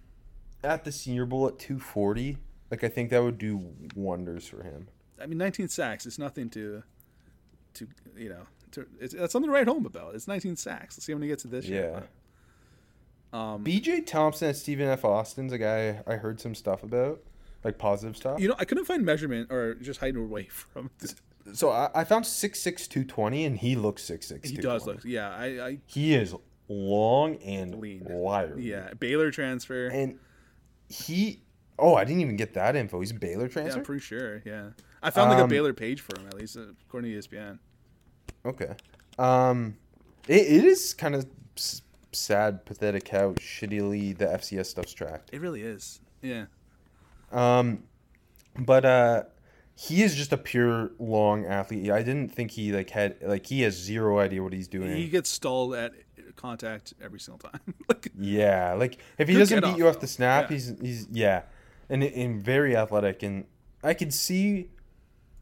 at 0.62 0.84
the 0.84 0.92
Senior 0.92 1.26
Bowl 1.26 1.46
at 1.48 1.58
240, 1.58 2.36
like 2.70 2.84
I 2.84 2.88
think 2.88 3.10
that 3.10 3.22
would 3.22 3.38
do 3.38 3.72
wonders 3.94 4.46
for 4.46 4.62
him. 4.62 4.88
I 5.20 5.26
mean, 5.26 5.38
19 5.38 5.68
sacks. 5.68 6.06
It's 6.06 6.18
nothing 6.18 6.48
to, 6.50 6.82
to 7.74 7.86
you 8.16 8.28
know, 8.30 8.42
to, 8.72 8.86
it's, 9.00 9.12
it's 9.14 9.32
something 9.32 9.48
to 9.50 9.52
write 9.54 9.66
home 9.68 9.84
about. 9.86 10.14
It's 10.14 10.28
19 10.28 10.56
sacks. 10.56 10.96
Let's 10.96 11.04
see 11.06 11.12
how 11.12 11.18
many 11.18 11.26
he 11.26 11.32
gets 11.32 11.42
to 11.42 11.48
this 11.48 11.66
Yeah. 11.66 11.74
year. 11.76 12.08
Um, 13.32 13.64
BJ 13.64 14.04
Thompson 14.06 14.48
at 14.48 14.56
Stephen 14.56 14.88
F. 14.88 15.04
Austin's 15.04 15.52
a 15.52 15.58
guy 15.58 16.02
I 16.06 16.14
heard 16.16 16.40
some 16.40 16.54
stuff 16.54 16.82
about, 16.82 17.20
like 17.64 17.78
positive 17.78 18.16
stuff. 18.16 18.40
you 18.40 18.48
know, 18.48 18.56
I 18.58 18.64
couldn't 18.64 18.84
find 18.86 19.04
measurement 19.04 19.52
or 19.52 19.74
just 19.74 20.00
height 20.00 20.16
away 20.16 20.44
from. 20.50 20.90
so 21.52 21.70
I, 21.70 21.90
I 21.94 22.04
found 22.04 22.26
six 22.26 22.60
six 22.60 22.88
two 22.88 23.04
twenty, 23.04 23.44
and 23.44 23.56
he 23.58 23.76
looks 23.76 24.02
6'6", 24.02 24.44
He 24.46 24.56
does 24.56 24.84
look. 24.86 25.04
Yeah, 25.04 25.30
I, 25.30 25.44
I 25.66 25.78
He 25.86 26.14
is 26.14 26.34
long 26.68 27.36
and 27.36 27.76
Lean. 27.76 28.02
wiry. 28.04 28.62
yeah 28.64 28.94
Baylor 28.94 29.30
transfer. 29.30 29.88
And 29.88 30.18
he, 30.88 31.42
oh, 31.78 31.94
I 31.94 32.04
didn't 32.04 32.20
even 32.22 32.36
get 32.36 32.54
that 32.54 32.74
info. 32.76 32.98
He's 33.00 33.10
a 33.12 33.14
Baylor 33.14 33.46
yeah, 33.46 33.52
transfer. 33.52 33.78
I'm 33.78 33.84
pretty 33.84 34.02
sure. 34.02 34.42
Yeah, 34.44 34.70
I 35.02 35.10
found 35.10 35.30
like 35.30 35.38
a 35.38 35.44
Um, 35.44 35.48
Baylor 35.48 35.72
page 35.72 36.00
for 36.00 36.18
him 36.18 36.26
at 36.26 36.34
least 36.34 36.56
according 36.56 37.12
to 37.12 37.18
ESPN. 37.18 37.58
okay. 38.44 38.74
Um, 39.18 39.76
it, 40.26 40.40
it 40.46 40.64
is 40.64 40.94
kind 40.94 41.14
of 41.14 41.26
sad, 42.12 42.64
pathetic 42.64 43.08
how 43.08 43.32
shittily 43.34 44.16
the 44.16 44.26
FCS 44.26 44.66
stuff's 44.66 44.92
tracked. 44.92 45.30
It 45.32 45.40
really 45.40 45.62
is. 45.62 46.00
Yeah. 46.22 46.46
Um, 47.32 47.84
but 48.58 48.84
uh, 48.84 49.22
he 49.76 50.02
is 50.02 50.14
just 50.14 50.32
a 50.32 50.36
pure 50.36 50.90
long 50.98 51.46
athlete. 51.46 51.90
I 51.90 52.02
didn't 52.02 52.34
think 52.34 52.50
he 52.50 52.72
like 52.72 52.90
had 52.90 53.16
like 53.22 53.46
he 53.46 53.62
has 53.62 53.74
zero 53.76 54.18
idea 54.18 54.42
what 54.42 54.52
he's 54.52 54.68
doing. 54.68 54.96
He 54.96 55.08
gets 55.08 55.30
stalled 55.30 55.74
at 55.74 55.92
contact 56.36 56.94
every 57.02 57.20
single 57.20 57.38
time. 57.50 57.60
like 57.88 58.10
yeah, 58.18 58.74
like 58.74 58.98
if 59.18 59.28
he 59.28 59.34
doesn't 59.34 59.60
beat 59.60 59.66
off, 59.70 59.78
you 59.78 59.88
off 59.88 60.00
the 60.00 60.06
snap, 60.06 60.50
Yeah. 60.50 60.54
he's 60.56 60.74
he's 60.80 61.08
yeah, 61.12 61.42
and 61.88 62.02
and 62.02 62.42
very 62.42 62.76
athletic, 62.76 63.22
and 63.22 63.44
I 63.82 63.94
could 63.94 64.12
see 64.12 64.70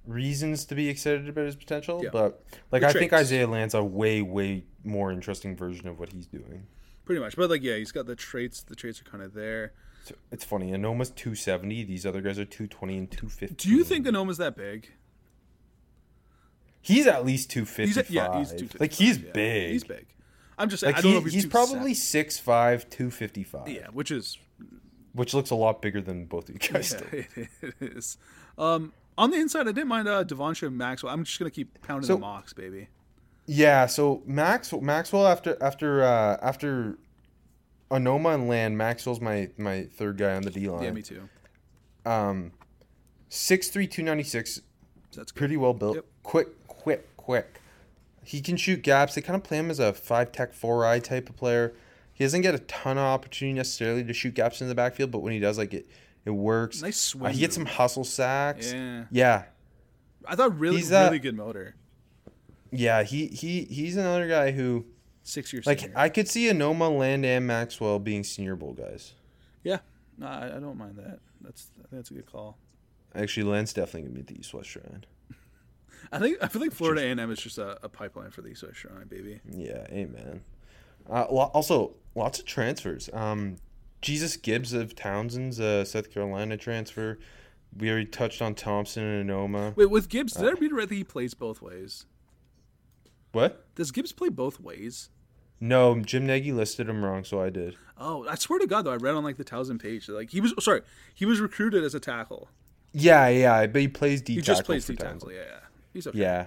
reasons 0.08 0.64
to 0.64 0.74
be 0.74 0.88
excited 0.88 1.28
about 1.28 1.44
his 1.44 1.54
potential, 1.54 2.00
Yeah. 2.02 2.10
but 2.12 2.42
like 2.72 2.80
The 2.82 2.88
I 2.88 2.92
think. 2.92 3.12
Isaiah 3.12 3.46
Land's 3.46 3.74
a 3.74 3.84
way 3.84 4.22
way 4.22 4.64
more 4.82 5.12
interesting 5.12 5.54
version 5.56 5.86
of 5.86 5.98
what 6.00 6.12
he's 6.12 6.26
doing. 6.26 6.66
pretty 7.04 7.20
much, 7.20 7.36
but 7.36 7.48
like 7.50 7.62
yeah, 7.62 7.76
he's 7.76 7.92
got 7.92 8.06
the 8.06 8.16
traits. 8.16 8.62
The 8.62 8.74
traits 8.74 9.00
are 9.00 9.04
kind 9.04 9.22
of 9.22 9.34
there. 9.34 9.72
So 10.04 10.14
it's 10.32 10.44
funny. 10.44 10.72
Anoma's 10.72 11.10
two 11.10 11.34
seventy. 11.34 11.84
These 11.84 12.06
other 12.06 12.20
guys 12.22 12.38
are 12.38 12.44
two 12.46 12.66
twenty 12.66 12.96
and 12.96 13.10
two 13.10 13.28
fifty. 13.28 13.54
Do 13.54 13.68
you 13.68 13.84
think 13.84 14.06
Anoma's 14.06 14.38
that 14.38 14.56
big? 14.56 14.90
he's 16.80 17.06
at 17.06 17.26
least 17.26 17.50
two 17.50 17.60
He's 17.64 17.94
fifty 17.94 18.14
yeah, 18.14 18.38
he's 18.38 18.50
255, 18.50 18.80
like 18.80 18.92
he's 18.92 19.18
yeah. 19.18 19.30
big. 19.32 19.72
He's 19.72 19.84
big. 19.84 20.06
I'm 20.56 20.68
just 20.70 20.80
saying. 20.80 20.94
Like 20.94 20.98
I 20.98 21.02
don't 21.02 21.10
he, 21.10 21.14
know 21.14 21.26
if 21.26 21.32
he's, 21.32 21.42
he's 21.44 21.46
probably 21.46 21.94
set. 21.94 22.28
6'5", 22.28 22.90
255, 22.90 23.68
yeah, 23.68 23.86
which 23.92 24.10
is 24.10 24.38
which 25.12 25.34
looks 25.34 25.50
a 25.50 25.54
lot 25.54 25.82
bigger 25.82 26.00
than 26.00 26.24
both 26.26 26.48
of 26.48 26.54
you 26.54 26.58
guys 26.72 26.92
yeah, 26.94 27.10
did. 27.10 27.48
it 27.62 27.74
is. 27.80 28.16
Um, 28.56 28.92
On 29.18 29.30
the 29.30 29.36
inside, 29.36 29.62
I 29.68 29.72
didn't 29.72 29.88
mind 29.88 30.08
uh, 30.08 30.22
Devonshire 30.22 30.70
Maxwell. 30.70 31.12
I'm 31.12 31.24
just 31.24 31.38
gonna 31.38 31.50
keep 31.50 31.80
pounding 31.82 32.06
So- 32.06 32.14
the 32.14 32.20
mocks, 32.20 32.52
baby. 32.54 32.88
Yeah, 33.50 33.86
so 33.86 34.22
Max 34.26 34.72
Maxwell 34.74 35.26
after 35.26 35.56
after 35.62 36.02
uh, 36.02 36.36
after 36.42 36.98
Anoma 37.90 38.34
and 38.34 38.46
Land, 38.48 38.76
Maxwell's 38.76 39.20
my 39.20 39.48
my 39.56 39.84
third 39.94 40.18
guy 40.18 40.34
on 40.34 40.42
the 40.42 40.50
D 40.50 40.68
line. 40.68 40.82
Yeah, 40.84 40.90
me 40.92 41.02
too. 41.02 41.28
Um, 42.04 42.52
six 43.30 43.68
three 43.68 43.86
two 43.86 44.02
ninety 44.02 44.22
six, 44.22 44.60
That's 45.16 45.32
good. 45.32 45.38
pretty 45.38 45.56
well 45.56 45.72
built. 45.74 45.96
Yep. 45.96 46.04
Quick, 46.22 46.66
quick, 46.68 47.16
quick. 47.16 47.60
He 48.22 48.42
can 48.42 48.58
shoot 48.58 48.82
gaps. 48.82 49.14
They 49.14 49.22
kind 49.22 49.36
of 49.36 49.42
play 49.42 49.56
him 49.58 49.70
as 49.70 49.78
a 49.80 49.94
five 49.94 50.30
tech 50.30 50.52
four 50.52 50.84
eye 50.84 50.98
type 50.98 51.30
of 51.30 51.36
player. 51.36 51.74
He 52.12 52.24
doesn't 52.24 52.42
get 52.42 52.54
a 52.54 52.58
ton 52.58 52.98
of 52.98 53.04
opportunity 53.04 53.56
necessarily 53.56 54.04
to 54.04 54.12
shoot 54.12 54.34
gaps 54.34 54.60
in 54.60 54.68
the 54.68 54.74
backfield, 54.74 55.10
but 55.10 55.20
when 55.20 55.32
he 55.32 55.38
does, 55.38 55.56
like 55.56 55.72
it, 55.72 55.86
it 56.28 56.32
works. 56.34 56.82
Nice 56.82 56.96
Uh, 57.14 57.18
swing. 57.18 57.32
he 57.34 57.40
gets 57.40 57.54
some 57.54 57.66
hustle 57.66 58.04
sacks. 58.04 58.72
Yeah. 58.72 59.04
yeah, 59.10 59.44
I 60.26 60.36
thought 60.36 60.58
really, 60.58 60.76
He's, 60.76 60.92
uh, 60.92 61.04
really 61.06 61.18
good 61.18 61.36
motor. 61.36 61.74
yeah. 62.70 63.02
He 63.02 63.26
he 63.26 63.64
he's 63.64 63.96
another 63.96 64.28
guy 64.28 64.50
who 64.52 64.86
Six 65.22 65.52
years. 65.52 65.66
like 65.66 65.80
senior. 65.80 65.94
I 65.98 66.08
could 66.08 66.28
see 66.28 66.46
Anoma, 66.48 66.96
Land, 66.96 67.24
and 67.26 67.46
Maxwell 67.46 67.98
being 67.98 68.24
Senior 68.24 68.56
Bowl 68.56 68.72
guys. 68.72 69.12
yeah, 69.62 69.78
no, 70.16 70.26
I, 70.26 70.56
I 70.56 70.60
don't 70.60 70.78
mind 70.78 70.96
that. 70.96 71.18
That's 71.40 71.68
I 71.78 71.82
think 71.82 71.90
that's 71.92 72.10
a 72.10 72.14
good 72.14 72.26
call. 72.30 72.56
Actually, 73.14 73.44
Land's 73.44 73.72
definitely 73.72 74.02
gonna 74.02 74.14
be 74.14 74.20
at 74.20 74.26
the 74.26 74.38
East 74.38 74.52
West 74.54 74.68
Shrine. 74.70 75.04
I 76.12 76.18
think 76.18 76.38
I 76.42 76.48
feel 76.48 76.62
like 76.62 76.72
Florida 76.72 77.02
A&M 77.02 77.30
is 77.30 77.38
just 77.38 77.58
a, 77.58 77.78
a 77.84 77.88
pipeline 77.88 78.30
for 78.30 78.42
the 78.42 78.48
East 78.48 78.62
West 78.62 78.76
Shrine, 78.76 79.06
baby. 79.08 79.40
Yeah, 79.50 79.86
amen. 79.90 80.42
Uh, 81.10 81.26
lo- 81.30 81.50
also, 81.54 81.94
lots 82.14 82.38
of 82.38 82.44
transfers. 82.46 83.08
Um, 83.12 83.56
Jesus 84.00 84.36
Gibbs 84.36 84.72
of 84.72 84.94
Towson's 84.94 85.58
uh, 85.60 85.84
South 85.84 86.12
Carolina 86.12 86.56
transfer. 86.56 87.18
We 87.76 87.90
already 87.90 88.06
touched 88.06 88.40
on 88.40 88.54
Thompson 88.54 89.02
and 89.04 89.28
Anoma. 89.28 89.76
Wait, 89.76 89.90
with 89.90 90.08
Gibbs, 90.08 90.36
Uh. 90.36 90.42
did 90.42 90.56
I 90.56 90.60
read 90.60 90.72
right 90.72 90.88
that 90.88 90.94
he 90.94 91.04
plays 91.04 91.34
both 91.34 91.60
ways? 91.60 92.06
What? 93.32 93.66
Does 93.74 93.90
Gibbs 93.90 94.12
play 94.12 94.28
both 94.30 94.58
ways? 94.60 95.10
No, 95.60 95.98
Jim 96.00 96.24
Nagy 96.26 96.52
listed 96.52 96.88
him 96.88 97.04
wrong, 97.04 97.24
so 97.24 97.42
I 97.42 97.50
did. 97.50 97.76
Oh, 97.98 98.26
I 98.28 98.36
swear 98.36 98.60
to 98.60 98.66
God, 98.66 98.82
though, 98.82 98.92
I 98.92 98.96
read 98.96 99.14
on 99.16 99.24
like 99.24 99.36
the 99.36 99.44
Townsend 99.44 99.80
page, 99.80 100.08
like 100.08 100.30
he 100.30 100.40
was 100.40 100.54
sorry, 100.60 100.82
he 101.14 101.26
was 101.26 101.40
recruited 101.40 101.82
as 101.82 101.94
a 101.94 102.00
tackle. 102.00 102.48
Yeah, 102.92 103.28
yeah, 103.28 103.66
but 103.66 103.80
he 103.80 103.88
plays 103.88 104.22
D 104.22 104.34
He 104.34 104.40
tackle 104.40 104.54
just 104.54 104.64
plays 104.64 104.86
D 104.86 104.94
tackle. 104.96 105.32
Yeah, 105.32 105.38
yeah, 105.40 105.58
he's 105.92 106.06
okay. 106.06 106.18
Yeah. 106.18 106.46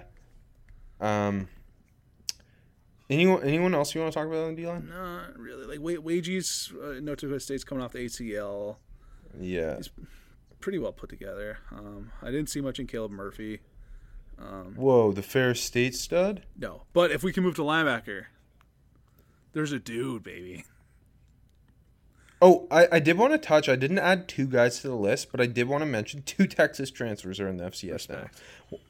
Um. 1.00 1.48
Anyone? 3.12 3.42
Anyone 3.42 3.74
else 3.74 3.94
you 3.94 4.00
want 4.00 4.12
to 4.12 4.18
talk 4.18 4.26
about 4.26 4.44
on 4.44 4.54
the 4.54 4.62
D 4.62 4.66
line? 4.68 4.88
Not 4.88 5.38
really. 5.38 5.66
Like 5.66 5.80
Wa- 5.80 6.00
Wages, 6.02 6.72
uh, 6.82 7.00
North 7.00 7.18
Dakota 7.20 7.40
State's 7.40 7.64
coming 7.64 7.84
off 7.84 7.92
the 7.92 7.98
ACL, 8.00 8.76
Yeah. 9.38 9.76
He's 9.76 9.90
pretty 10.60 10.78
well 10.78 10.92
put 10.92 11.10
together. 11.10 11.58
Um, 11.70 12.12
I 12.22 12.26
didn't 12.30 12.48
see 12.48 12.60
much 12.60 12.78
in 12.78 12.86
Caleb 12.86 13.10
Murphy. 13.12 13.60
Whoa, 14.74 15.12
the 15.12 15.22
Ferris 15.22 15.60
State 15.62 15.94
stud. 15.94 16.42
No, 16.58 16.82
but 16.92 17.10
if 17.12 17.22
we 17.22 17.32
can 17.32 17.44
move 17.44 17.54
to 17.56 17.62
linebacker, 17.62 18.24
there's 19.52 19.70
a 19.72 19.78
dude, 19.78 20.22
baby. 20.24 20.64
Oh, 22.40 22.66
I, 22.72 22.88
I 22.92 22.98
did 22.98 23.16
want 23.18 23.32
to 23.34 23.38
touch. 23.38 23.68
I 23.68 23.76
didn't 23.76 24.00
add 24.00 24.26
two 24.26 24.46
guys 24.48 24.80
to 24.80 24.88
the 24.88 24.96
list, 24.96 25.30
but 25.30 25.40
I 25.40 25.46
did 25.46 25.68
want 25.68 25.82
to 25.82 25.86
mention 25.86 26.22
two 26.26 26.46
Texas 26.48 26.90
transfers 26.90 27.38
are 27.38 27.46
in 27.46 27.58
the 27.58 27.64
FCS 27.64 28.08
now. 28.08 28.26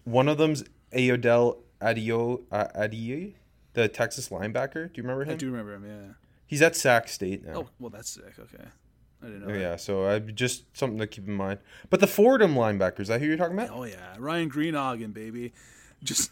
One 0.05 0.27
of 0.29 0.39
them's 0.39 0.65
Ayodele 0.95 1.59
Adeoye 1.83 2.43
uh, 2.51 2.69
Adie, 2.75 3.37
the 3.75 3.89
Texas 3.89 4.29
linebacker. 4.29 4.93
Do 4.93 5.01
you 5.01 5.03
remember 5.03 5.25
him? 5.25 5.31
I 5.31 5.37
do 5.37 5.51
remember 5.51 5.75
him. 5.75 5.85
Yeah. 5.87 6.13
He's 6.47 6.61
at 6.63 6.77
Sac 6.77 7.09
State 7.09 7.45
now. 7.45 7.53
Oh, 7.57 7.69
well, 7.79 7.91
that's 7.91 8.11
sick. 8.11 8.35
Okay, 8.39 8.65
I 9.23 9.27
didn't 9.27 9.47
know. 9.49 9.55
Oh, 9.55 9.57
yeah, 9.59 9.77
so 9.77 10.07
I 10.07 10.19
just 10.19 10.65
something 10.77 10.99
to 10.99 11.07
keep 11.07 11.27
in 11.27 11.35
mind. 11.35 11.61
But 11.91 12.01
the 12.01 12.07
Fordham 12.07 12.55
linebackers, 12.55 13.09
I 13.09 13.19
hear 13.19 13.29
you're 13.29 13.37
talking 13.39 13.59
about, 13.59 13.71
Oh 13.77 13.85
yeah, 13.85 14.15
Ryan 14.19 14.51
Greenhagen, 14.51 15.15
baby. 15.15 15.53
Just 16.03 16.31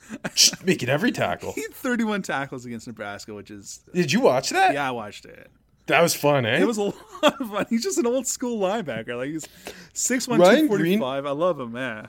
making 0.64 0.88
every 0.88 1.12
tackle. 1.12 1.52
he 1.54 1.62
had 1.62 1.72
31 1.72 2.22
tackles 2.22 2.66
against 2.66 2.86
Nebraska, 2.86 3.32
which 3.32 3.50
is 3.50 3.80
Did 3.94 4.12
you 4.12 4.20
watch 4.20 4.50
that? 4.50 4.74
yeah, 4.74 4.88
I 4.88 4.90
watched 4.90 5.24
it. 5.24 5.50
that 5.86 6.02
was 6.02 6.14
fun, 6.14 6.44
eh? 6.44 6.60
It 6.60 6.66
was 6.66 6.76
a 6.78 6.82
lot 7.22 7.40
of 7.40 7.48
fun. 7.50 7.66
He's 7.70 7.82
just 7.82 7.96
an 7.98 8.06
old 8.06 8.26
school 8.26 8.58
linebacker. 8.60 9.16
Like 9.16 9.30
he's 9.30 9.46
6'1", 9.94 10.38
Ryan 10.38 10.68
245. 10.68 11.24
I 11.26 11.30
love 11.30 11.58
him, 11.58 11.72
man. 11.72 12.08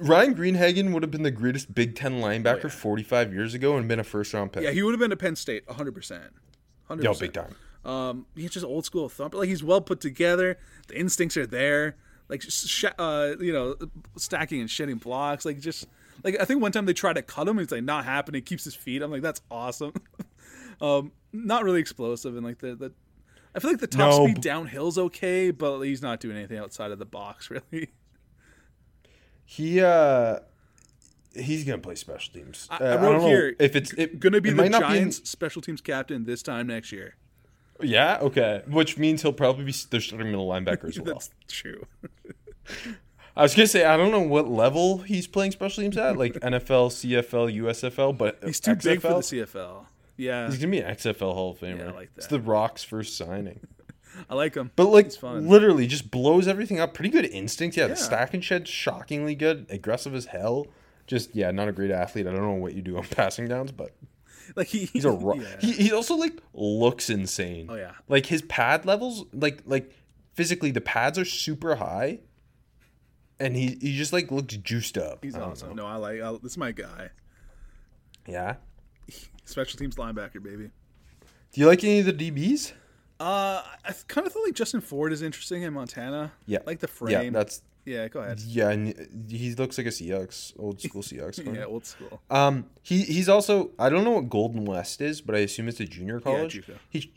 Ryan 0.00 0.34
Greenhagen 0.34 0.92
would 0.92 1.02
have 1.02 1.10
been 1.10 1.22
the 1.22 1.30
greatest 1.30 1.74
Big 1.74 1.94
Ten 1.94 2.20
linebacker 2.20 2.70
45 2.70 3.32
years 3.32 3.54
ago 3.54 3.76
and 3.76 3.88
been 3.88 4.00
a 4.00 4.04
first 4.04 4.32
round 4.34 4.52
pick. 4.52 4.62
Oh, 4.62 4.66
Yeah, 4.66 4.72
he 4.72 4.82
would 4.82 4.92
have 4.92 5.00
been 5.00 5.12
at 5.12 5.18
Penn 5.18 5.36
State 5.36 5.66
100%. 5.66 6.28
100%. 6.90 7.02
Yo, 7.02 7.14
big 7.14 7.32
time. 7.32 7.54
Um, 7.84 8.26
he's 8.36 8.50
just 8.50 8.64
old 8.64 8.84
school 8.84 9.08
thumper. 9.08 9.38
Like 9.38 9.48
he's 9.48 9.64
well 9.64 9.80
put 9.80 10.00
together. 10.00 10.58
The 10.88 10.98
instincts 10.98 11.36
are 11.36 11.46
there. 11.46 11.96
Like 12.28 12.42
sh- 12.42 12.84
uh, 12.98 13.34
you 13.40 13.52
know, 13.52 13.76
stacking 14.16 14.60
and 14.60 14.70
shedding 14.70 14.96
blocks. 14.96 15.44
Like 15.44 15.58
just 15.58 15.88
like 16.22 16.40
I 16.40 16.44
think 16.44 16.62
one 16.62 16.72
time 16.72 16.86
they 16.86 16.92
tried 16.92 17.14
to 17.14 17.22
cut 17.22 17.48
him. 17.48 17.58
It's 17.58 17.72
like 17.72 17.82
not 17.82 18.04
happening. 18.04 18.38
He 18.38 18.42
keeps 18.42 18.64
his 18.64 18.74
feet. 18.74 19.02
I'm 19.02 19.10
like 19.10 19.22
that's 19.22 19.40
awesome. 19.50 19.92
um, 20.80 21.12
not 21.32 21.64
really 21.64 21.80
explosive 21.80 22.36
and 22.36 22.44
like 22.46 22.58
the 22.58 22.74
the. 22.76 22.92
I 23.54 23.58
feel 23.58 23.70
like 23.70 23.80
the 23.80 23.86
top 23.86 24.10
No, 24.10 24.26
speed 24.26 24.38
downhill's 24.38 24.96
okay, 24.96 25.50
but 25.50 25.80
he's 25.80 26.00
not 26.00 26.20
doing 26.20 26.36
anything 26.38 26.58
outside 26.58 26.90
of 26.90 26.98
the 26.98 27.04
box 27.04 27.50
really. 27.72 27.90
He 29.54 29.82
uh 29.82 30.38
he's 31.34 31.64
gonna 31.64 31.76
play 31.78 31.94
special 31.94 32.32
teams. 32.32 32.66
I, 32.70 32.76
Uh, 32.76 32.78
I 32.78 32.94
don't 32.94 33.02
wrote 33.02 33.20
know 33.20 33.26
here 33.26 33.54
if 33.58 33.76
it's 33.76 33.92
it, 33.92 34.18
gonna 34.18 34.40
be 34.40 34.48
it 34.48 34.52
the 34.52 34.62
might 34.62 34.70
not 34.70 34.80
Giants 34.80 35.28
special 35.28 35.60
teams 35.60 35.82
captain 35.82 36.24
this 36.24 36.42
time 36.42 36.68
next 36.68 36.90
year. 36.90 37.16
yeah, 37.82 38.18
okay. 38.22 38.62
Which 38.66 38.96
means 38.96 39.20
he'll 39.20 39.34
probably 39.34 39.64
be 39.66 39.74
their 39.90 40.00
starting 40.00 40.28
middle 40.30 40.48
linebacker 40.48 40.84
as 40.88 40.98
well. 40.98 41.14
That's 41.16 41.30
true. 41.48 41.86
I 43.36 43.42
was 43.42 43.54
gonna 43.54 43.66
say 43.66 43.84
I 43.84 43.98
don't 43.98 44.10
know 44.10 44.20
what 44.22 44.48
level 44.48 44.98
he's 44.98 45.26
playing 45.26 45.52
special 45.52 45.82
teams 45.82 45.98
at, 45.98 46.16
like 46.16 46.32
NFL, 46.40 46.88
CFL, 46.90 47.54
USFL, 47.62 48.16
but 48.16 48.38
He's 48.44 48.58
too 48.60 48.74
big 48.76 49.02
for 49.02 49.08
the 49.08 49.14
CFL. 49.16 49.84
Yeah, 50.16 50.46
He's 50.48 50.56
gonna 50.58 50.70
be 50.70 50.78
an 50.80 50.94
XFL 50.94 51.34
Hall 51.34 51.50
of 51.52 51.58
Famer. 51.58 51.78
Yeah, 51.78 51.88
I 51.88 51.92
like 51.92 52.14
that. 52.14 52.18
It's 52.18 52.26
the 52.28 52.40
Rock's 52.40 52.84
first 52.84 53.18
signing. 53.18 53.60
I 54.28 54.34
like 54.34 54.54
him. 54.54 54.70
But 54.76 54.86
like 54.88 55.10
literally 55.22 55.86
just 55.86 56.10
blows 56.10 56.46
everything 56.48 56.78
up. 56.80 56.94
Pretty 56.94 57.10
good 57.10 57.24
instinct. 57.26 57.76
Yeah, 57.76 57.84
the 57.86 57.90
Yeah. 57.90 57.94
stack 57.96 58.34
and 58.34 58.44
shed 58.44 58.68
shockingly 58.68 59.34
good. 59.34 59.66
Aggressive 59.70 60.14
as 60.14 60.26
hell. 60.26 60.66
Just 61.06 61.34
yeah, 61.34 61.50
not 61.50 61.68
a 61.68 61.72
great 61.72 61.90
athlete. 61.90 62.26
I 62.26 62.32
don't 62.32 62.42
know 62.42 62.52
what 62.52 62.74
you 62.74 62.82
do 62.82 62.96
on 62.96 63.04
passing 63.10 63.48
downs, 63.48 63.72
but 63.72 63.94
Like 64.56 64.68
he, 64.68 64.84
he's 64.86 65.04
a 65.04 65.10
rock. 65.10 65.38
yeah. 65.40 65.56
He, 65.60 65.72
he 65.72 65.92
also 65.92 66.14
like 66.16 66.38
looks 66.54 67.08
insane. 67.10 67.66
Oh, 67.70 67.74
yeah. 67.76 67.92
Like 68.08 68.26
his 68.26 68.42
pad 68.42 68.84
levels, 68.86 69.24
like 69.32 69.62
like 69.66 69.92
physically, 70.34 70.70
the 70.70 70.80
pads 70.80 71.18
are 71.18 71.24
super 71.24 71.76
high, 71.76 72.20
and 73.40 73.56
he 73.56 73.78
he 73.80 73.96
just 73.96 74.12
like 74.12 74.30
looks 74.30 74.56
juiced 74.56 74.98
up. 74.98 75.24
He's 75.24 75.36
awesome. 75.36 75.70
know. 75.70 75.84
No, 75.84 75.86
I 75.86 75.96
like. 75.96 76.20
I, 76.20 76.32
this 76.42 76.52
is 76.52 76.58
my 76.58 76.72
guy. 76.72 77.10
Yeah. 78.26 78.56
Special 79.44 79.78
teams 79.78 79.96
linebacker, 79.96 80.42
baby. 80.42 80.70
Do 81.52 81.60
you 81.60 81.66
like 81.66 81.82
any 81.84 81.98
of 82.00 82.06
the 82.06 82.12
DBs? 82.12 82.72
Uh, 83.22 83.62
I 83.84 83.92
kind 84.08 84.26
of 84.26 84.32
thought 84.32 84.44
like 84.44 84.54
Justin 84.54 84.80
Ford 84.80 85.12
is 85.12 85.22
interesting 85.22 85.62
in 85.62 85.72
Montana. 85.72 86.32
Yeah. 86.46 86.58
like 86.66 86.80
the 86.80 86.88
frame. 86.88 87.24
Yeah, 87.24 87.30
that's 87.30 87.62
yeah. 87.84 88.08
Go 88.08 88.20
ahead. 88.20 88.40
yeah. 88.40 88.70
And 88.70 89.28
he 89.30 89.54
looks 89.54 89.78
like 89.78 89.86
a 89.86 89.90
Seahawks, 89.90 90.52
old 90.58 90.80
school 90.80 91.02
Seahawks. 91.02 91.38
Yeah, 91.54 91.64
old 91.64 91.86
school. 91.86 92.20
Um, 92.30 92.66
he 92.82 93.02
he's 93.02 93.28
also 93.28 93.70
I 93.78 93.88
don't 93.90 94.04
know 94.04 94.12
what 94.12 94.28
Golden 94.28 94.64
West 94.64 95.00
is, 95.00 95.20
but 95.20 95.34
I 95.34 95.38
assume 95.40 95.68
it's 95.68 95.80
a 95.80 95.84
junior 95.84 96.20
college. 96.20 96.54
JUCO. 96.66 96.74
He 96.88 97.12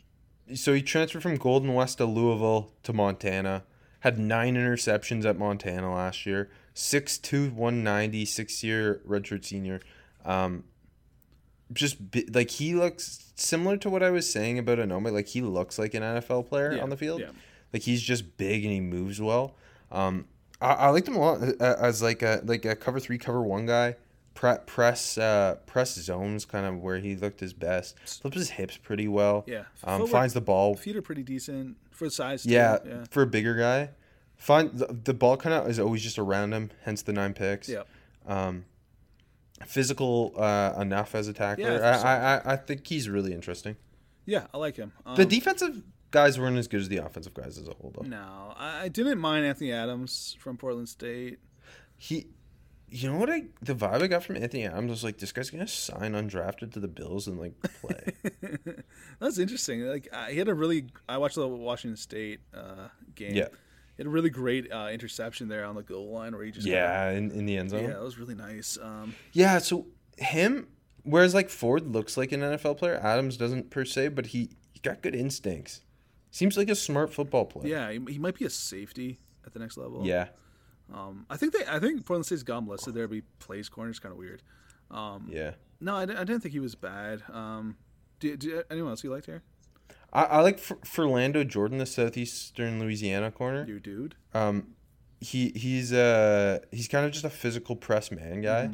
so 0.54 0.72
he 0.74 0.82
transferred 0.82 1.22
from 1.22 1.36
Golden 1.36 1.74
West 1.74 1.98
to 1.98 2.04
Louisville 2.04 2.72
to 2.84 2.92
Montana. 2.92 3.64
Had 4.00 4.18
nine 4.18 4.54
interceptions 4.54 5.24
at 5.24 5.36
Montana 5.36 5.92
last 5.92 6.24
year. 6.26 6.50
6'2", 6.76 7.52
190, 7.52 8.24
six 8.26 8.62
year 8.62 9.00
redshirt 9.08 9.44
senior. 9.44 9.80
Um, 10.24 10.64
just 11.72 11.96
like 12.32 12.50
he 12.50 12.74
looks 12.74 13.32
similar 13.36 13.76
to 13.78 13.90
what 13.90 14.02
I 14.02 14.10
was 14.10 14.30
saying 14.30 14.58
about 14.58 14.78
Anoma. 14.78 15.12
Like 15.12 15.26
he 15.28 15.42
looks 15.42 15.78
like 15.78 15.94
an 15.94 16.02
NFL 16.02 16.48
player 16.48 16.72
Yeah, 16.74 16.82
on 16.82 16.90
the 16.90 16.96
field. 16.96 17.20
yeah. 17.20 17.30
Like 17.72 17.82
he's 17.82 18.02
just 18.02 18.36
big 18.36 18.64
and 18.64 18.72
he 18.72 18.80
moves 18.80 19.20
well. 19.20 19.54
Um, 19.90 20.26
I, 20.60 20.72
I 20.72 20.88
liked 20.90 21.08
him 21.08 21.16
a 21.16 21.20
lot 21.20 21.42
uh, 21.60 21.76
as 21.80 22.02
like 22.02 22.22
a 22.22 22.40
like 22.44 22.64
a 22.64 22.74
cover 22.76 23.00
three, 23.00 23.18
cover 23.18 23.42
one 23.42 23.66
guy. 23.66 23.96
Pre- 24.34 24.58
press 24.66 25.16
uh, 25.16 25.56
press 25.66 25.94
zones 25.94 26.44
kind 26.44 26.66
of 26.66 26.82
where 26.82 26.98
he 26.98 27.16
looked 27.16 27.40
his 27.40 27.52
best. 27.54 27.96
Flips 28.06 28.36
his 28.36 28.50
hips 28.50 28.76
pretty 28.76 29.08
well. 29.08 29.44
Yeah. 29.46 29.60
Um, 29.84 30.00
Footwork- 30.00 30.10
finds 30.10 30.34
the 30.34 30.40
ball. 30.42 30.74
Feet 30.76 30.96
are 30.96 31.02
pretty 31.02 31.22
decent 31.22 31.76
for 31.90 32.08
size. 32.10 32.44
Yeah, 32.44 32.78
yeah. 32.86 33.04
for 33.10 33.22
a 33.22 33.26
bigger 33.26 33.54
guy. 33.56 33.90
Find 34.36 34.70
the, 34.74 34.86
the 35.04 35.14
ball 35.14 35.38
kind 35.38 35.54
of 35.54 35.68
is 35.70 35.78
always 35.80 36.02
just 36.02 36.18
around 36.18 36.52
him. 36.52 36.70
Hence 36.84 37.00
the 37.02 37.14
nine 37.14 37.32
picks. 37.32 37.68
Yeah. 37.70 37.82
Um, 38.26 38.66
physical 39.64 40.32
uh, 40.36 40.74
enough 40.80 41.14
as 41.14 41.28
a 41.28 41.32
tackler. 41.32 41.64
Yeah, 41.78 42.00
I, 42.04 42.14
I 42.14 42.36
I- 42.36 42.52
I 42.52 42.56
think 42.56 42.86
he's 42.86 43.08
really 43.08 43.32
interesting. 43.32 43.76
Yeah, 44.26 44.46
I 44.52 44.58
like 44.58 44.76
him. 44.76 44.92
Um, 45.06 45.16
The 45.16 45.24
defensive 45.24 45.82
guys 46.10 46.38
weren't 46.38 46.58
as 46.58 46.66
good 46.68 46.80
as 46.80 46.88
the 46.88 46.98
offensive 46.98 47.32
guys 47.34 47.58
as 47.58 47.68
a 47.68 47.74
whole, 47.74 47.92
though. 47.96 48.06
No, 48.08 48.52
I, 48.56 48.82
I 48.84 48.88
didn't 48.88 49.18
mind 49.18 49.46
Anthony 49.46 49.72
Adams 49.72 50.36
from 50.40 50.56
Portland 50.56 50.88
State. 50.88 51.38
He, 51.96 52.26
you 52.88 53.10
know 53.10 53.18
what 53.18 53.30
I 53.30 53.44
the 53.62 53.74
vibe 53.74 54.02
I 54.02 54.06
got 54.06 54.24
from 54.24 54.36
Anthony 54.36 54.64
Adams 54.66 54.90
was 54.90 55.04
like 55.04 55.18
this 55.18 55.32
guy's 55.32 55.50
gonna 55.50 55.66
sign 55.66 56.12
undrafted 56.12 56.72
to 56.72 56.80
the 56.80 56.88
Bills 56.88 57.26
and 57.28 57.38
like 57.38 57.54
play. 57.80 58.14
That's 59.20 59.38
interesting. 59.38 59.82
Like 59.86 60.08
uh, 60.12 60.26
he 60.26 60.38
had 60.38 60.48
a 60.48 60.54
really. 60.54 60.86
I 61.08 61.18
watched 61.18 61.36
the 61.36 61.46
Washington 61.48 61.96
State 61.96 62.40
uh, 62.54 62.88
game. 63.14 63.34
Yeah. 63.34 63.48
He 63.96 64.02
had 64.02 64.06
a 64.06 64.10
really 64.10 64.30
great 64.30 64.70
uh, 64.70 64.88
interception 64.92 65.48
there 65.48 65.64
on 65.64 65.74
the 65.74 65.82
goal 65.82 66.12
line 66.12 66.34
where 66.36 66.44
he 66.44 66.50
just 66.50 66.66
Yeah, 66.66 67.10
in, 67.10 67.30
in 67.30 67.46
the 67.46 67.56
end 67.56 67.70
zone. 67.70 67.82
yeah, 67.84 67.88
that 67.94 68.02
was 68.02 68.18
really 68.18 68.34
nice. 68.34 68.76
Um, 68.80 69.14
Yeah, 69.32 69.58
so 69.58 69.86
him, 70.18 70.68
whereas 71.02 71.32
like 71.34 71.48
Ford 71.48 71.86
looks 71.86 72.16
like 72.16 72.32
an 72.32 72.40
NFL 72.40 72.76
player, 72.78 73.00
Adams 73.02 73.36
doesn't 73.36 73.70
per 73.70 73.84
se, 73.86 74.08
but 74.08 74.26
he, 74.26 74.50
he 74.72 74.80
got 74.80 75.00
good 75.02 75.14
instincts. 75.14 75.80
Seems 76.30 76.58
like 76.58 76.68
a 76.68 76.74
smart 76.74 77.12
football 77.14 77.46
player. 77.46 77.68
yeah, 77.68 77.90
he, 77.90 78.12
he 78.12 78.18
might 78.18 78.34
be 78.34 78.44
a 78.44 78.50
safety 78.50 79.18
at 79.46 79.54
the 79.54 79.58
next 79.58 79.78
level. 79.78 80.06
Yeah. 80.06 80.28
Um, 80.92 81.24
I 81.30 81.36
think 81.36 81.52
they 81.54 81.64
I 81.66 81.78
think 81.80 82.04
Portland 82.04 82.26
State's 82.26 82.42
got 82.42 82.58
him 82.58 82.68
listed 82.68 82.94
there, 82.94 83.08
but 83.08 83.14
he 83.14 83.22
plays 83.38 83.68
corner. 83.68 83.90
It's 83.90 83.98
kind 83.98 84.12
of 84.12 84.18
weird. 84.18 84.42
Um, 84.90 85.28
Yeah. 85.32 85.52
no, 85.80 85.96
I, 85.96 86.02
I 86.02 86.06
didn't 86.06 86.40
think 86.40 86.52
he 86.52 86.60
was 86.60 86.74
bad. 86.74 87.22
Um, 87.32 87.76
do, 88.20 88.36
do 88.36 88.62
anyone 88.70 88.90
else 88.90 89.02
you 89.02 89.10
liked 89.10 89.26
here? 89.26 89.42
I, 90.16 90.22
I 90.24 90.40
like 90.40 90.56
F- 90.56 90.78
Fernando 90.82 91.44
Jordan, 91.44 91.76
the 91.76 91.84
southeastern 91.84 92.80
Louisiana 92.80 93.30
corner. 93.30 93.66
Your 93.68 93.78
dude. 93.78 94.14
Um, 94.32 94.68
he 95.20 95.50
he's 95.50 95.92
uh 95.92 96.60
he's 96.72 96.88
kind 96.88 97.04
of 97.04 97.12
just 97.12 97.24
a 97.24 97.30
physical 97.30 97.76
press 97.76 98.10
man 98.10 98.40
guy. 98.40 98.70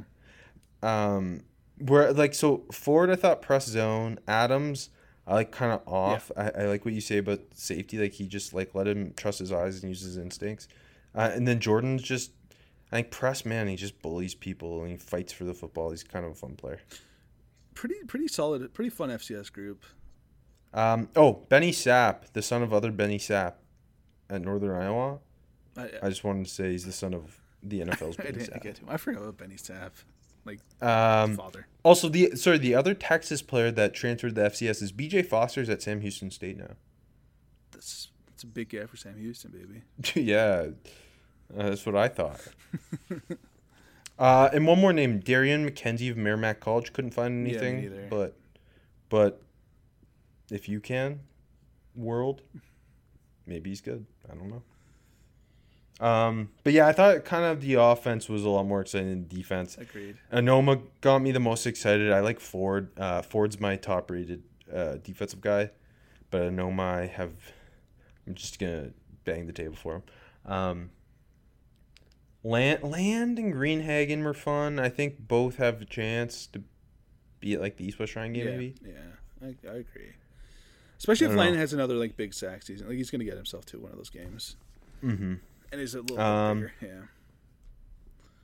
Um, 0.82 1.43
where 1.78 2.12
like 2.12 2.34
so 2.34 2.64
Ford, 2.70 3.11
I 3.11 3.16
thought 3.16 3.43
press 3.43 3.66
zone. 3.66 4.20
Adams, 4.28 4.90
I 5.26 5.34
like 5.34 5.51
kind 5.51 5.72
of 5.72 5.82
off. 5.86 6.30
I, 6.36 6.51
I 6.51 6.66
like 6.66 6.84
what 6.84 6.95
you 6.95 7.01
say 7.01 7.18
about 7.18 7.40
safety. 7.55 7.99
Like 7.99 8.12
he 8.12 8.28
just 8.28 8.55
like 8.55 8.72
let 8.74 8.86
him 8.86 9.12
trust 9.16 9.40
his 9.40 9.53
eyes 9.53 9.82
and 9.82 9.90
use 9.90 10.03
his 10.03 10.16
instincts. 10.16 10.68
Uh, 11.14 11.30
and 11.34 11.47
then 11.47 11.59
Jordan's 11.61 12.03
just. 12.03 12.30
I 12.90 12.97
think 12.97 13.11
press 13.11 13.47
man, 13.47 13.68
he 13.68 13.76
just 13.76 14.03
bullies 14.03 14.34
people 14.34 14.82
and 14.82 14.90
he 14.90 14.99
fights 14.99 15.32
for 15.32 15.45
the 15.45 15.55
football. 15.55 15.90
He's 15.90 16.05
kind 16.05 16.26
of 16.26 16.32
a 16.32 16.34
fun 16.34 16.57
player. 16.57 16.80
Pretty 17.74 17.95
pretty 18.07 18.28
solid, 18.28 18.72
pretty 18.74 18.90
fun 18.90 19.09
FCS 19.09 19.51
group. 19.51 19.86
Um, 20.75 21.09
oh, 21.16 21.45
Benny 21.49 21.70
Sapp, 21.73 22.33
the 22.33 22.43
son 22.43 22.62
of 22.62 22.73
other 22.73 22.91
Benny 22.91 23.18
Sapp 23.18 23.55
at 24.31 24.41
Northern 24.43 24.70
Iowa. 24.81 25.18
I, 25.77 25.91
I 26.03 26.09
just 26.09 26.25
wanted 26.25 26.45
to 26.47 26.51
say 26.51 26.70
he's 26.73 26.85
the 26.87 26.93
son 26.93 27.12
of 27.14 27.39
the 27.62 27.81
NFL's 27.85 28.18
I 28.18 28.23
Benny 28.25 28.39
didn't 28.39 28.55
Sapp. 28.55 28.62
get 28.62 28.79
him. 28.79 28.87
I 28.89 28.97
forgot 28.97 29.23
about 29.23 29.37
Benny 29.39 29.57
Sapp, 29.57 29.91
like 30.45 30.61
Um, 30.81 31.37
father. 31.37 31.66
also, 31.83 32.09
the 32.09 32.35
sorry, 32.37 32.59
the 32.59 32.75
other 32.75 32.95
Texas 32.95 33.43
player 33.43 33.70
that 33.70 33.95
transferred 33.95 34.35
to 34.35 34.41
the 34.43 34.49
FCS 34.51 34.83
is 34.83 34.93
BJ 34.93 35.25
Foster's 35.27 35.68
at 35.68 35.83
Sam 35.83 36.01
Houston 36.01 36.31
State 36.31 36.57
now. 36.59 36.73
That's 37.73 38.09
that's 38.29 38.43
a 38.45 38.47
big 38.47 38.70
gap 38.70 38.89
for 38.89 38.97
Sam 38.97 39.18
Houston, 39.18 39.51
baby. 39.51 39.83
yeah, 40.27 40.68
uh, 41.57 41.62
that's 41.70 41.85
what 41.87 41.97
I 41.97 42.09
thought. 42.09 42.41
uh, 44.18 44.49
and 44.53 44.66
one 44.66 44.81
more 44.81 44.93
name, 44.93 45.20
Darian 45.20 45.68
McKenzie 45.68 46.11
of 46.11 46.16
Merrimack 46.16 46.61
College. 46.61 46.93
Couldn't 46.93 47.12
find 47.12 47.47
Yeah, 47.47 47.59
anything, 47.59 47.81
neither. 47.83 48.07
but 48.11 48.37
but 49.09 49.43
if 50.53 50.68
you 50.68 50.80
can, 50.80 51.20
world, 51.94 52.42
maybe 53.46 53.70
he's 53.70 53.80
good. 53.80 54.07
I 54.30 54.34
don't 54.34 54.50
know. 54.50 54.62
Um, 56.05 56.50
but 56.64 56.72
yeah, 56.72 56.88
I 56.88 56.92
thought 56.92 57.24
kind 57.24 57.44
of 57.44 57.61
the 57.61 57.74
offense 57.74 58.28
was 58.28 58.44
a 58.44 58.48
lot 58.48 58.64
more 58.64 58.80
exciting 58.80 59.11
than 59.11 59.28
defense. 59.28 59.78
Agreed. 59.78 60.16
Anoma 60.32 60.82
got 61.00 61.20
me 61.20 61.30
the 61.30 61.40
most 61.40 61.66
excited. 61.66 62.11
I 62.11 62.20
like 62.20 62.40
Ford. 62.40 62.90
Uh, 62.98 63.22
Ford's 63.22 63.61
my 63.61 63.76
top 63.76 64.11
rated 64.11 64.42
uh, 64.74 64.96
defensive 65.03 65.40
guy, 65.40 65.70
but 66.30 66.42
Anoma 66.42 66.80
I 66.80 67.07
have. 67.07 67.32
I'm 68.26 68.34
just 68.34 68.59
gonna 68.59 68.90
bang 69.24 69.46
the 69.46 69.53
table 69.53 69.76
for 69.76 69.96
him. 69.96 70.03
Um, 70.44 70.90
Land, 72.44 72.82
Land 72.82 73.38
and 73.38 73.55
Greenhagen 73.55 74.24
were 74.24 74.34
fun. 74.34 74.80
I 74.80 74.88
think 74.88 75.28
both 75.28 75.57
have 75.57 75.80
a 75.80 75.84
chance 75.84 76.46
to 76.48 76.62
be 77.38 77.55
at 77.55 77.61
like 77.61 77.76
the 77.76 77.86
East 77.86 78.00
West 78.00 78.12
Shrine 78.12 78.32
game, 78.32 78.46
yeah, 78.46 78.50
maybe. 78.50 78.74
yeah, 78.84 78.92
I, 79.42 79.46
I 79.68 79.74
agree. 79.74 80.12
Especially 81.03 81.26
if 81.26 81.34
Land 81.34 81.55
know. 81.55 81.61
has 81.61 81.72
another 81.72 81.94
like 81.94 82.16
big 82.16 82.32
sack 82.32 82.62
season, 82.62 82.86
like 82.86 82.96
he's 82.96 83.11
gonna 83.11 83.24
get 83.24 83.34
himself 83.36 83.66
to 83.66 83.78
one 83.80 83.90
of 83.90 83.96
those 83.96 84.09
games, 84.11 84.55
Mm-hmm. 85.03 85.34
and 85.72 85.80
he's 85.80 85.96
a 85.96 86.00
little 86.00 86.20
Um, 86.20 86.61
bigger. 86.61 86.72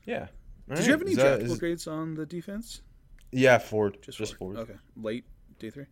Yeah. 0.05 0.27
Yeah. 0.69 0.75
Did 0.77 0.85
you 0.87 0.91
have 0.93 1.03
any 1.03 1.13
Is 1.13 1.19
draftable 1.19 1.43
is- 1.53 1.59
grades 1.59 1.87
on 1.87 2.15
the 2.15 2.27
defense? 2.27 2.83
Yeah, 3.31 3.59
Ford. 3.59 3.99
Just, 4.03 4.19
Just, 4.19 4.35
Ford. 4.37 4.57
Ford. 4.57 4.69
Okay, 4.71 4.79
late 4.97 5.25
day 5.61 5.71
three. 5.71 5.87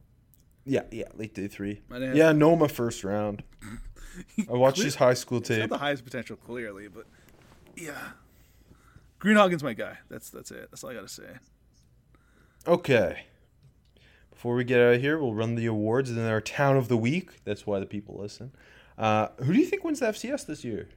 Yeah, 0.64 0.82
yeah, 0.90 1.04
late 1.14 1.34
day 1.34 1.46
three. 1.48 1.82
I 1.90 1.94
didn't 1.94 2.08
have- 2.08 2.16
Yeah, 2.16 2.32
Noma 2.32 2.66
first 2.68 3.04
round. 3.04 3.44
I 4.50 4.52
watched 4.52 4.82
his 4.82 4.96
high 4.96 5.14
school 5.14 5.40
tape. 5.40 5.68
the 5.70 5.78
highest 5.78 6.04
potential, 6.04 6.36
clearly, 6.36 6.88
but 6.88 7.06
yeah. 7.76 8.10
Greenhagen's 9.20 9.62
my 9.62 9.72
guy. 9.74 9.98
That's 10.08 10.30
that's 10.30 10.50
it. 10.50 10.68
That's 10.70 10.82
all 10.82 10.90
I 10.90 10.94
gotta 10.94 11.08
say. 11.08 11.28
Okay. 12.66 13.24
Before 14.36 14.54
we 14.54 14.64
get 14.64 14.80
out 14.82 14.96
of 14.96 15.00
here, 15.00 15.18
we'll 15.18 15.32
run 15.32 15.54
the 15.54 15.64
awards 15.64 16.10
and 16.10 16.18
then 16.18 16.30
our 16.30 16.42
town 16.42 16.76
of 16.76 16.88
the 16.88 16.96
week. 16.98 17.42
That's 17.44 17.66
why 17.66 17.80
the 17.80 17.86
people 17.86 18.18
listen. 18.20 18.52
Uh, 18.98 19.28
who 19.38 19.54
do 19.54 19.58
you 19.58 19.64
think 19.64 19.82
wins 19.82 20.00
the 20.00 20.06
FCS 20.08 20.44
this 20.44 20.62
year? 20.62 20.90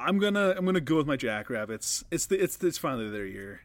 I'm 0.00 0.18
gonna 0.18 0.52
I'm 0.58 0.64
gonna 0.64 0.80
go 0.80 0.96
with 0.96 1.06
my 1.06 1.14
Jackrabbits. 1.14 2.02
It's 2.10 2.26
the 2.26 2.42
it's 2.42 2.60
it's 2.64 2.76
finally 2.76 3.08
their 3.08 3.24
year. 3.24 3.60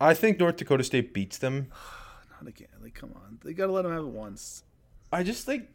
I 0.00 0.14
think 0.14 0.38
North 0.38 0.58
Dakota 0.58 0.84
State 0.84 1.12
beats 1.12 1.38
them. 1.38 1.72
Not 2.30 2.48
again. 2.48 2.68
Like, 2.80 2.94
come 2.94 3.14
on. 3.16 3.40
They 3.42 3.52
gotta 3.52 3.72
let 3.72 3.82
them 3.82 3.90
have 3.90 4.04
it 4.04 4.10
once. 4.10 4.62
I 5.12 5.24
just 5.24 5.44
think 5.44 5.66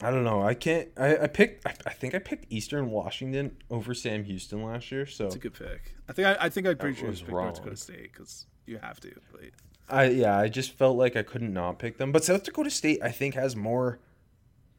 I 0.00 0.12
don't 0.12 0.22
know. 0.22 0.40
I 0.40 0.54
can't. 0.54 0.88
I, 0.96 1.16
I 1.16 1.26
picked. 1.26 1.66
I, 1.66 1.74
I 1.84 1.94
think 1.94 2.14
I 2.14 2.20
picked 2.20 2.46
Eastern 2.48 2.90
Washington 2.90 3.56
over 3.70 3.92
Sam 3.92 4.22
Houston 4.22 4.62
last 4.64 4.92
year. 4.92 5.06
So 5.06 5.26
It's 5.26 5.34
a 5.34 5.40
good 5.40 5.54
pick. 5.54 5.96
I 6.08 6.12
think 6.12 6.28
I, 6.28 6.36
I 6.42 6.48
think 6.48 6.68
I'm 6.68 6.76
pretty 6.76 6.96
sure 6.96 7.08
was 7.08 7.22
pick 7.22 7.30
North. 7.30 7.56
Dakota 7.56 7.76
State 7.76 8.12
because 8.12 8.46
you 8.66 8.78
have 8.78 9.00
to. 9.00 9.12
But 9.32 9.40
I 9.88 10.04
yeah. 10.06 10.36
I 10.38 10.48
just 10.48 10.72
felt 10.72 10.96
like 10.96 11.16
I 11.16 11.22
couldn't 11.22 11.52
not 11.52 11.78
pick 11.78 11.98
them. 11.98 12.12
But 12.12 12.24
South 12.24 12.44
Dakota 12.44 12.70
State, 12.70 13.00
I 13.02 13.10
think, 13.10 13.34
has 13.34 13.54
more 13.56 13.98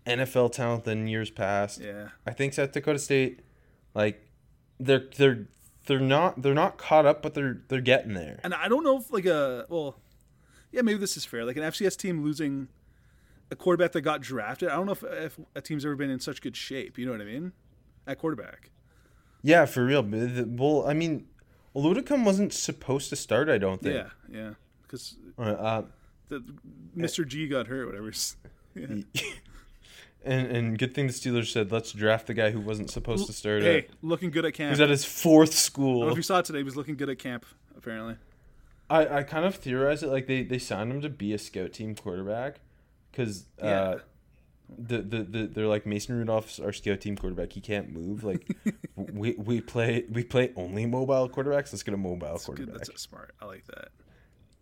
NFL 0.06 0.52
talent 0.52 0.84
than 0.84 1.08
years 1.08 1.30
past. 1.30 1.82
yeah, 1.82 2.10
I 2.26 2.32
think 2.32 2.54
South 2.54 2.72
Dakota 2.72 3.00
State, 3.00 3.42
like, 3.94 4.28
they're 4.80 5.08
they're 5.18 5.48
they're 5.86 6.00
not 6.00 6.42
they're 6.42 6.54
not 6.54 6.78
caught 6.78 7.06
up, 7.06 7.22
but 7.22 7.34
they're 7.34 7.62
they're 7.68 7.82
getting 7.82 8.14
there. 8.14 8.40
and 8.44 8.54
I 8.54 8.68
don't 8.68 8.84
know 8.84 8.98
if 8.98 9.12
like 9.12 9.26
a 9.26 9.66
well, 9.70 9.98
yeah, 10.72 10.82
maybe 10.82 11.00
this 11.00 11.18
is 11.18 11.26
fair. 11.26 11.46
Like 11.46 11.58
an 11.58 11.64
FCS 11.64 11.98
team 11.98 12.24
losing 12.24 12.68
a 13.52 13.56
quarterback 13.56 13.92
that 13.94 14.02
got 14.02 14.22
drafted. 14.22 14.70
I 14.70 14.76
don't 14.76 14.86
know 14.86 14.94
if, 14.94 15.04
if 15.04 15.40
a 15.56 15.62
team's 15.62 15.86
ever 15.86 15.96
been 15.96 16.10
in 16.10 16.20
such 16.20 16.42
good 16.42 16.56
shape. 16.56 16.98
You 16.98 17.06
know 17.06 17.12
what 17.12 17.22
I 17.22 17.26
mean? 17.26 17.54
At 18.08 18.20
quarterback. 18.20 18.72
Yeah, 19.42 19.66
for 19.66 19.86
real. 19.86 20.04
But 20.04 20.48
Well, 20.48 20.86
I 20.88 20.94
mean, 20.94 21.28
Oladokun 21.76 22.24
wasn't 22.24 22.54
supposed 22.54 23.10
to 23.10 23.16
start. 23.16 23.50
I 23.50 23.58
don't 23.58 23.82
think. 23.82 23.96
Yeah, 23.96 24.10
yeah. 24.30 24.54
Because 24.94 25.16
Uh, 25.40 25.42
uh, 25.42 26.40
Mr. 26.96 27.28
G 27.28 27.48
got 27.48 27.68
hurt. 27.68 27.88
Whatever. 27.88 28.12
Yeah. 28.76 28.88
and 30.26 30.48
and 30.48 30.80
good 30.80 30.96
thing 30.96 31.06
the 31.06 31.14
Steelers 31.14 31.52
said 31.52 31.72
let's 31.72 31.92
draft 31.92 32.26
the 32.26 32.34
guy 32.34 32.50
who 32.50 32.60
wasn't 32.60 32.90
supposed 32.90 33.28
to 33.28 33.34
start. 33.34 33.62
Hey, 33.62 33.78
At, 33.80 33.86
looking 34.02 34.32
good 34.32 34.46
at 34.46 34.56
camp. 34.56 34.72
He's 34.72 34.80
at 34.82 34.90
his 34.90 35.06
fourth 35.06 35.50
I 35.50 35.52
don't 35.52 35.86
know 35.86 36.00
school. 36.00 36.10
if 36.10 36.18
you 36.18 36.24
saw 36.24 36.40
it 36.40 36.46
today. 36.46 36.58
He 36.58 36.64
was 36.64 36.76
looking 36.76 36.96
good 36.96 37.08
at 37.10 37.20
camp. 37.20 37.46
Apparently. 37.78 38.16
I, 38.90 39.18
I 39.20 39.24
kind 39.24 39.46
of 39.46 39.54
theorized 39.58 40.02
it 40.02 40.08
like 40.08 40.26
they, 40.26 40.42
they 40.42 40.58
signed 40.58 40.90
him 40.92 41.02
to 41.02 41.10
be 41.10 41.34
a 41.34 41.38
scout 41.38 41.72
team 41.74 41.94
quarterback 41.94 42.62
because 43.12 43.46
Yeah. 43.60 43.66
uh, 43.70 44.00
the, 44.76 44.98
the, 45.04 45.24
the 45.24 45.46
they're 45.46 45.68
like 45.68 45.86
Mason 45.86 46.18
Rudolph's 46.18 46.60
our 46.60 46.74
scout 46.74 47.00
team 47.02 47.16
quarterback. 47.16 47.54
He 47.54 47.62
can't 47.62 47.94
move. 47.94 48.24
Like 48.24 48.48
we 48.96 49.34
we 49.34 49.62
play 49.62 50.06
we 50.10 50.24
play 50.24 50.52
only 50.56 50.88
mobile 50.88 51.30
quarterbacks. 51.30 51.72
Let's 51.72 51.84
get 51.84 51.94
a 51.94 51.98
mobile 51.98 52.28
That's 52.30 52.48
good. 52.48 52.56
quarterback. 52.56 52.88
That's 52.88 53.02
smart. 53.04 53.36
I 53.40 53.46
like 53.46 53.66
that. 53.68 53.90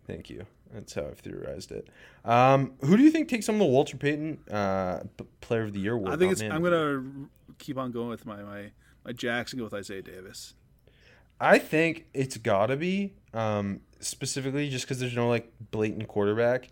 Thank 0.06 0.30
you. 0.30 0.46
That's 0.72 0.94
how 0.94 1.02
I've 1.02 1.18
theorized 1.18 1.70
it. 1.70 1.88
Um, 2.24 2.72
who 2.80 2.96
do 2.96 3.02
you 3.02 3.10
think 3.10 3.28
takes 3.28 3.46
some 3.46 3.56
of 3.56 3.60
the 3.60 3.66
Walter 3.66 3.96
Payton 3.96 4.38
uh, 4.50 5.00
Player 5.40 5.62
of 5.62 5.72
the 5.72 5.80
Year 5.80 5.94
award? 5.94 6.12
I 6.12 6.16
think 6.16 6.32
it's. 6.32 6.40
I'm 6.42 6.52
of 6.52 6.62
the 6.62 6.70
Year. 6.70 6.98
gonna 7.00 7.28
keep 7.58 7.78
on 7.78 7.92
going 7.92 8.08
with 8.08 8.26
my 8.26 8.42
my 8.42 8.70
my 9.04 9.12
Jacks 9.12 9.52
and 9.52 9.60
go 9.60 9.64
with 9.64 9.74
Isaiah 9.74 10.02
Davis. 10.02 10.54
I 11.40 11.58
think 11.58 12.06
it's 12.14 12.36
gotta 12.36 12.76
be 12.76 13.14
um, 13.34 13.80
specifically 14.00 14.68
just 14.70 14.84
because 14.84 15.00
there's 15.00 15.16
no 15.16 15.28
like 15.28 15.52
blatant 15.70 16.08
quarterback. 16.08 16.68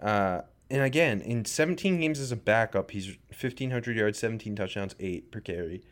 Uh, 0.00 0.42
and 0.70 0.82
again, 0.82 1.20
in 1.20 1.44
17 1.44 2.00
games 2.00 2.18
as 2.18 2.32
a 2.32 2.36
backup, 2.36 2.90
he's 2.90 3.08
1,500 3.28 3.96
yards, 3.96 4.18
17 4.18 4.56
touchdowns, 4.56 4.94
eight 4.98 5.30
per 5.30 5.40
carry. 5.40 5.82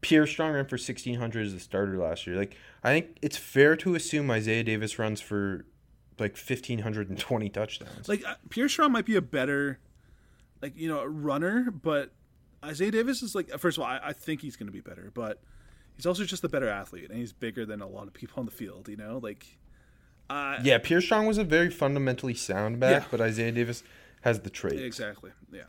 Pierre 0.00 0.26
Strong 0.26 0.52
ran 0.52 0.66
for 0.66 0.74
1,600 0.74 1.46
as 1.46 1.54
a 1.54 1.60
starter 1.60 1.96
last 1.96 2.26
year. 2.26 2.36
Like 2.36 2.56
I 2.82 2.90
think 2.90 3.16
it's 3.22 3.36
fair 3.36 3.76
to 3.76 3.94
assume 3.94 4.30
Isaiah 4.30 4.64
Davis 4.64 4.98
runs 4.98 5.20
for 5.20 5.64
like 6.18 6.36
1,520 6.36 7.48
touchdowns. 7.48 8.08
Like 8.08 8.24
uh, 8.26 8.34
Pierre 8.50 8.68
Strong 8.68 8.92
might 8.92 9.06
be 9.06 9.16
a 9.16 9.22
better, 9.22 9.78
like 10.60 10.76
you 10.76 10.88
know, 10.88 11.04
runner, 11.04 11.70
but 11.70 12.10
Isaiah 12.64 12.90
Davis 12.90 13.22
is 13.22 13.34
like. 13.34 13.48
First 13.58 13.78
of 13.78 13.84
all, 13.84 13.90
I, 13.90 14.00
I 14.04 14.12
think 14.12 14.40
he's 14.40 14.56
going 14.56 14.66
to 14.68 14.72
be 14.72 14.80
better, 14.80 15.10
but 15.14 15.40
he's 15.96 16.06
also 16.06 16.24
just 16.24 16.44
a 16.44 16.48
better 16.48 16.68
athlete, 16.68 17.08
and 17.10 17.18
he's 17.18 17.32
bigger 17.32 17.64
than 17.66 17.80
a 17.80 17.86
lot 17.88 18.06
of 18.06 18.12
people 18.14 18.40
on 18.40 18.46
the 18.46 18.52
field. 18.52 18.88
You 18.88 18.96
know, 18.96 19.18
like. 19.22 19.46
Uh, 20.30 20.58
yeah, 20.62 20.78
Pierre 20.78 21.00
Strong 21.02 21.26
was 21.26 21.36
a 21.36 21.44
very 21.44 21.68
fundamentally 21.68 22.32
sound 22.32 22.80
back, 22.80 23.02
Yeah. 23.02 23.08
but 23.10 23.20
Isaiah 23.20 23.52
Davis 23.52 23.82
has 24.22 24.40
the 24.40 24.48
traits. 24.50 24.80
Exactly. 24.80 25.30
Yeah. 25.52 25.64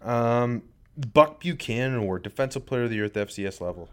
Um, 0.00 0.62
Buck 0.96 1.40
Buchanan 1.40 1.96
Award, 1.96 2.22
Defensive 2.22 2.64
Player 2.64 2.84
of 2.84 2.90
the 2.90 2.96
Year 2.96 3.04
at 3.04 3.14
the 3.14 3.20
FCS 3.26 3.60
level. 3.60 3.90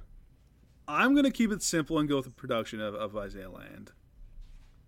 I'm 0.88 1.14
going 1.14 1.26
to 1.26 1.32
keep 1.32 1.52
it 1.52 1.62
simple 1.62 1.98
and 2.00 2.08
go 2.08 2.18
with 2.18 2.26
the 2.26 2.32
production 2.32 2.80
of, 2.80 2.94
of 2.94 3.18
Isaiah 3.18 3.50
Land. 3.50 3.92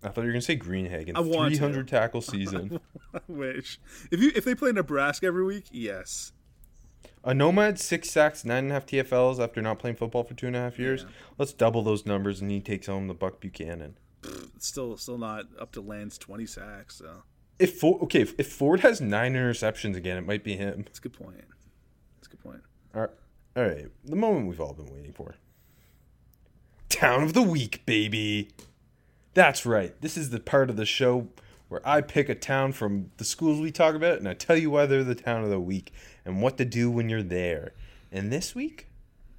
I 0.02 0.08
thought 0.08 0.22
you 0.22 0.26
were 0.26 0.32
gonna 0.32 0.42
say 0.42 0.56
Greenhagen. 0.56 1.12
I 1.16 1.20
want 1.20 1.54
300 1.54 1.88
tackle 1.88 2.20
season. 2.22 2.80
I 3.14 3.20
wish 3.28 3.78
if 4.10 4.20
you 4.20 4.30
if 4.34 4.44
they 4.44 4.54
play 4.54 4.72
Nebraska 4.72 5.26
every 5.26 5.44
week, 5.44 5.66
yes. 5.70 6.32
A 7.24 7.34
Nomad 7.34 7.80
six 7.80 8.10
sacks, 8.10 8.44
nine 8.44 8.64
and 8.64 8.70
a 8.70 8.74
half 8.74 8.86
TFLs 8.86 9.40
after 9.42 9.60
not 9.60 9.78
playing 9.80 9.96
football 9.96 10.22
for 10.22 10.34
two 10.34 10.46
and 10.46 10.54
a 10.54 10.60
half 10.60 10.78
years. 10.78 11.02
Yeah. 11.02 11.08
Let's 11.38 11.52
double 11.52 11.82
those 11.82 12.06
numbers, 12.06 12.40
and 12.40 12.50
he 12.50 12.60
takes 12.60 12.86
home 12.86 13.08
the 13.08 13.14
Buck 13.14 13.40
Buchanan. 13.40 13.96
Still 14.58 14.96
still 14.96 15.18
not 15.18 15.46
up 15.60 15.72
to 15.72 15.80
Lance 15.80 16.18
twenty 16.18 16.46
sacks. 16.46 16.96
So 16.96 17.22
If 17.58 17.78
Ford, 17.80 18.02
okay, 18.04 18.20
if, 18.20 18.38
if 18.38 18.52
Ford 18.52 18.80
has 18.80 19.00
nine 19.00 19.34
interceptions 19.34 19.96
again, 19.96 20.16
it 20.16 20.26
might 20.26 20.44
be 20.44 20.56
him. 20.56 20.82
that's 20.84 20.98
a 20.98 21.02
good 21.02 21.14
point. 21.14 21.44
That's 22.16 22.28
a 22.28 22.30
good 22.30 22.40
point. 22.42 22.62
All 22.94 23.00
right, 23.02 23.10
all 23.56 23.62
right, 23.64 23.86
the 24.04 24.16
moment 24.16 24.46
we've 24.46 24.60
all 24.60 24.72
been 24.74 24.92
waiting 24.92 25.12
for. 25.12 25.34
Town 26.88 27.22
of 27.22 27.32
the 27.32 27.42
week, 27.42 27.84
baby. 27.86 28.50
That's 29.36 29.66
right. 29.66 29.94
This 30.00 30.16
is 30.16 30.30
the 30.30 30.40
part 30.40 30.70
of 30.70 30.76
the 30.76 30.86
show 30.86 31.28
where 31.68 31.86
I 31.86 32.00
pick 32.00 32.30
a 32.30 32.34
town 32.34 32.72
from 32.72 33.10
the 33.18 33.24
schools 33.24 33.60
we 33.60 33.70
talk 33.70 33.94
about, 33.94 34.16
and 34.16 34.26
I 34.26 34.32
tell 34.32 34.56
you 34.56 34.70
why 34.70 34.86
they're 34.86 35.04
the 35.04 35.14
town 35.14 35.44
of 35.44 35.50
the 35.50 35.60
week 35.60 35.92
and 36.24 36.40
what 36.40 36.56
to 36.56 36.64
do 36.64 36.90
when 36.90 37.10
you're 37.10 37.22
there. 37.22 37.74
And 38.10 38.32
this 38.32 38.54
week, 38.54 38.86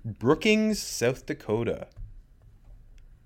Brookings, 0.05 0.79
South 0.79 1.25
Dakota, 1.25 1.87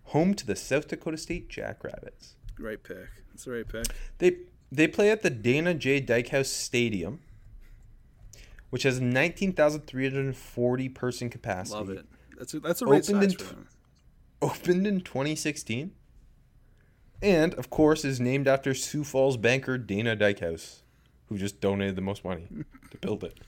home 0.05 0.33
to 0.33 0.47
the 0.47 0.55
South 0.55 0.87
Dakota 0.87 1.17
State 1.17 1.49
Jackrabbits. 1.49 2.35
Right 2.57 2.81
pick. 2.81 3.09
That's 3.31 3.43
the 3.43 3.51
right 3.51 3.67
pick. 3.67 3.87
They 4.19 4.37
they 4.71 4.87
play 4.87 5.11
at 5.11 5.23
the 5.23 5.29
Dana 5.29 5.73
J. 5.73 5.99
Dykehouse 5.99 6.47
Stadium, 6.47 7.19
which 8.69 8.83
has 8.83 9.01
19,340 9.01 10.89
person 10.89 11.29
capacity. 11.29 11.77
Love 11.77 11.89
it. 11.89 12.05
That's 12.37 12.53
a, 12.53 12.61
that's 12.61 12.81
a 12.81 12.85
right 12.85 13.03
Opened 13.03 13.23
in 13.23 13.29
size 13.31 13.41
for 13.45 13.55
them. 13.55 13.67
Opened 14.41 14.87
in 14.87 15.01
2016. 15.01 15.91
And, 17.21 17.53
of 17.55 17.69
course, 17.69 18.03
is 18.03 18.19
named 18.19 18.47
after 18.47 18.73
Sioux 18.73 19.03
Falls 19.03 19.37
banker 19.37 19.77
Dana 19.77 20.15
Dykehouse, 20.15 20.81
who 21.29 21.37
just 21.37 21.61
donated 21.61 21.95
the 21.95 22.01
most 22.01 22.25
money 22.25 22.47
to 22.91 22.97
build 22.97 23.23
it. 23.23 23.39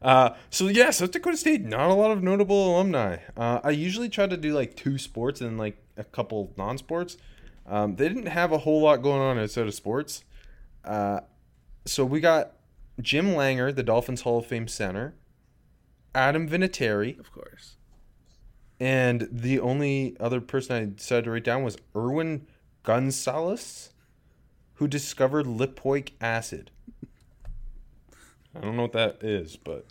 Uh, 0.00 0.30
so, 0.50 0.68
yeah, 0.68 0.90
South 0.90 1.10
Dakota 1.10 1.36
State, 1.36 1.62
not 1.64 1.90
a 1.90 1.94
lot 1.94 2.10
of 2.10 2.22
notable 2.22 2.74
alumni. 2.74 3.16
Uh, 3.36 3.60
I 3.64 3.70
usually 3.70 4.08
try 4.08 4.26
to 4.26 4.36
do 4.36 4.52
like 4.52 4.76
two 4.76 4.98
sports 4.98 5.40
and 5.40 5.58
like 5.58 5.82
a 5.96 6.04
couple 6.04 6.52
non 6.56 6.78
sports. 6.78 7.16
Um, 7.66 7.96
they 7.96 8.08
didn't 8.08 8.26
have 8.26 8.52
a 8.52 8.58
whole 8.58 8.80
lot 8.82 9.02
going 9.02 9.20
on 9.20 9.38
outside 9.38 9.66
of 9.66 9.74
sports. 9.74 10.24
Uh, 10.84 11.20
so 11.84 12.04
we 12.04 12.20
got 12.20 12.52
Jim 13.00 13.28
Langer, 13.30 13.74
the 13.74 13.82
Dolphins 13.82 14.20
Hall 14.22 14.38
of 14.38 14.46
Fame 14.46 14.68
center, 14.68 15.14
Adam 16.14 16.48
Vinatieri, 16.48 17.18
Of 17.18 17.32
course. 17.32 17.76
and 18.80 19.28
the 19.32 19.58
only 19.60 20.16
other 20.20 20.40
person 20.40 20.76
I 20.76 20.84
decided 20.96 21.24
to 21.24 21.30
write 21.32 21.44
down 21.44 21.62
was 21.64 21.76
Irwin 21.96 22.46
Gunsalus, 22.84 23.90
who 24.74 24.88
discovered 24.88 25.46
lipoic 25.46 26.10
acid. 26.20 26.70
I 28.54 28.60
don't 28.60 28.76
know 28.76 28.82
what 28.82 28.92
that 28.92 29.22
is, 29.22 29.56
but 29.56 29.86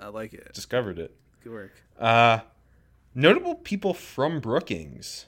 I 0.00 0.08
like 0.08 0.32
it. 0.34 0.52
discovered 0.52 0.98
it. 0.98 1.14
Good 1.42 1.52
work. 1.52 1.72
Uh, 1.98 2.40
notable 3.14 3.54
people 3.54 3.94
from 3.94 4.40
Brookings. 4.40 5.26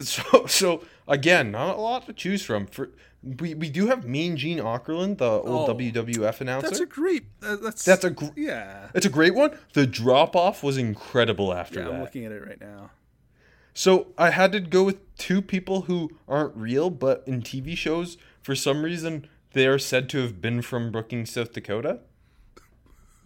So, 0.00 0.46
so 0.46 0.82
again, 1.06 1.52
not 1.52 1.76
a 1.76 1.80
lot 1.80 2.06
to 2.06 2.12
choose 2.12 2.42
from. 2.44 2.66
For 2.66 2.90
we, 3.22 3.54
we 3.54 3.70
do 3.70 3.86
have 3.86 4.04
Mean 4.04 4.36
Gene 4.36 4.58
Okerlund, 4.58 5.18
the 5.18 5.30
old 5.30 5.70
Oh, 5.70 5.74
WWF 5.76 6.40
announcer. 6.40 6.66
That's 6.66 6.80
a 6.80 6.86
great. 6.86 7.26
Uh, 7.40 7.54
that's 7.62 7.84
That's 7.84 8.02
a 8.02 8.10
gr- 8.10 8.26
yeah. 8.34 8.88
it's 8.96 9.06
a 9.06 9.08
great 9.08 9.32
one. 9.32 9.56
The 9.74 9.86
drop 9.86 10.34
off 10.34 10.64
was 10.64 10.76
incredible 10.76 11.54
after 11.54 11.78
Yeah, 11.78 11.84
that. 11.84 11.94
I'm 11.94 12.00
looking 12.00 12.24
at 12.24 12.32
it 12.32 12.44
right 12.44 12.60
now. 12.60 12.90
So 13.74 14.08
I 14.18 14.30
had 14.30 14.52
to 14.52 14.60
go 14.60 14.84
with 14.84 15.16
two 15.16 15.40
people 15.40 15.82
who 15.82 16.10
aren't 16.28 16.56
real, 16.56 16.90
but 16.90 17.22
in 17.26 17.42
TV 17.42 17.76
shows, 17.76 18.18
for 18.42 18.54
some 18.54 18.82
reason, 18.82 19.26
they 19.52 19.66
are 19.66 19.78
said 19.78 20.08
to 20.10 20.22
have 20.22 20.40
been 20.40 20.62
from 20.62 20.92
Brookings, 20.92 21.32
South 21.32 21.52
Dakota. 21.52 22.00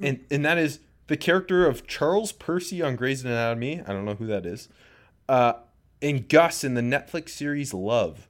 And 0.01 0.25
and 0.31 0.45
that 0.45 0.59
is 0.59 0.81
the 1.07 1.17
character 1.17 1.67
of 1.67 1.87
Charles 1.87 2.33
Percy 2.33 2.83
on 2.83 2.97
Grey's 2.97 3.25
Anatomy. 3.25 3.81
I 3.81 3.93
don't 3.93 4.05
know 4.05 4.15
who 4.15 4.27
that 4.27 4.45
is. 4.45 4.69
Uh, 5.29 5.55
and 6.03 6.29
Gus 6.29 6.65
in 6.65 6.75
the 6.75 6.83
Netflix 6.83 7.31
series 7.31 7.73
Love. 7.73 8.29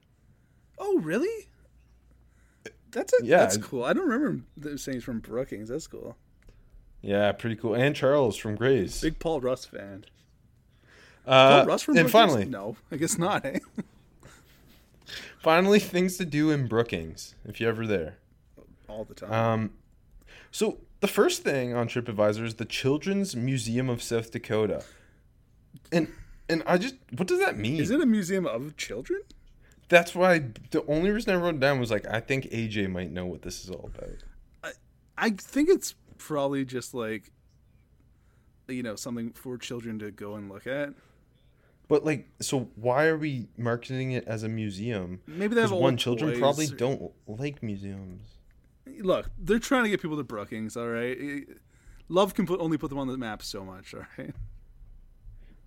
Oh, 0.77 0.99
really? 0.99 1.49
That's 2.91 3.13
a, 3.19 3.25
Yeah. 3.25 3.39
That's 3.39 3.57
cool. 3.57 3.83
I 3.83 3.93
don't 3.93 4.07
remember 4.07 4.43
those 4.55 4.83
saying 4.83 5.01
from 5.01 5.19
Brookings. 5.19 5.69
That's 5.69 5.87
cool. 5.87 6.15
Yeah, 7.01 7.31
pretty 7.33 7.55
cool. 7.55 7.75
And 7.75 7.95
Charles 7.95 8.37
from 8.37 8.55
Grey's. 8.55 9.01
Big 9.01 9.19
Paul 9.19 9.41
Rust 9.41 9.69
fan. 9.69 10.05
Uh, 11.27 11.65
Rust 11.67 11.85
from 11.85 11.97
and 11.97 12.09
Brookings? 12.09 12.11
finally, 12.11 12.45
no, 12.45 12.77
I 12.91 12.95
guess 12.95 13.17
not. 13.17 13.45
Eh? 13.45 13.59
finally, 15.39 15.79
things 15.79 16.17
to 16.17 16.25
do 16.25 16.49
in 16.51 16.67
Brookings 16.67 17.35
if 17.45 17.59
you're 17.59 17.69
ever 17.69 17.85
there. 17.85 18.17
All 18.87 19.03
the 19.03 19.13
time. 19.13 19.31
Um, 19.33 19.71
so 20.51 20.79
the 21.01 21.07
first 21.07 21.43
thing 21.43 21.73
on 21.75 21.87
TripAdvisor 21.87 22.43
is 22.43 22.55
the 22.55 22.65
Children's 22.65 23.35
Museum 23.35 23.89
of 23.89 24.01
South 24.01 24.31
Dakota, 24.31 24.83
and 25.91 26.07
and 26.49 26.63
I 26.65 26.77
just 26.77 26.95
what 27.15 27.27
does 27.27 27.39
that 27.39 27.57
mean? 27.57 27.81
Is 27.81 27.91
it 27.91 27.99
a 27.99 28.05
museum 28.05 28.45
of 28.45 28.77
children? 28.77 29.21
That's 29.89 30.15
why 30.15 30.39
the 30.71 30.85
only 30.87 31.11
reason 31.11 31.33
I 31.33 31.37
wrote 31.37 31.55
it 31.55 31.59
down 31.59 31.79
was 31.79 31.91
like 31.91 32.07
I 32.07 32.19
think 32.19 32.45
AJ 32.45 32.89
might 32.89 33.11
know 33.11 33.25
what 33.25 33.41
this 33.41 33.63
is 33.63 33.69
all 33.69 33.89
about. 33.93 34.73
I 35.17 35.31
think 35.31 35.69
it's 35.69 35.95
probably 36.17 36.63
just 36.63 36.93
like, 36.93 37.31
you 38.67 38.83
know, 38.83 38.95
something 38.95 39.31
for 39.31 39.57
children 39.57 39.97
to 39.99 40.11
go 40.11 40.35
and 40.35 40.49
look 40.49 40.67
at. 40.67 40.93
But 41.87 42.03
like, 42.03 42.27
so 42.41 42.69
why 42.75 43.05
are 43.05 43.17
we 43.17 43.47
marketing 43.57 44.11
it 44.11 44.25
as 44.27 44.43
a 44.43 44.49
museum? 44.49 45.21
Maybe 45.25 45.55
that's 45.55 45.71
one, 45.71 45.95
children 45.97 46.37
probably 46.37 46.67
don't 46.67 47.11
like 47.27 47.63
museums. 47.63 48.23
Look, 48.99 49.29
they're 49.37 49.59
trying 49.59 49.83
to 49.83 49.89
get 49.89 50.01
people 50.01 50.17
to 50.17 50.23
Brookings. 50.23 50.75
All 50.75 50.87
right, 50.87 51.45
love 52.09 52.33
can 52.33 52.45
put 52.45 52.59
only 52.59 52.77
put 52.77 52.89
them 52.89 52.99
on 52.99 53.07
the 53.07 53.17
map 53.17 53.41
so 53.41 53.63
much. 53.63 53.93
All 53.93 54.05
right. 54.17 54.33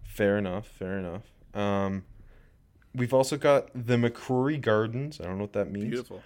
Fair 0.02 0.36
enough. 0.36 0.66
Fair 0.66 0.98
enough. 0.98 1.22
Um, 1.54 2.04
we've 2.94 3.14
also 3.14 3.36
got 3.36 3.70
the 3.74 3.96
McCrory 3.96 4.60
Gardens. 4.60 5.20
I 5.20 5.24
don't 5.24 5.38
know 5.38 5.44
what 5.44 5.52
that 5.54 5.70
means. 5.70 5.88
Beautiful. 5.88 6.22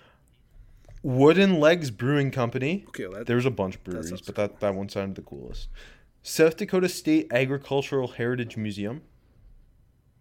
Wooden 1.02 1.60
Legs 1.60 1.90
Brewing 1.90 2.30
Company. 2.30 2.84
Okay, 2.88 3.06
well, 3.06 3.18
that, 3.18 3.26
There's 3.26 3.44
a 3.44 3.50
bunch 3.50 3.76
of 3.76 3.84
breweries, 3.84 4.08
sounds 4.08 4.22
but 4.22 4.36
that, 4.36 4.60
that 4.60 4.74
one 4.74 4.88
sounded 4.88 5.16
the 5.16 5.22
coolest. 5.22 5.68
South 6.22 6.56
Dakota 6.56 6.88
State 6.88 7.30
Agricultural 7.30 8.08
Heritage 8.08 8.56
Museum. 8.56 9.02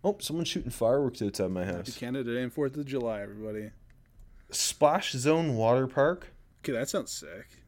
Oh, 0.04 0.18
someone's 0.20 0.50
shooting 0.50 0.72
fireworks 0.72 1.22
outside 1.22 1.52
my 1.52 1.64
Happy 1.64 1.78
house. 1.78 1.98
Canada 1.98 2.34
Day 2.34 2.44
and 2.44 2.52
Fourth 2.52 2.76
of 2.76 2.86
July, 2.86 3.22
everybody. 3.22 3.72
Splash 4.52 5.14
Zone 5.14 5.56
Water 5.56 5.88
Park. 5.88 6.28
Okay, 6.62 6.74
that 6.74 6.90
sounds 6.90 7.12
sick. 7.12 7.60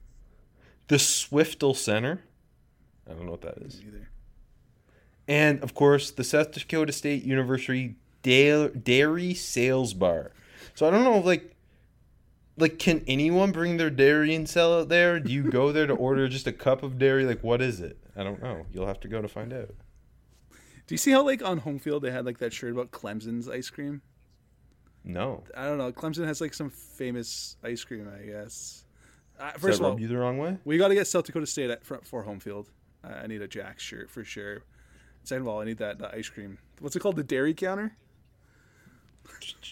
The 0.88 0.98
Swiftel 0.98 1.76
Center. 1.76 2.22
I 3.10 3.14
don't 3.14 3.26
know 3.26 3.32
what 3.32 3.42
that 3.42 3.58
is. 3.60 3.82
Either. 3.82 4.10
And, 5.28 5.64
of 5.64 5.74
course, 5.74 6.12
the 6.12 6.24
South 6.24 6.52
Dakota 6.52 6.92
State 6.92 7.24
University 7.24 7.96
Dairy 8.22 9.34
Sales 9.34 9.94
Bar. 9.94 10.32
So 10.74 10.88
I 10.88 10.92
don't 10.92 11.04
know, 11.04 11.20
like, 11.20 11.56
like 12.58 12.80
can 12.80 13.04
anyone 13.08 13.52
bring 13.52 13.78
their 13.78 13.90
dairy 13.90 14.36
and 14.36 14.48
sell 14.48 14.82
it 14.82 14.90
there? 14.90 15.20
Do 15.20 15.32
you 15.32 15.44
go 15.44 15.72
there 15.72 15.88
to 15.88 15.94
order 15.94 16.28
just 16.28 16.48
a 16.48 16.52
cup 16.52 16.84
of 16.84 17.00
dairy? 17.00 17.26
Like, 17.26 17.44
what 17.44 17.62
is 17.62 17.80
it? 17.80 17.98
I 18.16 18.24
don't 18.24 18.42
know. 18.42 18.66
You'll 18.74 18.88
have 18.88 19.00
to 19.02 19.08
go 19.08 19.22
to 19.22 19.28
find 19.28 19.54
out. 19.54 19.74
Do 20.88 20.94
you 20.94 20.98
see 20.98 21.12
how 21.12 21.24
like 21.24 21.44
on 21.44 21.60
home 21.60 21.80
field 21.80 22.04
they 22.04 22.12
had 22.12 22.26
like 22.26 22.38
that 22.40 22.54
shirt 22.54 22.72
about 22.72 22.92
Clemson's 22.92 23.50
ice 23.50 23.70
cream? 23.70 24.02
No. 25.04 25.44
I 25.56 25.66
don't 25.66 25.78
know. 25.78 25.92
Clemson 25.92 26.26
has 26.26 26.42
like 26.42 26.54
some 26.54 26.70
famous 26.70 27.58
ice 27.64 27.84
cream, 27.84 28.10
I 28.14 28.26
guess. 28.26 28.86
Uh, 29.40 29.52
first 29.52 29.80
of 29.80 29.86
all, 29.86 30.00
you 30.00 30.08
the 30.08 30.18
wrong 30.18 30.38
way? 30.38 30.58
we 30.64 30.78
got 30.78 30.88
to 30.88 30.96
get 30.96 31.08
South 31.08 31.26
Dakota 31.26 31.46
State 31.46 31.70
at 31.70 31.84
for, 31.84 32.00
for 32.04 32.24
home 32.24 32.40
field. 32.40 32.70
Uh, 33.04 33.14
I 33.24 33.28
need 33.28 33.42
a 33.42 33.48
Jack 33.48 33.80
shirt 33.80 34.10
for 34.10 34.24
sure. 34.24 34.64
Second 35.24 35.42
of 35.42 35.48
all, 35.48 35.60
I 35.60 35.66
need 35.66 35.78
that, 35.80 36.00
that 36.00 36.14
ice 36.14 36.30
cream. 36.30 36.58
What's 36.80 36.96
it 36.96 37.00
called? 37.00 37.16
The 37.16 37.24
dairy 37.24 37.54
counter. 37.54 37.96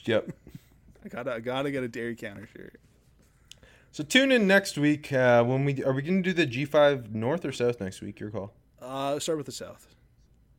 Yep. 0.06 0.32
I 1.06 1.10
gotta 1.10 1.34
I 1.34 1.40
gotta 1.40 1.70
get 1.70 1.84
a 1.84 1.88
dairy 1.88 2.16
counter 2.16 2.48
shirt. 2.56 2.80
So 3.92 4.04
tune 4.04 4.32
in 4.32 4.48
next 4.48 4.78
week 4.78 5.14
uh, 5.14 5.44
when 5.44 5.64
we 5.66 5.84
are 5.84 5.94
we 5.94 6.02
going 6.02 6.24
to 6.24 6.34
do 6.34 6.46
the 6.46 6.48
G5 6.48 7.12
North 7.14 7.46
or 7.46 7.52
South 7.52 7.80
next 7.80 8.02
week? 8.02 8.20
Your 8.20 8.32
call. 8.32 8.54
Uh, 8.82 9.20
start 9.20 9.38
with 9.38 9.46
the 9.46 9.52
South. 9.52 9.93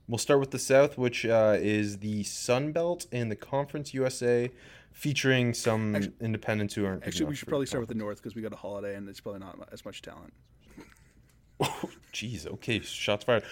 We'll 0.07 0.19
start 0.19 0.41
with 0.41 0.51
the 0.51 0.59
South, 0.59 0.99
which 0.99 1.25
uh, 1.25 1.57
is 1.59 1.99
the 1.99 2.25
Sun 2.25 2.73
Belt 2.73 3.07
and 3.11 3.31
the 3.31 3.37
Conference 3.37 3.95
USA, 3.95 4.51
featuring 4.93 5.55
some 5.55 5.97
Actu- 5.97 6.13
independents 6.21 6.75
who 6.75 6.85
aren't. 6.85 7.07
Actually, 7.07 7.27
we 7.27 7.35
should 7.35 7.49
probably 7.49 7.67
start 7.67 7.81
with 7.81 7.89
the. 7.89 7.95
North 7.95 8.19
because 8.19 8.35
we 8.35 8.43
got 8.43 8.53
a 8.53 8.57
holiday 8.57 8.97
and 8.97 9.09
it's 9.09 9.21
probably 9.21 9.41
not 9.41 9.69
as 9.73 9.85
much 9.85 10.03
talent. 10.03 10.35
Jeez, 12.13 12.47
okay, 12.47 12.81
shots 12.81 13.25
fired. 13.25 13.45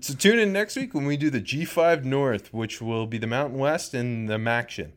So 0.00 0.14
tune 0.14 0.38
in 0.38 0.52
next 0.52 0.76
week 0.76 0.94
when 0.94 1.06
we 1.06 1.16
do 1.16 1.30
the 1.30 1.40
G5 1.40 2.04
North, 2.04 2.52
which 2.52 2.80
will 2.80 3.06
be 3.06 3.18
the 3.18 3.26
Mountain 3.26 3.58
West 3.58 3.94
and 3.94 4.28
the 4.28 4.36
MACtion. 4.36 4.92